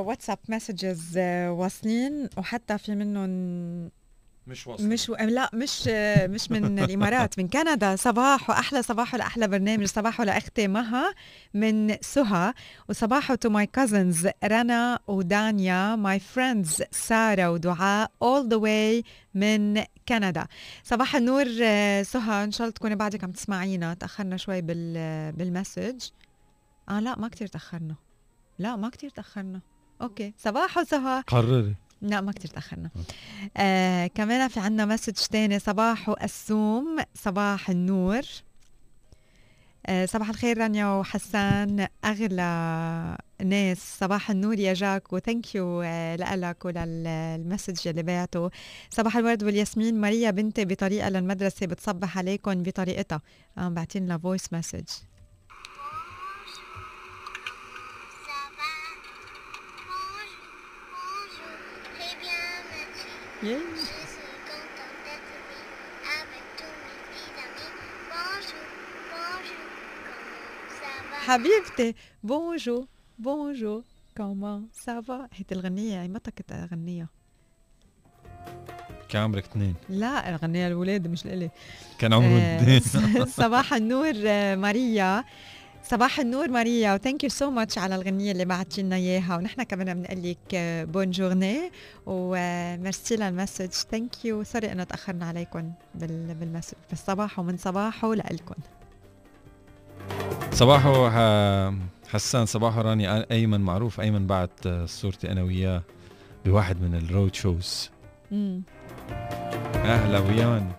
واتساب 0.00 0.38
messages 0.48 1.18
واصلين 1.48 2.28
وحتى 2.36 2.78
في 2.78 2.94
منهم 2.94 3.30
مش 4.46 4.66
واصل 4.66 4.88
مش 4.88 5.10
لا 5.10 5.50
مش 5.54 5.88
مش 6.28 6.50
من 6.50 6.78
الإمارات 6.84 7.38
من 7.38 7.48
كندا. 7.48 7.96
صباحو 7.96 8.50
أحلى 8.50 8.82
صباح 8.82 9.14
لاحلى 9.14 9.48
برنامج. 9.48 9.84
صباح 9.84 10.20
لاختي 10.20 10.68
مها 10.68 11.14
من 11.54 11.96
سهى 12.00 12.52
وصباح 12.88 13.34
to 13.34 13.48
my 13.48 13.66
cousins 13.66 14.28
رنا 14.44 14.98
ودانيا 15.06 15.96
my 15.96 16.20
friends 16.20 16.82
سارة 16.90 17.50
ودعاء 17.50 18.10
all 18.24 18.48
the 18.50 18.58
way 18.60 19.04
من 19.34 19.84
كندا. 20.08 20.46
صباح 20.84 21.16
النور 21.16 21.44
سهى 22.02 22.44
إن 22.44 22.52
شاء 22.52 22.62
الله 22.66 22.74
تكوني 22.74 22.94
بعدك 22.94 23.24
عم 23.24 23.32
تسمعينا. 23.32 23.94
تأخرنا 23.94 24.36
شوي 24.36 24.60
بال 24.60 25.32
بال 25.32 25.49
message 25.49 26.08
آه 26.88 27.00
لا 27.00 27.18
ما 27.18 27.28
كتير 27.28 27.46
تأخرنا. 27.46 27.94
لا 28.58 28.76
ما 28.76 28.88
كتير 28.88 29.10
تأخرنا. 29.10 29.60
okay. 30.02 30.34
صباحو 30.38 30.78
سهى 30.78 31.22
قرري. 31.26 31.74
لا 32.02 32.20
ما 32.20 32.32
كتير 32.32 32.50
تأخرنا. 32.50 32.90
آه 33.56 34.06
كمان 34.06 34.48
في 34.48 34.60
عنا 34.60 34.84
message 34.84 35.12
تاني. 35.12 35.58
صباحو 35.58 36.08
قسوم 36.08 36.96
صباح 37.14 37.70
النور. 37.70 38.22
آه 39.86 40.06
صباح 40.06 40.28
الخير 40.28 40.58
رانيا 40.58 40.86
وحسان. 40.86 41.86
أغلى 42.04 43.18
ناس. 43.44 43.98
صباح 43.98 44.30
النور 44.30 44.58
يا 44.58 44.72
جاك 44.72 45.12
و 45.12 45.19
thank 45.19 45.54
you 45.54 45.82
آه 45.82 46.16
لك 46.16 46.64
ولل 46.64 47.01
message 47.01 47.88
اللي 47.88 48.02
بعته. 48.02 48.50
صباح 48.90 49.16
الورد 49.16 49.44
والياسمين. 49.44 50.00
ماريا 50.00 50.30
بنتي 50.30 50.64
بطريقة 50.64 51.08
للمدرسة 51.08 51.66
بتصبح 51.66 52.18
عليكم 52.18 52.62
بطريقتها. 52.62 53.22
عم 53.56 53.64
آه 53.64 53.68
بعتين 53.68 54.06
لها 54.06 54.18
voice 54.18 54.52
message 54.52 54.84
حبيبتي 71.26 71.94
Bonjour 72.22 72.86
bonjour. 73.18 73.82
Comment 74.16 74.68
ça 74.72 74.94
va. 74.94 75.28
هيدي 75.32 75.54
الغنية 75.54 76.02
هي 76.02 76.08
متى 76.08 76.30
كنت 76.30 76.52
أغنيها؟ 76.52 77.08
كان 79.08 79.22
عمرك 79.22 79.44
اثنين؟ 79.44 79.74
لا 79.88 80.34
أغنيها 80.34 80.68
الولاد 80.68 81.06
مش 81.06 81.26
لإلي. 81.26 81.50
كان 81.98 82.12
عمره 82.12 82.38
آه، 82.40 82.76
اثنين. 82.76 83.26
صباح 83.26 83.74
النور 83.74 84.14
آه، 84.26 84.56
ماريا. 84.56 85.24
صباح 85.90 86.20
النور 86.20 86.48
ماريا. 86.48 86.94
و 86.94 86.99
thank 86.99 87.24
you 87.24 87.30
so 87.30 87.50
much 87.50 87.78
على 87.78 87.94
الغنية 87.94 88.32
اللي 88.32 88.44
بعتي 88.44 88.82
لنا 88.82 88.96
إياها. 88.96 89.36
ونحن 89.36 89.62
كمان 89.62 90.02
بنقول 90.02 90.22
لك 90.30 90.54
bonne 90.88 91.10
journée 91.10 91.70
و 92.06 92.24
merci 92.24 93.16
لل 93.16 93.28
message 93.28 93.70
thank 93.70 94.24
you 94.24 94.42
sorry 94.42 94.72
إنه 94.72 94.84
تأخرنا 94.84 95.26
عليكم 95.26 95.72
بال- 95.94 96.34
بال 96.34 96.43
message 96.43 96.74
بالصباح 96.90 97.38
ومن 97.38 97.56
صباحه 97.56 98.14
لإلكم. 98.14 98.54
صباحو 100.52 101.10
حسان 102.08 102.46
صباحو 102.46 102.80
رانيا 102.80 103.30
أيمن 103.30 103.60
معروف. 103.60 104.00
أيمن 104.00 104.26
بعت 104.26 104.68
صورتي 104.84 105.32
أنا 105.32 105.42
وياه 105.42 105.82
بواحد 106.44 106.82
من 106.82 106.94
ال 106.94 107.02
road 107.02 107.34
shows. 107.34 107.90
أهلا 109.74 110.18
ويان 110.18 110.72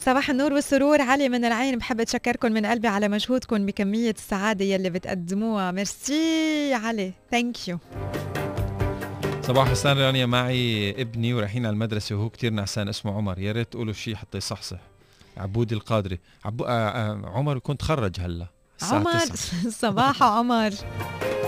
صباح 0.00 0.30
النور 0.30 0.52
والسرور. 0.52 1.02
علي 1.02 1.28
من 1.28 1.44
العين 1.44 1.78
بحب 1.78 2.00
أتشكركم 2.00 2.52
من 2.52 2.66
قلبي 2.66 2.88
على 2.88 3.08
مجهودكم 3.08 3.66
بكمية 3.66 4.10
السعادة 4.10 4.64
يلي 4.64 4.90
بتقدموها. 4.90 5.70
ميرسي 5.70 6.74
علي. 6.74 7.12
Thank 7.30 7.68
you 7.68 7.78
صباح 9.42 9.68
حسان 9.68 9.98
رانيا 9.98 10.26
معي 10.26 10.90
ابني 10.90 11.34
ورايحين 11.34 11.66
على 11.66 11.72
المدرسة 11.72 12.14
وهو 12.16 12.30
كتير 12.30 12.52
نعسان 12.52 12.88
اسمه 12.88 13.16
عمر. 13.16 13.38
يا 13.38 13.52
ريت 13.52 13.72
تقولوا 13.72 13.92
شيء 13.92 14.14
حتى 14.14 14.38
يصحصح. 14.38 14.78
عبودي 15.36 15.74
القادري. 15.74 16.18
عبو... 16.44 16.64
آه 16.64 16.68
آه 16.88 17.22
عمر 17.34 17.56
يكون 17.56 17.76
تخرج 17.76 18.20
هلا. 18.20 18.46
عمر 18.82 19.18
9. 19.18 19.70
صباح 19.82 20.22
عمر. 20.22 20.70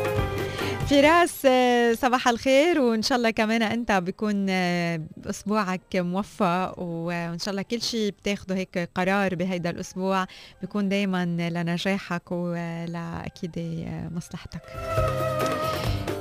فراس 0.92 1.46
آه، 1.46 1.92
صباح 1.92 2.28
الخير 2.28 2.80
وإن 2.80 3.02
شاء 3.02 3.18
الله 3.18 3.30
كمان 3.30 3.62
أنت 3.62 3.92
بيكون 3.92 4.46
آه، 4.50 5.00
أسبوعك 5.26 5.80
موفق 5.94 6.78
وإن 6.78 7.38
شاء 7.38 7.50
الله 7.50 7.62
كل 7.62 7.82
شيء 7.82 8.10
بتاخده 8.10 8.54
هيك 8.54 8.90
قرار 8.94 9.34
بهيدا 9.34 9.70
الأسبوع 9.70 10.26
بيكون 10.60 10.88
دائما 10.88 11.24
لنجاحك 11.26 12.32
ولأكيد 12.32 13.58
آه، 13.58 14.08
مصلحتك. 14.08 14.60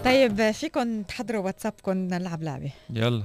طيب 0.05 0.51
فيكم 0.51 1.03
تحضروا 1.03 1.45
واتسابكم 1.45 1.91
نلعب 1.97 2.43
لعبة. 2.43 2.71
يلا. 2.89 3.23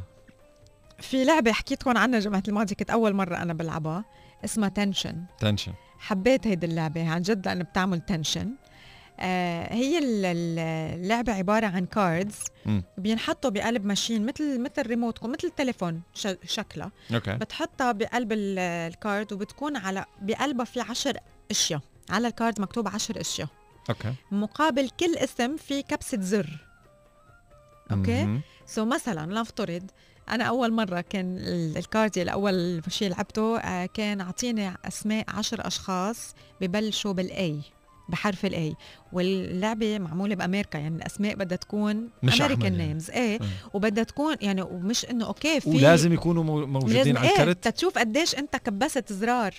في 0.98 1.24
لعبة 1.24 1.52
حكيتكم 1.52 1.98
عنها 1.98 2.20
جمعه 2.20 2.42
الماضي 2.48 2.74
كنت 2.74 2.90
أول 2.90 3.14
مرة 3.14 3.36
أنا 3.36 3.54
بلعبها 3.54 4.04
اسمها 4.44 4.68
tension. 4.68 5.24
tension. 5.38 5.72
حبيت 5.98 6.46
هيدي 6.46 6.66
اللعبة 6.66 7.08
عن 7.10 7.22
جد 7.22 7.46
لأنه 7.46 7.64
بتعمل 7.64 8.00
tension. 8.00 8.50
آه 9.20 9.74
هي 9.74 9.98
ال- 9.98 10.24
ال- 10.24 10.58
اللعبة 11.00 11.32
عبارة 11.32 11.66
عن 11.66 11.86
cards. 11.86 12.36
بينحطوا 12.98 13.50
بقلب 13.50 13.84
machine 13.84 14.26
مثل 14.26 14.60
مثل 14.60 14.86
ريموت 14.86 15.24
مثل 15.24 15.38
التليفون 15.48 16.02
شكلها 16.46 16.92
okay. 17.14 17.32
بتحطها 17.34 17.92
بقلب 17.92 18.32
ال- 18.32 18.58
ال 18.58 18.73
card 18.73 19.32
وبتكون 19.32 19.76
على 19.76 20.04
بقلبها 20.22 20.64
في 20.64 20.80
عشر 20.80 21.16
أشياء. 21.50 21.80
على 22.10 22.28
ال 22.28 22.35
card 22.35 22.60
مكتوب 22.60 22.88
عشر 22.88 23.20
أشياء. 23.20 23.48
okay. 23.90 24.14
مقابل 24.32 24.90
كل 25.00 25.16
اسم 25.16 25.56
في 25.56 25.82
كبسة 25.82 26.20
زر. 26.20 26.66
okay. 27.92 28.40
so 28.66 28.84
مثلا 28.84 29.26
لنفترض 29.32 29.90
أنا 30.28 30.44
أول 30.44 30.72
مرة 30.72 31.00
كان 31.00 31.38
ال- 31.38 31.76
ال 31.78 31.86
card 31.86 32.18
اللي 32.18 32.32
اول 32.32 32.82
شيء 32.88 33.08
لعبته 33.10 33.58
آه، 33.58 33.86
كان 33.86 34.20
أعطيني 34.20 34.72
أسماء 34.84 35.24
عشر 35.28 35.66
أشخاص 35.66 36.34
ببلشوا 36.60 37.12
بال 37.12 37.44
A 37.44 37.60
بحرف 38.08 38.44
ال 38.46 38.60
A 38.60 38.74
واللعبة 39.12 39.98
معمولة 39.98 40.34
بأمريكا 40.34 40.78
يعني 40.78 40.96
الأسماء 40.96 41.34
بدها 41.34 41.56
تكون 41.56 42.08
مش 42.22 42.42
American 42.42 42.76
names 42.78 43.10
إيه 43.10 43.18
إيه. 43.32 43.38
وبدها 43.74 44.04
تكون 44.04 44.36
يعني 44.40 44.62
ومش 44.62 45.04
إنه 45.04 45.26
okay 45.26 45.60
في 45.60 45.68
ولازم 45.70 46.12
يكونوا 46.12 46.44
مو- 46.44 46.66
موجودين 46.66 47.16
على 47.16 47.28
إيه 47.28 47.36
الكرت 47.36 47.68
تشوف 47.68 47.98
قديش 47.98 48.34
أنت 48.34 48.56
كبست 48.56 49.12
زرار 49.12 49.54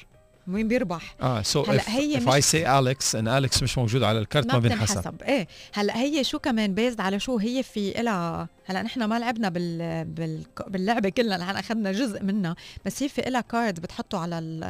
مين 0.47 0.67
بيربح؟ 0.67 1.15
آه 1.21 1.41
so 1.41 1.61
هلا 1.63 1.81
if, 1.81 1.89
هي 1.89 2.19
if 2.19 2.27
I 2.27 2.47
say 2.51 2.63
Alex 2.65 3.19
and 3.19 3.27
Alex 3.27 3.63
مش 3.63 3.77
موجود 3.77 4.03
على 4.03 4.19
ال 4.19 4.25
card 4.25 4.47
ما, 4.47 4.53
ما 4.53 4.59
بينحسب 4.59 5.21
إيه 5.21 5.47
هلا 5.73 5.97
هي 6.01 6.23
شو 6.23 6.39
كمان 6.39 6.73
based 6.73 7.01
على 7.01 7.19
شو 7.19 7.37
هي 7.37 7.63
في 7.63 7.99
إلها؟ 8.01 8.47
هلا 8.65 8.81
نحن 8.81 9.03
ما 9.03 9.19
لعبنا 9.19 9.49
بال... 9.49 10.05
بال... 10.05 10.43
باللعبة 10.67 11.09
كلها 11.09 11.37
نحن 11.37 11.55
أخذنا 11.55 11.91
جزء 11.91 12.23
منها 12.23 12.55
بس 12.85 13.03
هي 13.03 13.09
في 13.09 13.27
إلها 13.27 13.41
card 13.41 13.79
بتحطه 13.79 14.19
على 14.19 14.39
ال- 14.39 14.63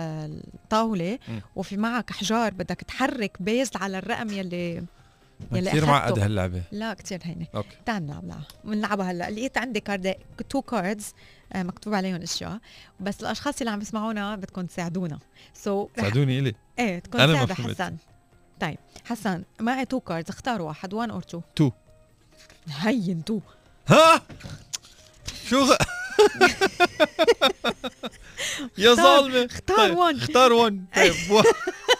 الطاولة 0.54 1.20
مم. 1.28 1.42
وفي 1.56 1.78
معك 1.78 2.10
احجار 2.12 2.54
بدك 2.54 2.82
تحرك 2.88 3.38
based 3.40 3.78
على 3.78 3.98
الرقم 3.98 4.30
يلي 4.30 4.84
يلي 5.52 5.70
كثير 5.70 5.80
أخدته. 5.84 5.92
معقد 5.92 6.20
هاللعبة. 6.20 6.64
لا 6.72 6.94
كتير 6.94 7.20
هينة. 7.24 7.48
okay. 7.56 7.78
تعال 7.86 8.06
نلعب 8.06 8.42
بنلعبها 8.64 9.12
هلأ. 9.12 9.30
لقيت 9.30 9.58
عندي 9.58 9.80
card 9.80 10.16
two 10.50 10.62
cards 10.62 11.14
مكتوب 11.56 11.94
عليهم 11.94 12.22
أشياء. 12.22 12.60
بس 13.00 13.22
الأشخاص 13.22 13.60
اللي 13.60 13.72
عم 13.72 13.82
يسمعونا 13.82 14.36
بدكم 14.36 14.66
تساعدونا. 14.66 15.20
so 15.54 15.88
so, 15.88 16.02
ساعدوني 16.02 16.40
إلي. 16.40 16.54
إيه 16.80 17.00
تكون 17.00 17.28
فهمت. 17.46 17.52
حسن 17.52 17.98
طيب 18.60 18.78
حسن 19.06 19.44
معي 19.60 19.86
two 19.86 20.00
cards 20.00 20.30
اختار 20.30 20.62
واحد 20.62 20.94
1 20.94 21.10
or 21.12 21.24
2 21.30 21.44
Two. 21.60 21.72
هين 22.70 23.24
two 23.24 23.40
ها؟ 23.88 24.22
شو 25.50 25.64
غ... 25.64 25.76
يا 28.78 28.94
ظالمة. 28.94 29.46
اختار 29.46 29.78
طيب، 29.78 29.98
one. 29.98 30.22
اختار 30.24 30.54
one 30.54 30.86
طيب 30.96 31.14
و- 31.32 31.42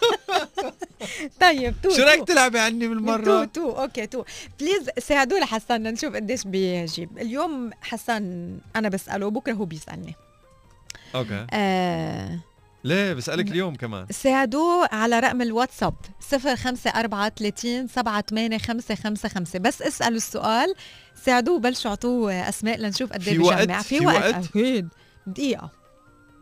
طيب 1.42 1.76
two 1.84 1.90
شو 1.90 2.02
رأيك 2.04 2.28
تلعبي 2.28 2.60
عني 2.60 2.88
two 2.88 2.94
بالمرة؟ 2.94 3.46
two 3.46 3.72
okay 3.72 4.08
two. 4.08 4.24
please 4.60 4.90
ساعدونا 5.00 5.46
حسن 5.46 5.84
نشوف 5.84 6.16
قديش 6.16 6.44
بيجيب 6.44 7.18
اليوم 7.18 7.72
حسن 7.82 8.58
أنا 8.76 8.90
بسأله 8.90 9.30
بكره 9.30 9.54
هو 9.54 9.66
بيسألني. 9.66 10.16
okay. 11.16 11.46
آه. 11.52 12.40
ليه؟ 12.84 13.14
بسألك 13.14 13.48
اليوم 13.52 13.76
كمان. 13.76 14.06
ساعدوه 14.12 14.90
على 14.92 15.20
رقم 15.20 15.42
الواتساب 15.42 15.94
0534 16.20 17.88
78555 17.88 19.62
بس 19.62 19.82
اسألوا 19.82 20.18
السؤال. 20.18 20.74
ساعدوه 21.26 21.60
بلشوا 21.60 21.90
اعطوه 21.92 22.50
أسماء 22.50 22.78
لنشوف 22.78 23.14
قد 23.14 23.22
في 23.22 23.32
إيه 23.32 23.40
وقت؟ 23.40 23.62
بجمع 23.62 23.82
في 23.82 24.06
وقت؟ 24.06 24.34
أكيد 24.34 24.88
دقيقة. 25.28 25.72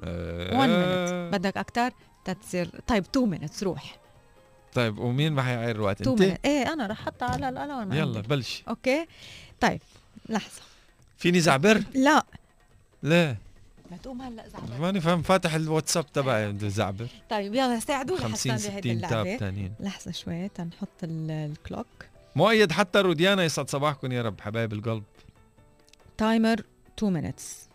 1 0.03 0.09
آه. 0.09 0.67
minute 0.67 1.33
بدك 1.33 1.57
أكثر 1.57 1.91
تتصير 2.25 2.69
طيب 2.87 3.03
2 3.03 3.29
minutes 3.29 3.63
روح. 3.63 3.97
طيب 4.73 4.97
ومين 4.99 5.33
ما 5.33 5.41
حيعير 5.43 5.75
الوقت؟ 5.75 6.01
2 6.01 6.21
انت؟ 6.31 6.45
إيه 6.45 6.73
أنا 6.73 6.87
رح 6.87 6.99
احطها 7.01 7.27
على 7.29 7.49
ال 7.49 7.56
alarm 7.56 7.93
يلا 7.93 8.15
عندي. 8.17 8.27
بلش. 8.27 8.63
okay؟ 8.69 9.05
طيب 9.61 9.81
لحظة. 10.29 10.61
فيني 11.17 11.39
زعبر؟ 11.39 11.83
لا. 11.93 12.25
ليه 13.03 13.37
ما 13.91 13.97
تقوم 13.97 14.21
هلا 14.21 14.47
زعبر. 14.47 14.77
ماني 14.81 15.01
فاهم 15.01 15.21
فاتح 15.21 15.53
الواتساب 15.53 16.11
تبعي 16.11 16.51
بده 16.51 16.67
زعبر. 16.67 17.07
طيب 17.29 17.53
يلا 17.55 17.79
ساعدونا 17.79 18.21
50 18.21 18.51
حسن 18.53 18.69
بهيدي 18.69 18.89
60 18.97 19.01
تاب 19.09 19.11
اللعبة 19.21 19.37
تانيين. 19.39 19.73
لحظة 19.79 20.11
شوي 20.11 20.47
تنحط 20.49 21.03
ال- 21.03 21.31
الكلوك 21.31 21.87
مؤيد 22.35 22.71
حتى 22.71 22.99
روديانا 23.01 23.43
يسعد 23.43 23.69
صباحكم 23.69 24.11
يا 24.11 24.21
رب 24.21 24.41
حبايب 24.41 24.73
القلب. 24.73 25.03
تايمر 26.17 26.61
2 26.97 27.13
مينتس 27.13 27.69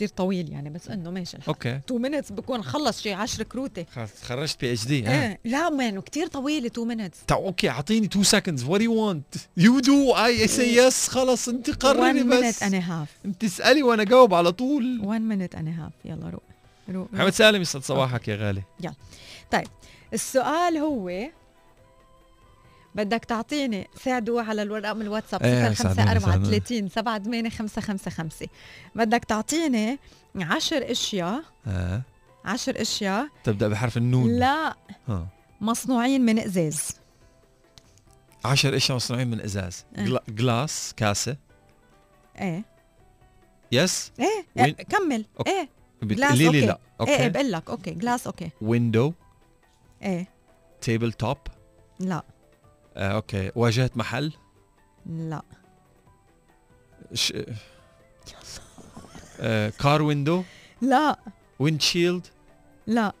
كتير 0.00 0.08
طويل 0.08 0.52
يعني 0.52 0.70
بس 0.70 0.88
إنه 0.88 1.10
ماشي 1.10 1.36
الحال. 1.36 1.48
أوكي. 1.48 1.76
2 1.76 2.02
مينتس 2.02 2.32
بكون 2.32 2.62
خلص 2.62 3.02
شي 3.02 3.12
10 3.12 3.44
كروتة. 3.44 3.86
خلص 3.94 4.22
خرجت 4.22 4.60
بي 4.60 4.72
اتش 4.72 4.86
دي 4.86 5.10
إيه 5.10 5.40
لا 5.44 5.70
مان 5.70 6.00
كتير 6.00 6.26
طويلة 6.26 6.66
2 6.66 6.88
مينتس 6.88 7.18
okay 7.32 7.68
أعطيني 7.68 8.06
2 8.06 8.24
seconds. 8.24 8.60
What 8.60 8.78
do 8.78 8.84
you 8.84 8.92
want? 8.92 9.40
You 9.64 9.80
do 9.82 10.14
I 10.16 10.48
say 10.48 10.76
yes 10.76 11.10
خلص 11.10 11.48
أنت 11.48 11.68
1 11.68 11.78
قرري 11.78 12.12
minute 12.12 12.44
بس. 12.44 12.62
and 12.62 12.74
half 12.74 13.08
أنت 13.24 13.44
اسالي 13.44 13.82
وأنا 13.82 14.04
جاوب 14.04 14.34
على 14.34 14.52
طول. 14.52 15.00
1 15.04 15.20
minute 15.20 15.54
and 15.54 15.68
half 15.68 15.92
يلا 16.04 16.30
روق. 16.30 16.42
روق. 16.90 17.08
محمد 17.12 17.32
سالم 17.32 17.62
يسعد 17.62 17.82
صباحك 17.82 18.28
يا 18.28 18.36
غالي. 18.36 18.62
السؤال 20.12 20.76
هو 20.76 21.30
بدك 22.94 23.24
تعطيني 23.24 23.88
ساعدوا 24.04 24.42
على 24.42 24.62
الرقم 24.62 25.00
الواتساب 25.00 25.42
إيه، 25.42 25.68
0534 25.70 26.88
78555 26.88 28.48
بدك 28.94 29.24
تعطيني 29.24 29.98
10 30.36 30.90
أشياء. 30.92 31.42
آه 31.66 32.02
10 32.44 32.80
أشياء. 32.82 33.28
تبدأ 33.44 33.68
بحرف 33.68 33.96
النون. 33.96 34.38
لا 34.38 34.76
ها. 35.08 35.26
مصنوعين 35.60 36.20
من 36.20 36.38
إزاز. 36.38 36.96
10 38.44 38.76
أشياء 38.76 38.96
مصنوعين 38.96 39.30
من 39.30 39.40
إزاز. 39.40 39.84
إيه. 39.98 40.04
gla- 40.04 40.22
glass 40.28 40.94
كاسة. 40.96 41.36
إيه. 42.40 42.64
yes 43.72 44.12
إيه, 44.20 44.26
win- 44.56 44.64
إيه 44.78 44.84
كمل. 44.84 45.24
okay. 45.38 45.50
إيه. 45.50 45.68
بتقولي 46.02 46.48
لي. 46.48 46.60
لا. 46.66 46.78
إيه 47.00 47.08
إيه 47.08 47.14
okay 47.24 47.28
بقول 47.28 47.52
لك 47.52 47.70
okay 47.70 47.90
glass 47.90 48.26
okay 48.26 48.50
window 48.60 49.12
إيه. 50.02 50.28
table 50.80 51.12
top 51.12 51.36
لا. 52.00 52.22
آه، 52.96 53.12
okay. 53.12 53.50
واجهه 53.54 53.90
محل؟ 53.94 54.32
لا. 55.06 55.42
ش... 57.14 57.32
آه، 59.40 59.68
car 59.80 60.02
window 60.02 60.42
لا. 60.82 61.18
windshield 61.58 62.26
لا. 62.86 63.12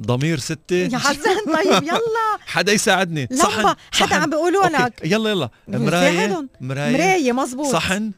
ضمير 0.00 0.38
ستة؟ 0.38 0.76
يا 0.76 0.98
حسن 0.98 1.54
طيب 1.54 1.82
يلا. 1.82 2.38
حدا 2.46 2.72
يساعدني. 2.72 3.28
صحن. 3.32 3.60
لمبة 3.60 3.76
حدا. 3.92 4.14
عم 4.16 4.30
بيقولوا 4.30 4.66
لك. 4.66 5.00
يلا 5.04 5.30
يلا. 5.30 5.50
مراية. 5.68 6.48
مراية. 6.60 6.92
مراية 6.92 7.32
مزبوط 7.32 7.72
صحن. 7.72 8.12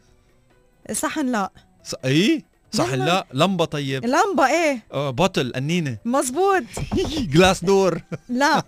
صحن 0.93 1.27
لا. 1.27 1.53
ص... 1.85 1.95
اي 2.05 2.45
يلا. 2.75 2.97
لا 3.05 3.27
لمبة 3.33 3.65
طيب. 3.65 4.05
لمبة 4.05 4.47
إيه؟ 4.47 4.83
آه 4.93 5.11
bottle 5.11 5.53
قنينة 5.55 5.99
مزبوط 6.05 6.63
glass 7.19 7.65
door 7.65 8.01
لا. 8.29 8.63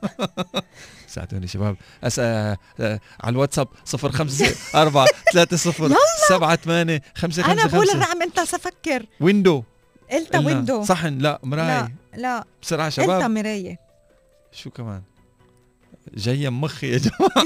ساعدوني 1.08 1.46
شباب. 1.46 1.76
أس... 2.04 2.18
آه... 2.18 2.58
آه... 2.80 3.00
على 3.20 3.32
الواتساب 3.32 3.68
صفر 3.84 4.12
خمسة 4.12 4.54
أربعة 4.74 5.06
ثلاثة 5.32 5.56
صفر 5.56 5.84
يلا. 5.84 5.96
سبعة 6.28 6.56
ثمانية 6.56 7.02
خمسة 7.14 7.44
أنا 7.52 7.62
خمسة 7.62 7.76
بقول 7.76 7.90
الرقم 7.90 8.22
أنت 8.22 8.40
سفكر. 8.40 9.06
ويندو 9.20 9.62
قلت. 10.12 10.36
ويندو 10.36 10.84
صحن 10.84 11.18
لا 11.18 11.18
لا 11.18 11.40
مراية. 11.42 11.92
لا 12.16 12.44
بسرعة 12.62 12.86
قلت 12.86 12.94
شباب 12.96 13.30
مراية. 13.30 13.76
شو 14.52 14.70
كمان؟ 14.70 15.02
جاية 16.14 16.48
مخي 16.48 16.92
يا 16.92 16.98
جماعة. 16.98 17.44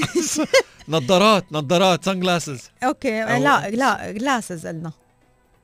نظارات 0.89 1.45
نظارات 1.51 2.05
سان 2.05 2.19
جلاسز 2.19 2.61
أوكي 2.83 3.25
أو- 3.25 3.29
لا 3.29 3.69
لا 3.69 4.11
جلاسز 4.11 4.67
قلنا. 4.67 4.91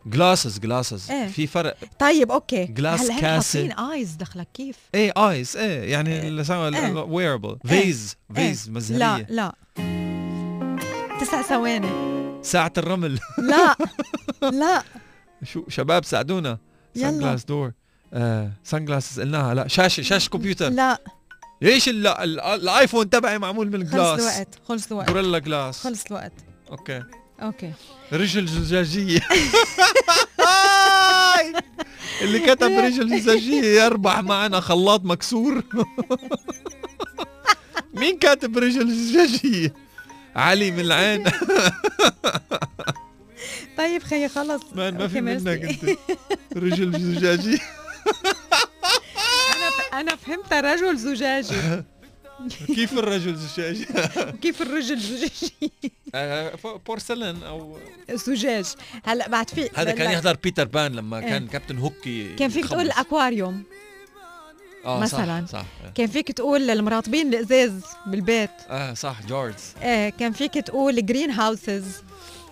جلاسز 0.06 0.60
جلاسز 0.60 1.12
إيه. 1.12 1.28
في 1.28 1.47
فرق. 1.47 1.78
طيب 1.99 2.32
أوكي. 2.32 2.66
جلاس 2.66 3.01
هلا 3.01 3.22
كاسة. 3.22 3.60
حاطين 3.70 3.80
ايز 3.91 4.12
دخلك 4.16 4.47
كيف؟ 4.54 4.76
إيه 4.95 5.12
ايس 5.30 5.56
إيه 5.56 5.91
يعني 5.91 6.22
إيه. 6.22 7.04
ويربل 7.04 7.58
فيز 7.68 8.18
فيز 8.36 8.68
لا 8.68 8.74
مزهرية. 8.74 9.28
لا 9.30 9.56
تسع 11.22 11.41
ثواني. 11.41 11.89
ساعة 12.43 12.74
الرمل. 12.78 13.20
لا. 13.38 13.76
لا. 14.62 14.84
شو 15.43 15.64
شباب 15.68 16.06
ساعدونا. 16.06 16.58
سان. 16.95 17.20
جلاس 17.20 17.45
دور 17.45 17.72
آه 18.14 18.51
سان 18.64 18.86
جلاسز 18.86 19.20
قلناها. 19.20 19.54
لا 19.54 19.68
شاشة 19.68 20.01
شاشة 20.01 20.30
كمبيوتر. 20.30 20.70
لا. 20.70 21.01
ليش 21.62 21.89
ال- 21.89 22.08
ال- 22.08 22.39
الايفون 22.39 23.10
تبعي 23.10 23.38
معمول 23.39 23.68
من 23.72 23.84
خلص 23.88 23.93
جلاس 23.93 24.20
الوقت 24.20 24.60
خلص 24.68 24.91
الوقت. 24.91 25.10
غوريلا 25.10 25.39
جلاس 25.39 25.80
خلص 25.80 26.06
الوقت. 26.06 26.34
أوكي. 26.72 27.04
أوكي. 27.41 27.71
رجل 28.13 28.47
زجاجية 28.47 29.19
اللي 32.21 32.39
كتب 32.39 32.71
رجل 32.71 33.21
زجاجية 33.21 33.81
يربح 33.84 34.19
معنا 34.19 34.59
خلاط 34.59 35.03
مكسور. 35.03 35.63
مين 37.93 38.17
كاتب 38.17 38.57
رجل 38.57 38.91
زجاجية 38.91 39.73
علي 40.36 40.71
من 40.71 40.79
العين. 40.79 41.23
طيب 43.77 44.03
خيي 44.03 44.29
خلص 44.29 44.61
مان 44.75 44.97
ما 44.97 45.07
في. 45.07 45.21
منك 45.21 45.47
أنت. 45.47 45.97
رجل 46.55 46.99
زجاجية 47.15 47.57
أنا. 49.93 50.01
أنا 50.01 50.15
فهمت 50.15 50.53
رجل 50.53 50.97
زجاجي. 50.97 51.84
كيف 52.67 52.93
الرجل 52.93 53.36
زجاجي 53.36 53.86
كيف 54.41 54.61
الرجل 54.61 54.99
زجاجي 54.99 55.53
آه، 56.15 56.53
بورسلين 56.88 57.43
أو 57.43 57.77
زجاج. 58.13 58.65
هلا 59.05 59.29
بعد 59.29 59.49
في 59.49 59.69
هذا 59.75 59.91
كان 59.91 60.11
يحضر 60.11 60.36
بيتر 60.43 60.65
بان 60.65 60.91
لما 60.91 61.19
إيه. 61.19 61.29
كان 61.29 61.47
Captain 61.47 61.78
Hook 61.78 62.36
كان 62.36 62.49
فيك 62.49 62.65
تقول. 62.67 62.81
الاكواريوم 62.86 63.63
آه 64.86 64.99
مثلاً. 64.99 65.45
صح 65.45 65.51
صح 65.59 65.65
كان 65.95 66.07
فيك 66.07 66.31
تقول 66.31 66.69
المراطبين 66.69 67.27
الإزاز 67.34 67.71
بالبيت. 68.07 68.49
آه 68.69 68.93
صح 68.93 69.21
جورج 69.27 69.53
إيه 69.81 70.09
كان 70.09 70.31
فيك 70.31 70.53
تقول 70.53 71.05
greenhouses 71.05 71.86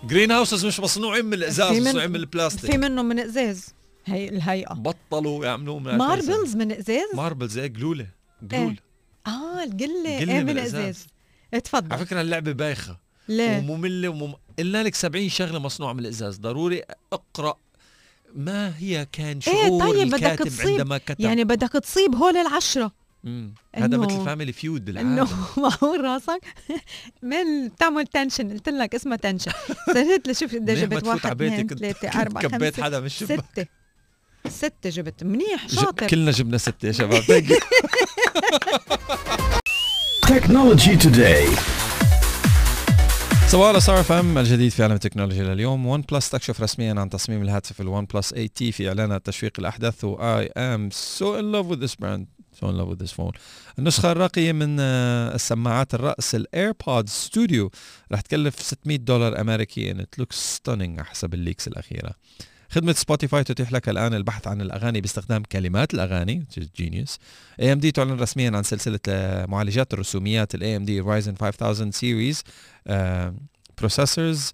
greenhouses 0.03 0.66
مش 0.65 0.79
مصنوعين 0.79 1.25
من 1.25 1.34
الإزاز 1.34 1.73
في 1.73 1.79
من- 1.79 1.88
مصنوعين 1.88 2.09
من 2.09 2.15
في 2.15 2.19
البلاستيك 2.21 2.75
منهم 2.75 3.05
من 3.05 3.19
إزاز. 3.19 3.65
هي 4.05 4.29
الهيئة. 4.29 4.73
بطلوا 4.73 5.45
يعملوا 5.45 5.79
من 5.79 5.88
2000 5.88 5.97
سنة. 5.97 6.07
marbles 6.07 6.55
من 6.55 6.71
إزاز؟ 6.71 7.15
marbles 7.16 7.57
إيه 7.57 7.67
جلولة. 7.67 8.07
جلول. 8.43 8.79
آه 9.28 9.63
القله 9.63 10.17
قلة 10.19 10.19
إيه 10.19 10.26
من 10.39 10.45
من 10.45 10.49
الإزاز. 10.49 10.76
ازاز 10.76 11.07
على 11.53 11.59
اتفضل 11.59 11.97
فكرة 11.97 12.22
اللعبة 12.22 12.51
بايخة. 12.51 12.97
ليه؟ 13.28 13.57
ومملة 13.57 14.09
ومم... 14.09 14.34
قلنا 14.59 14.84
لك 14.84 14.95
70 14.95 15.30
شغلة 15.30 15.59
مصنوعة 15.59 15.93
من 15.93 15.99
الأزاز. 15.99 16.38
ضروري 16.38 16.82
أقرأ 17.13 17.55
ما 18.36 18.74
هي 18.78 19.07
كان 19.11 19.39
إيه، 19.47 19.53
شعور 19.67 19.91
طيب 19.91 20.07
بدك 20.07 20.13
الكاتب 20.15 20.47
تصيب. 20.47 20.67
عندما 20.67 20.97
كتب. 20.97 21.19
يعني 21.22 21.43
بدك 21.43 21.69
تصيب 21.72 22.15
هول 22.15 22.38
العشرة. 22.38 22.91
مم. 23.24 23.53
هذا 23.76 23.97
مثل 23.97 24.26
Family 24.26 24.53
Feud 24.53 24.89
إنه 24.89 25.01
بالعاده 25.01 25.30
معقول 25.63 26.03
راسك؟ 26.03 26.41
من 27.22 27.67
بتعمل 27.67 28.07
tension 28.07 28.51
قلت 28.51 28.69
لك 28.69 28.95
اسمها 28.95 29.17
tension 29.18 29.51
سجلت 29.93 30.28
لشوف 30.28 30.55
قد 30.55 30.65
جبت 30.65 31.03
واحد 31.07 31.41
اثنين 31.41 31.67
ثلاثة 31.67 32.22
أربعة 32.22 32.47
كبيت 32.47 32.82
حدا 32.82 32.99
من 32.99 33.05
الشباك 33.05 33.39
ستة. 33.53 33.65
ستة 34.49 34.89
جبت. 34.89 35.24
منيح 35.24 35.67
شاطر. 35.69 36.07
كلنا 36.07 36.32
جبنا 36.32 36.57
ستة 36.57 36.86
يا 36.88 36.91
شباب. 36.91 37.24
Technology 40.25 40.95
Today. 41.05 41.59
صباحو 43.47 43.78
ستار 43.78 43.99
اف 43.99 44.11
ام 44.11 44.38
الجديد 44.38 44.71
في 44.71 44.84
عالم 44.84 44.93
التكنولوجيا 44.93 45.43
لليوم. 45.43 45.86
OnePlus 45.86 46.30
تكشف 46.29 46.61
رسميا 46.61 46.95
عن 46.97 47.09
تصميم 47.09 47.41
الهاتف 47.41 47.82
ال 47.82 48.05
OnePlus 48.05 48.30
8 48.29 48.47
T 48.47 48.72
في 48.71 48.88
اعلانات 48.88 49.25
تشويق 49.25 49.51
الاحدث 49.59 50.03
و 50.03 50.17
I 50.17 50.45
am 50.45 50.91
so 50.95 51.25
in 51.39 51.51
love 51.51 51.67
with 51.73 51.79
this 51.82 51.95
brand. 51.95 52.25
So 52.59 52.67
in 52.67 52.77
love 52.77 52.89
with 52.93 52.99
this 53.05 53.11
phone. 53.11 53.39
النسخة 53.79 54.11
الراقية 54.11 54.51
من 54.51 54.77
آه، 54.79 55.36
السماعات 55.36 55.93
الرأس 55.93 56.36
ال 56.36 56.45
AirPods 56.45 57.09
Studio 57.09 57.72
رح 58.11 58.21
تكلف 58.21 58.61
600 58.61 58.97
دولار 58.97 59.41
امريكي 59.41 59.93
and 59.93 59.97
it 59.97 60.23
looks 60.23 60.38
stunning. 60.57 61.01
حسب 61.01 61.34
ال 61.34 61.39
leaks 61.39 61.68
الأخيرة. 61.67 62.11
خدمة 62.72 62.93
Spotify 62.93 63.43
تتيح 63.43 63.72
لك 63.72 63.89
الآن 63.89 64.13
البحث 64.13 64.47
عن 64.47 64.61
الأغاني 64.61 65.01
باستخدام 65.01 65.43
كلمات 65.43 65.93
الأغاني 65.93 66.45
which 66.45 66.61
is 66.61 66.65
genius. 66.82 67.17
AMD 67.61 67.91
تعلن 67.91 68.19
رسميا 68.19 68.51
عن 68.57 68.63
سلسلة 68.63 68.99
آه، 69.09 69.45
معالجات 69.45 69.93
الرسوميات 69.93 70.55
ال 70.55 70.61
AMD 70.61 71.05
Ryzen 71.05 71.39
5000 71.39 71.95
Series 71.95 72.41
processors 73.78 74.51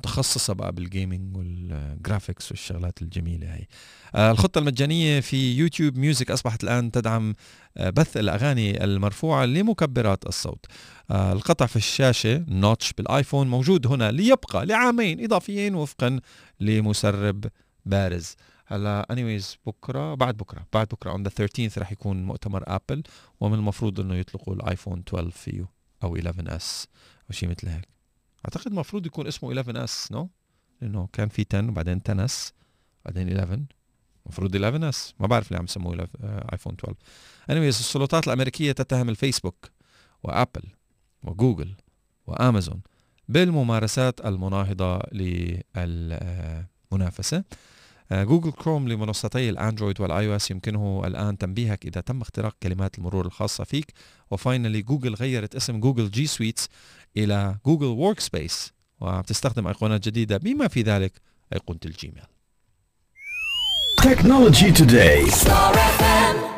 متخصصة 0.00 0.52
بقى 0.54 0.72
بال 0.72 0.88
gaming 0.88 1.36
وال 1.36 1.59
graphics 1.59 2.50
والشغلات 2.50 3.02
الجميلة 3.02 3.54
هي 3.54 3.66
آه، 4.14 4.30
الخطة 4.30 4.58
المجانية 4.58 5.20
في 5.20 5.56
YouTube 5.56 5.98
Music 5.98 6.30
أصبحت 6.30 6.64
الآن 6.64 6.90
تدعم 6.90 7.34
آه، 7.76 7.90
بث 7.90 8.16
الأغاني 8.16 8.84
المرفوعة 8.84 9.44
لمكبرات 9.44 10.26
الصوت. 10.26 10.66
آه، 11.10 11.32
القطع 11.32 11.66
في 11.66 11.76
الشاشة 11.76 12.44
notch 12.48 12.92
بال 12.92 13.05
iPhone 13.05 13.46
موجود 13.50 13.86
هنا 13.86 14.10
ليبقى 14.10 14.66
لعامين 14.66 15.24
إضافيين 15.24 15.74
وفقا 15.74 16.20
لمسرب 16.60 17.44
بارز. 17.86 18.36
هلا 18.66 19.06
anyways 19.12 19.56
بكرة 19.66 20.14
بعد 20.14 20.36
بكرة 20.36 20.66
بعد 20.72 20.86
بكرة 20.86 21.16
on 21.16 21.20
the 21.20 21.30
13th 21.30 21.78
رح 21.78 21.92
يكون 21.92 22.22
مؤتمر 22.22 22.64
Apple 22.66 23.02
ومن 23.40 23.54
المفروض 23.58 24.00
إنه 24.00 24.14
يطلقوا 24.14 24.54
ال 24.54 24.61
iPhone 24.61 25.02
12 25.08 25.30
فيه 25.30 25.68
أو 26.02 26.16
11 26.16 26.56
S 26.56 26.86
أو 27.30 27.34
شيء 27.34 27.48
مثل 27.48 27.68
هيك. 27.68 27.99
أعتقد 28.44 28.66
المفروض 28.66 29.06
يكون 29.06 29.26
اسمه 29.26 29.48
11 29.48 29.84
S 29.84 30.12
no؟ 30.12 30.28
لأنه 30.80 31.08
كان 31.12 31.28
في 31.28 31.46
10 31.54 31.68
وبعدين 31.68 32.00
10 32.06 32.24
S 32.24 32.52
بعدين 33.04 33.38
11 33.38 33.62
المفروض 34.26 34.56
11 34.56 34.88
S. 34.88 35.14
ما 35.20 35.26
بعرف 35.26 35.50
ليه 35.50 35.58
عم 35.58 35.64
يسموه 35.64 35.92
11 35.92 36.10
آه، 36.22 36.46
iPhone 36.52 36.72
12 36.74 36.96
anyways 37.50 37.78
السلطات 37.78 38.26
الأمريكية 38.26 38.72
تتهم 38.72 39.08
الفيسبوك 39.08 39.70
و 40.22 40.29
Apple 40.29 40.62
وجوجل 41.22 41.74
وأمازون 42.26 42.80
بالممارسات 43.28 44.26
المناهضة 44.26 44.98
للمنافسة. 45.12 47.44
Google 48.12 48.52
Chrome 48.52 48.88
لمنصتي 48.88 49.50
ال 49.50 49.56
Android 49.56 50.00
وال 50.00 50.26
iOS 50.26 50.50
يمكنه 50.50 51.02
الآن 51.06 51.38
تنبيهك 51.38 51.86
إذا 51.86 52.00
تم 52.00 52.20
اختراق 52.20 52.56
كلمات 52.62 52.98
المرور 52.98 53.26
الخاصة 53.26 53.64
فيك. 53.64 53.92
و 54.30 54.36
finally 54.36 54.82
Google 54.82 55.14
غيرت 55.14 55.54
اسم 55.54 55.80
Google 55.80 56.10
G 56.10 56.26
Suites 56.26 56.68
إلى 57.16 57.56
Google 57.66 57.86
Workspace 57.86 58.72
وبتستخدم 59.00 59.66
ايقونات 59.66 60.08
جديدة 60.08 60.36
بما 60.36 60.68
في 60.68 60.82
ذلك 60.82 61.12
أيقونة 61.52 61.80
ال 61.84 61.89
Gmail. 61.89 62.22
Technology 64.00 64.72
Today. 64.78 65.46
طبعا 65.46 66.49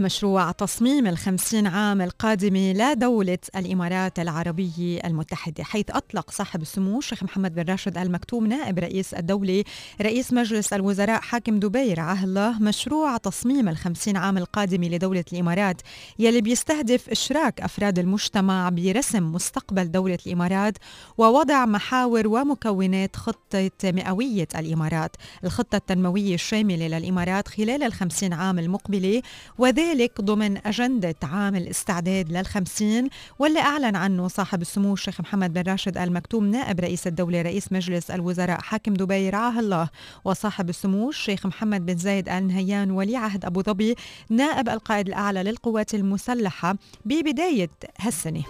مشروع 0.00 0.50
تصميم 0.50 1.06
الخمسين 1.06 1.66
عام 1.66 2.00
القادمة 2.00 2.72
لدولة 2.72 3.38
الإمارات 3.56 4.18
العربية 4.18 5.00
المتحدة 5.04 5.64
حيث 5.64 5.90
أطلق 5.90 6.30
صاحب 6.30 6.62
السمو 6.62 6.98
الشيخ 6.98 7.22
محمد 7.22 7.54
بن 7.54 7.64
راشد 7.72 7.98
آل 7.98 8.12
مكتوم 8.12 8.46
نائب 8.46 8.78
رئيس 8.78 9.14
الدولة 9.14 9.64
رئيس 10.02 10.32
مجلس 10.32 10.72
الوزراء 10.72 11.20
حاكم 11.20 11.58
دبي 11.60 11.94
رعاه 11.94 12.24
الله 12.24 12.62
مشروع 12.62 13.16
تصميم 13.16 13.68
الخمسين 13.68 14.16
عام 14.16 14.38
القادمة 14.38 14.88
لدولة 14.88 15.24
الإمارات 15.32 15.82
يلي 16.18 16.40
بيستهدف 16.40 17.08
إشراك 17.08 17.60
أفراد 17.60 17.98
المجتمع 17.98 18.68
برسم 18.68 19.32
مستقبل 19.32 19.90
دولة 19.90 20.18
الإمارات 20.26 20.78
ووضع 21.18 21.66
محاور 21.66 22.28
ومكونات 22.28 23.16
خطة 23.16 23.70
مئوية 23.84 24.48
الإمارات. 24.56 25.16
الخطة 25.44 25.76
التنموية 25.76 26.34
الشاملة 26.34 26.86
للإمارات 26.88 27.48
خلال 27.48 27.82
الخمسين 27.82 28.32
عام 28.32 28.58
المقبلة 28.58 29.22
وذلك 29.58 29.85
ضمن 30.20 30.66
أجندة 30.66 31.14
عام 31.22 31.56
الاستعداد 31.56 32.32
للخمسين 32.32 33.08
واللي 33.38 33.60
أعلن 33.60 33.96
عنه 33.96 34.28
صاحب 34.28 34.62
السمو 34.62 34.92
الشيخ 34.92 35.20
محمد 35.20 35.52
بن 35.52 35.62
راشد 35.72 35.98
آل 35.98 36.12
مكتوم 36.12 36.46
نائب 36.46 36.80
رئيس 36.80 37.06
الدولة 37.06 37.42
رئيس 37.42 37.72
مجلس 37.72 38.10
الوزراء 38.10 38.60
حاكم 38.60 38.94
دبي 38.94 39.30
رعاه 39.30 39.60
الله 39.60 39.88
وصاحب 40.24 40.68
السمو 40.68 41.08
الشيخ 41.08 41.46
محمد 41.46 41.86
بن 41.86 41.96
زايد 41.96 42.28
آل 42.28 42.46
نهيان 42.46 42.90
ولي 42.90 43.16
عهد 43.16 43.44
أبو 43.44 43.62
ظبي 43.62 43.94
نائب 44.30 44.68
القائد 44.68 45.08
الأعلى 45.08 45.42
للقوات 45.42 45.94
المسلحة 45.94 46.76
ببداية 47.04 47.70
هالسنة. 48.00 48.42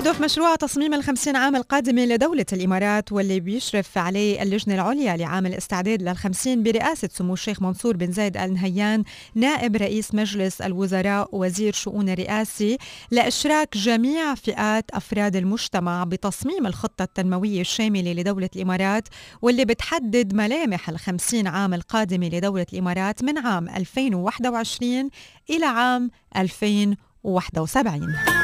بيهدف 0.00 0.20
مشروع 0.20 0.56
تصميم 0.56 0.94
الخمسين 0.94 1.36
عام 1.36 1.56
القادمة 1.56 2.04
لدولة 2.04 2.46
الإمارات 2.52 3.12
واللي 3.12 3.40
بيشرف 3.40 3.98
عليه 3.98 4.42
اللجنة 4.42 4.74
العليا 4.74 5.16
لعام 5.16 5.46
الاستعداد 5.46 6.02
للخمسين 6.02 6.62
برئاسة 6.62 7.08
سمو 7.12 7.34
الشيخ 7.34 7.62
منصور 7.62 7.96
بن 7.96 8.12
زايد 8.12 8.36
آل 8.36 8.54
نهيان 8.54 9.04
نائب 9.34 9.76
رئيس 9.76 10.14
مجلس 10.14 10.60
الوزراء 10.60 11.28
وزير 11.32 11.72
شؤون 11.72 12.08
الرئاسة 12.08 12.78
لإشراك 13.10 13.76
جميع 13.76 14.34
فئات 14.34 14.90
أفراد 14.90 15.36
المجتمع 15.36 16.04
بتصميم 16.04 16.66
الخطة 16.66 17.02
التنموية 17.02 17.60
الشاملة 17.60 18.12
لدولة 18.12 18.50
الإمارات 18.56 19.08
واللي 19.42 19.64
بتحدد 19.64 20.34
ملامح 20.34 20.88
الخمسين 20.88 21.46
عام 21.46 21.74
القادمة 21.74 22.28
لدولة 22.28 22.66
الإمارات 22.72 23.24
من 23.24 23.38
عام 23.38 23.68
2021 23.68 25.10
إلى 25.50 25.66
عام 25.66 26.10
2071 26.36 28.39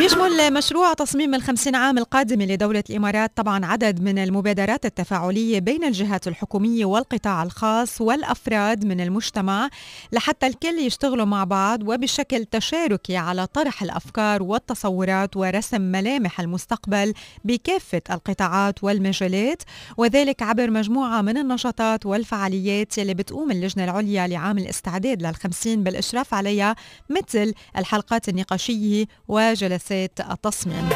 بيشمل 0.00 0.52
مشروع 0.52 0.92
تصميم 0.92 1.34
الخمسين 1.34 1.74
عام 1.74 1.98
القادمة 1.98 2.44
لدولة 2.44 2.84
الإمارات 2.90 3.32
طبعا 3.36 3.66
عدد 3.66 4.00
من 4.02 4.18
المبادرات 4.18 4.86
التفاعلية 4.86 5.58
بين 5.58 5.84
الجهات 5.84 6.28
الحكومية 6.28 6.84
والقطاع 6.84 7.42
الخاص 7.42 8.00
والأفراد 8.00 8.84
من 8.84 9.00
المجتمع 9.00 9.68
لحتى 10.12 10.46
الكل 10.46 10.78
يشتغلوا 10.78 11.24
مع 11.24 11.44
بعض 11.44 11.88
وبشكل 11.88 12.44
تشاركي 12.44 13.16
على 13.16 13.46
طرح 13.46 13.82
الأفكار 13.82 14.42
والتصورات 14.42 15.36
ورسم 15.36 15.80
ملامح 15.80 16.40
المستقبل 16.40 17.14
بكافة 17.44 18.02
القطاعات 18.10 18.84
والمجالات 18.84 19.62
وذلك 19.96 20.42
عبر 20.42 20.70
مجموعة 20.70 21.22
من 21.22 21.38
النشاطات 21.38 22.06
والفعاليات 22.06 22.98
يلي 22.98 23.14
بتقوم 23.14 23.50
اللجنة 23.50 23.84
العليا 23.84 24.26
لعام 24.26 24.58
الاستعداد 24.58 25.22
للخمسين 25.22 25.82
بالإشراف 25.82 26.34
عليها 26.34 26.76
مثل 27.10 27.54
الحلقات 27.76 28.28
النقاشية 28.28 29.04
وجلسات 29.28 29.89
التصميم 29.92 30.88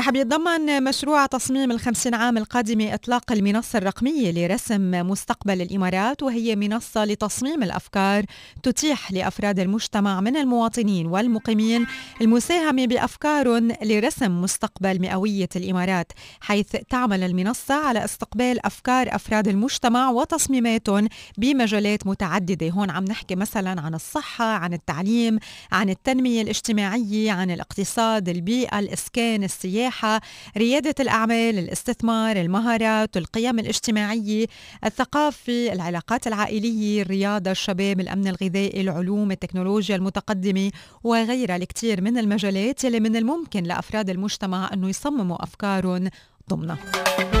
رح 0.00 0.10
بيتضمن 0.10 0.82
مشروع 0.82 1.26
تصميم 1.26 1.70
الخمسين 1.70 2.14
عام 2.14 2.38
القادمة 2.38 2.94
إطلاق 2.94 3.32
المنصة 3.32 3.76
الرقمية 3.78 4.32
لرسم 4.32 4.90
مستقبل 4.90 5.62
الإمارات 5.62 6.22
وهي 6.22 6.56
منصة 6.56 7.04
لتصميم 7.04 7.62
الأفكار 7.62 8.24
تتيح 8.62 9.12
لأفراد 9.12 9.60
المجتمع 9.60 10.20
من 10.20 10.36
المواطنين 10.36 11.06
والمقيمين 11.06 11.86
المساهمة 12.20 12.86
بأفكار 12.86 13.58
لرسم 13.82 14.42
مستقبل 14.42 15.00
مئوية 15.00 15.48
الإمارات 15.56 16.12
حيث 16.40 16.76
تعمل 16.88 17.22
المنصة 17.22 17.74
على 17.74 18.04
استقبال 18.04 18.66
أفكار 18.66 19.14
أفراد 19.14 19.48
المجتمع 19.48 20.10
وتصميماتهم 20.10 21.08
بمجالات 21.38 22.06
متعددة. 22.06 22.70
هون 22.70 22.90
عم 22.90 23.04
نحكي 23.04 23.34
مثلا 23.34 23.80
عن 23.80 23.94
الصحة 23.94 24.44
عن 24.44 24.72
التعليم 24.72 25.38
عن 25.72 25.90
التنمية 25.90 26.42
الاجتماعية 26.42 27.32
عن 27.32 27.50
الاقتصاد 27.50 28.28
البيئة 28.28 28.78
الإسكان 28.78 29.44
السياحة. 29.44 29.89
ريادة 30.56 30.94
الأعمال 31.00 31.58
الاستثمار 31.58 32.36
المهارات 32.36 33.16
القيم 33.16 33.58
الاجتماعية 33.58 34.46
الثقافة 34.84 35.72
العلاقات 35.72 36.26
العائلية 36.26 37.02
الرياضة 37.02 37.50
الشباب 37.50 38.00
الأمن 38.00 38.28
الغذائي 38.28 38.80
العلوم 38.80 39.30
التكنولوجيا 39.30 39.96
المتقدمة 39.96 40.70
وغيرها. 41.04 41.56
الكثير 41.56 42.00
من 42.00 42.18
المجالات 42.18 42.84
يلي 42.84 43.00
من 43.00 43.16
الممكن 43.16 43.62
لأفراد 43.62 44.10
المجتمع 44.10 44.70
أنه 44.72 44.88
يصمموا 44.88 45.44
أفكارهم 45.44 46.10
ضمنها. 46.50 47.39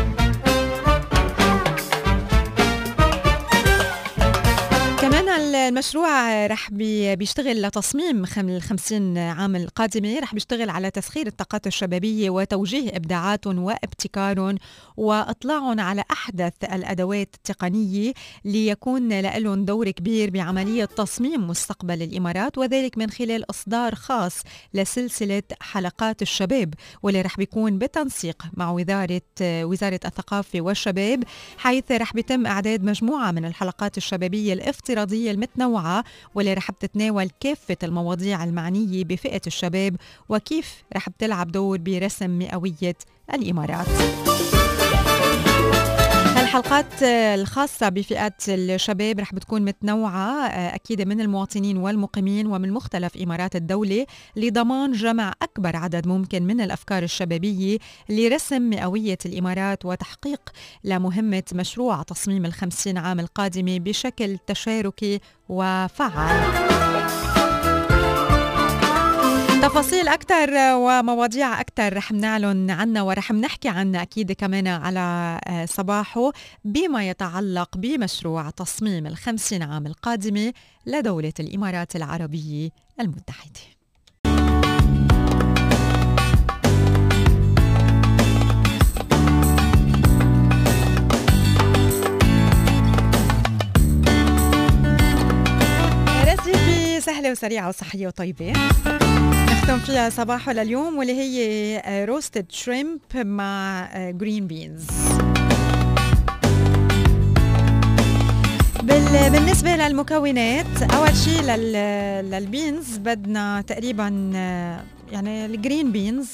المشروع 5.40 6.46
رح 6.46 6.70
بي- 6.70 7.16
بيشتغل 7.16 7.62
لتصميم 7.62 8.26
خم- 8.26 8.48
الخمسين 8.48 9.18
عام 9.18 9.56
القادمة 9.56 10.18
رح 10.18 10.34
بيشتغل 10.34 10.70
على 10.70 10.90
تسخير 10.90 11.26
الطاقات 11.26 11.66
الشبابية 11.66 12.30
وتوجيه 12.30 12.96
إبداعاتهم 12.96 13.58
وابتكارهم 13.58 14.54
وإطلاعهم 14.96 15.80
على 15.80 16.04
أحدث 16.10 16.52
الأدوات 16.72 17.34
التقنية 17.34 18.12
ليكون 18.44 19.20
لهم 19.20 19.64
دور 19.64 19.90
كبير 19.90 20.30
بعملية 20.30 20.84
تصميم 20.84 21.46
مستقبل 21.48 22.02
الإمارات 22.02 22.58
وذلك 22.58 22.98
من 22.98 23.10
خلال 23.10 23.50
إصدار 23.50 23.94
خاص 23.94 24.40
لسلسلة 24.74 25.42
حلقات 25.60 26.22
الشباب 26.22 26.74
واللي 27.02 27.20
رح 27.22 27.36
بيكون 27.36 27.78
بتنسيق 27.78 28.42
مع 28.54 28.70
وزارة 28.70 29.22
وزارة 29.42 30.00
الثقافة 30.04 30.60
والشباب 30.60 31.22
حيث 31.58 31.92
رح 31.92 32.12
بيتم 32.14 32.46
إعداد 32.46 32.84
مجموعة 32.84 33.30
من 33.30 33.44
الحلقات 33.44 33.96
الشبابية 33.96 34.52
الافتراضية 34.52 35.29
المتنوعة 35.30 36.04
واللي 36.34 36.54
رح 36.54 36.70
بتتناول 36.70 37.30
كافة 37.40 37.76
المواضيع 37.82 38.44
المعنية 38.44 39.04
بفئة 39.04 39.40
الشباب 39.46 39.96
وكيف 40.28 40.82
رح 40.96 41.08
بتلعب 41.08 41.52
دور 41.52 41.78
برسم 41.78 42.30
مئوية 42.30 42.96
الإمارات. 43.34 43.86
الحلقات 46.50 47.02
الخاصة 47.02 47.88
بفئات 47.88 48.42
الشباب 48.48 49.20
رح 49.20 49.34
بتكون 49.34 49.62
متنوعة 49.62 50.46
أكيد 50.46 51.02
من 51.02 51.20
المواطنين 51.20 51.76
والمقيمين 51.76 52.46
ومن 52.46 52.72
مختلف 52.72 53.16
إمارات 53.16 53.56
الدولة 53.56 54.06
لضمان 54.36 54.92
جمع 54.92 55.32
أكبر 55.42 55.76
عدد 55.76 56.06
ممكن 56.06 56.42
من 56.42 56.60
الأفكار 56.60 57.02
الشبابية 57.02 57.78
لرسم 58.08 58.62
مئوية 58.62 59.18
الإمارات 59.26 59.84
وتحقيق 59.84 60.40
لمهمة 60.84 61.44
مشروع 61.52 62.02
تصميم 62.02 62.44
الخمسين 62.44 62.98
عام 62.98 63.20
القادمة 63.20 63.78
بشكل 63.78 64.38
تشاركي 64.46 65.20
وفعال. 65.48 66.89
تفاصيل 69.62 70.08
أكثر 70.08 70.50
ومواضيع 70.74 71.60
أكثر 71.60 71.96
رح 71.96 72.12
نعلن 72.12 72.70
عنها 72.70 73.02
ورح 73.02 73.32
نحكي 73.32 73.68
عنها 73.68 74.02
أكيد 74.02 74.32
كمان 74.32 74.66
على 74.66 75.40
صباحه 75.68 76.32
بما 76.64 77.08
يتعلق 77.08 77.76
بمشروع 77.76 78.50
تصميم 78.50 79.06
الخمسين 79.06 79.62
عام 79.62 79.86
القادمة 79.86 80.52
لدولة 80.86 81.32
الإمارات 81.40 81.96
العربية 81.96 82.70
المتحدة. 83.00 83.60
سهلة 97.00 97.30
وسريعة 97.30 97.68
وصحية 97.68 98.06
وطيبة. 98.06 98.52
نختم 99.60 99.78
فيها 99.78 100.10
صباحه 100.10 100.52
لليوم 100.52 100.98
واللي 100.98 101.12
هي 101.12 102.04
روستد 102.04 102.46
شريمب 102.52 103.00
مع 103.14 103.88
جرين 104.10 104.46
بينز 104.46 104.86
بال- 108.82 109.30
بالنسبة 109.30 109.76
للمكونات 109.76 110.82
أول 110.94 111.16
شيء 111.16 111.42
لل... 111.42 111.72
لل 112.30 112.49
beans 112.49 112.96
بدنا 112.96 113.60
تقريبا 113.66 114.30
آه، 114.34 114.80
يعني 115.12 115.46
ال 115.46 115.54
green 115.54 115.92
beans 115.92 116.30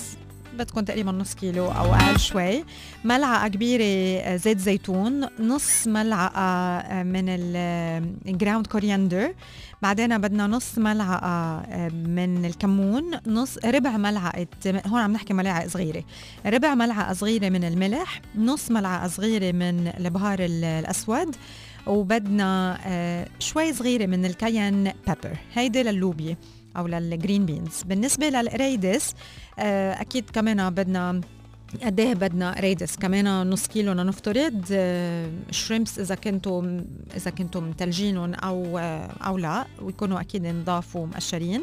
بدكم 0.59 0.81
تقريبا 0.81 1.13
نص 1.13 1.35
كيلو 1.35 1.67
أو 1.67 1.95
أقل 1.95 2.19
شوي. 2.19 2.65
ملعقة 3.05 3.49
كبيرة 3.49 4.21
آه، 4.23 4.37
زيت 4.37 4.59
زيتون 4.59 5.27
نص 5.41 5.87
ملعقة 5.87 6.41
آه، 6.41 7.03
من 7.03 7.25
ال 8.27 8.33
ground 8.33 8.67
coriander 8.67 9.35
بعدين 9.83 10.19
بدنا 10.19 10.47
نص 10.47 10.79
ملعقة 10.79 11.27
آه، 11.27 11.89
من 11.89 12.45
الكمون 12.45 13.05
نص 13.27 13.59
ربع 13.65 13.97
ملعقة 13.97 14.47
هون 14.87 15.01
عم 15.01 15.13
نحكي 15.13 15.35
ملاعق 15.35 15.67
صغيرة. 15.67 16.05
ربع 16.47 16.75
ملعقة 16.75 17.13
صغيرة 17.13 17.49
من 17.49 17.65
الملح 17.65 18.21
نص 18.39 18.71
ملعقة 18.71 19.09
صغيرة 19.09 19.53
من 19.53 19.89
البهار 19.89 20.39
ال- 20.41 20.65
الأسود 20.65 21.37
وبدنا 21.87 22.79
آه، 22.87 23.27
شوي 23.39 23.73
صغيرة 23.73 24.07
من 24.07 24.25
ال 24.25 24.32
cayenne 24.32 24.85
pepper 24.85 25.37
هيدي 25.55 25.83
لللوبيا 25.83 26.37
أو 26.77 26.87
لل 26.87 27.04
green 27.04 27.47
beans 27.47 27.83
بالنسبة 27.87 28.29
للقريدس 28.29 29.15
آه، 29.59 30.01
أكيد 30.01 30.31
كمان 30.31 30.71
بدنا 30.71 31.21
قد 31.85 32.01
إيه 32.01 32.15
بدنا 32.15 32.55
قريدس؟ 32.61 32.97
كمان 32.97 33.51
نص 33.51 33.67
كيلو 33.67 33.93
لنفترض 33.93 34.65
آه، 34.73 35.31
shrimps 35.51 35.99
إذا 35.99 36.15
كنتم 36.15 36.85
إذا 37.17 37.31
كنتم 37.31 37.65
متلجينهم 37.69 38.35
أو 38.35 38.79
آه، 38.79 39.07
أو 39.27 39.39
لا 39.39 39.67
ويكونوا 39.83 40.21
أكيد 40.21 40.47
نضاف 40.47 40.97
ومقشرين 40.97 41.63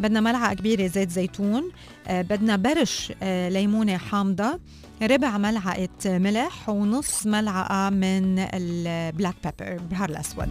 بدنا 0.00 0.20
ملعقة 0.20 0.54
كبيرة 0.54 0.86
زيت 0.86 1.10
زيتون 1.10 1.70
آه، 2.08 2.22
بدنا 2.22 2.56
برش 2.56 3.12
ليمونة 3.22 3.96
حامضة 3.96 4.60
ربع 5.02 5.38
ملعقة 5.38 5.88
ملح 6.18 6.68
ونص 6.68 7.26
ملعقة 7.26 7.90
من 7.90 8.38
ال 8.38 8.54
black 8.54 9.34
pepper 9.44 9.72
البهار 9.72 10.08
الأسود. 10.08 10.48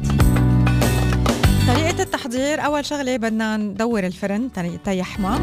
طريقة 1.67 2.03
التحضير 2.03 2.65
أول 2.65 2.85
شغلة 2.85 3.17
بدنا 3.17 3.57
ندور 3.57 4.05
الفرن 4.05 4.51
تي- 4.51 4.77
تيحمى 4.85 5.39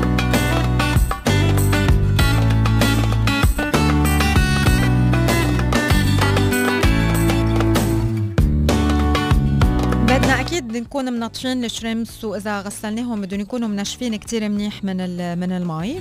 نكون 10.86 11.12
منشفين 11.12 11.64
ال 11.64 11.72
shrimps 11.72 12.24
واذا 12.24 12.60
غسلناهم 12.60 13.20
بدهم 13.20 13.40
يكونوا 13.40 13.68
منشفين 13.68 14.16
كتير 14.16 14.48
منيح 14.48 14.84
من 14.84 14.96
من 15.38 15.52
المي. 15.52 16.00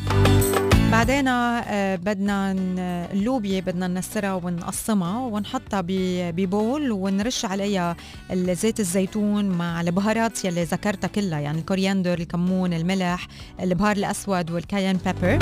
بعدين 0.91 1.28
آه، 1.28 1.95
بدنا 1.95 2.52
اللوبيا 3.12 3.60
بدنا 3.60 3.88
نكسرها 3.88 4.34
ونقسمها 4.34 5.20
ونحطها 5.20 5.82
ب 6.32 6.44
bowl 6.44 6.92
ونرش 6.91 7.45
عليها 7.45 7.95
زيت 8.34 8.80
الزيتون 8.80 9.45
مع 9.45 9.82
البهارات 9.82 10.45
يلي 10.45 10.64
ذكرتها 10.64 11.07
كلها 11.07 11.40
يعني 11.40 11.60
ال 11.60 11.66
coriander 11.66 12.20
الكمون 12.20 12.74
الملح 12.74 13.28
البهار 13.62 13.98
الأسود 13.98 14.52
وال 14.52 14.62
cayenne 14.62 14.98
pepper 14.98 15.40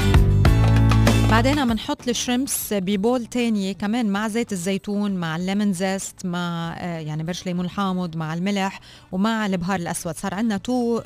بعدين 1.34 1.68
بنحط 1.68 2.08
ال 2.08 2.16
shrimps 2.16 2.74
ب 2.74 2.84
bowl 2.84 3.26
تانية 3.26 3.72
كمان 3.74 4.06
مع 4.10 4.28
زيت 4.28 4.52
الزيتون 4.52 5.12
مع 5.16 5.36
ال 5.36 5.42
lemon 5.42 5.74
zest 5.74 6.26
مع 6.26 6.76
آه، 6.78 7.00
يعني 7.00 7.24
برش 7.24 7.46
ليمون 7.46 7.70
حامض 7.70 8.16
مع 8.18 8.34
الملح 8.34 8.80
ومع 9.12 9.46
البهار 9.46 9.80
الأسود. 9.80 10.16
صار 10.16 10.34
عندنا 10.34 10.58
two 10.58 11.02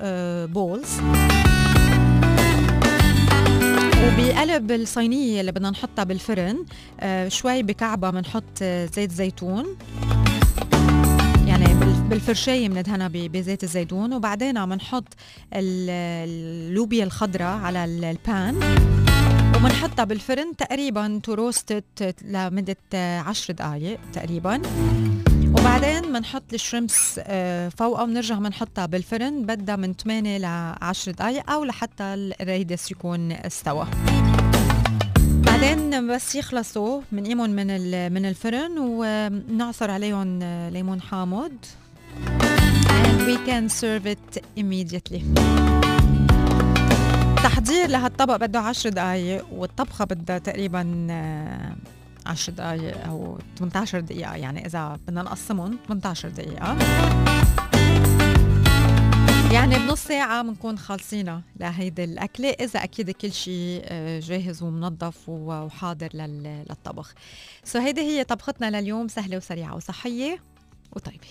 bowls 0.47 0.99
وبقلب 4.03 4.71
الصينية 4.71 5.41
اللي 5.41 5.51
بدنا 5.51 5.69
نحطها 5.69 6.03
بالفرن 6.03 6.65
آه، 6.99 7.27
شوي 7.27 7.63
بكعبة 7.63 8.09
بنحط 8.09 8.43
آه، 8.61 8.85
زيت 8.85 9.11
زيتون. 9.11 9.65
يعني 11.45 11.65
بال- 11.73 12.07
بالفرشاية 12.09 12.69
بندهنها 12.69 13.07
بزيت 13.07 13.63
الزيتون. 13.63 14.13
وبعدين 14.13 14.57
عم 14.57 14.73
نحط 14.73 15.13
ال- 15.53 15.89
اللوبيا 16.69 17.03
الخضراء 17.03 17.57
على 17.57 17.85
ال- 17.85 18.05
ال 18.05 18.16
pan. 18.16 18.59
وبنحطها 19.57 20.03
بالفرن 20.05 20.55
تقريبا 20.55 21.19
to 21.23 21.33
roast 21.33 21.69
it 21.69 21.83
لمدة 22.25 22.77
آه، 22.93 23.19
عشر 23.19 23.53
دقايق 23.53 23.99
تقريبا. 24.13 24.61
وبعدين 25.47 26.01
بنحط 26.13 26.53
الشريمبس 26.53 27.19
آه، 27.23 27.69
فوقها 27.69 28.03
وبنرجع 28.03 28.35
بنحطها 28.35 28.85
بالفرن 28.85 29.45
بدها 29.45 29.75
من 29.75 29.93
8 29.93 30.37
ل 30.37 30.45
10 30.81 31.11
دقائق 31.11 31.51
أو 31.51 31.63
لحتى 31.63 32.03
الريدس 32.03 32.91
يكون 32.91 33.31
استوى. 33.31 33.87
بعدين 35.27 36.07
بس 36.07 36.35
يخلصوا 36.35 37.01
بنقيمهم 37.11 37.49
من 37.49 37.67
من 38.13 38.25
الفرن 38.25 38.77
ونعصر 38.77 39.91
عليهم 39.91 40.39
ليمون 40.69 41.01
حامض. 41.01 41.51
And 42.89 43.21
we 43.27 43.37
can 43.49 43.69
serve 43.69 44.05
it 44.05 44.43
immediately. 44.57 45.21
تحضير 47.47 47.87
لهالطبق 47.89 48.35
بده 48.35 48.59
10 48.59 48.89
دقايق 48.89 49.45
والطبخة 49.51 50.05
بدها 50.05 50.37
تقريبا 50.37 51.07
آه، 51.11 51.75
10 52.25 52.53
دقايق 52.53 53.07
أو 53.07 53.37
18 53.59 53.99
دقيقة 53.99 54.35
يعني 54.35 54.65
إذا 54.65 54.99
بدنا 55.07 55.21
نقسمهم 55.23 55.77
18 55.87 56.29
دقيقة. 56.29 56.77
يعني 59.51 59.75
بنص 59.79 60.03
ساعة 60.03 60.41
بنكون 60.43 60.77
خالصينها 60.77 61.41
لهيدي 61.59 62.03
الأكلة 62.03 62.49
إذا 62.49 62.83
أكيد 62.83 63.11
كل 63.11 63.31
شيء 63.33 63.81
آه، 63.85 64.19
جاهز 64.19 64.63
ومنظف 64.63 65.17
وحاضر 65.29 66.09
لل- 66.13 66.65
للطبخ. 66.69 67.13
سو 67.63 67.79
هيدي 67.79 68.01
هي 68.01 68.23
طبختنا 68.23 68.81
لليوم 68.81 69.07
سهلة 69.07 69.37
وسريعة 69.37 69.75
وصحية 69.75 70.39
وطيبة. 70.95 71.27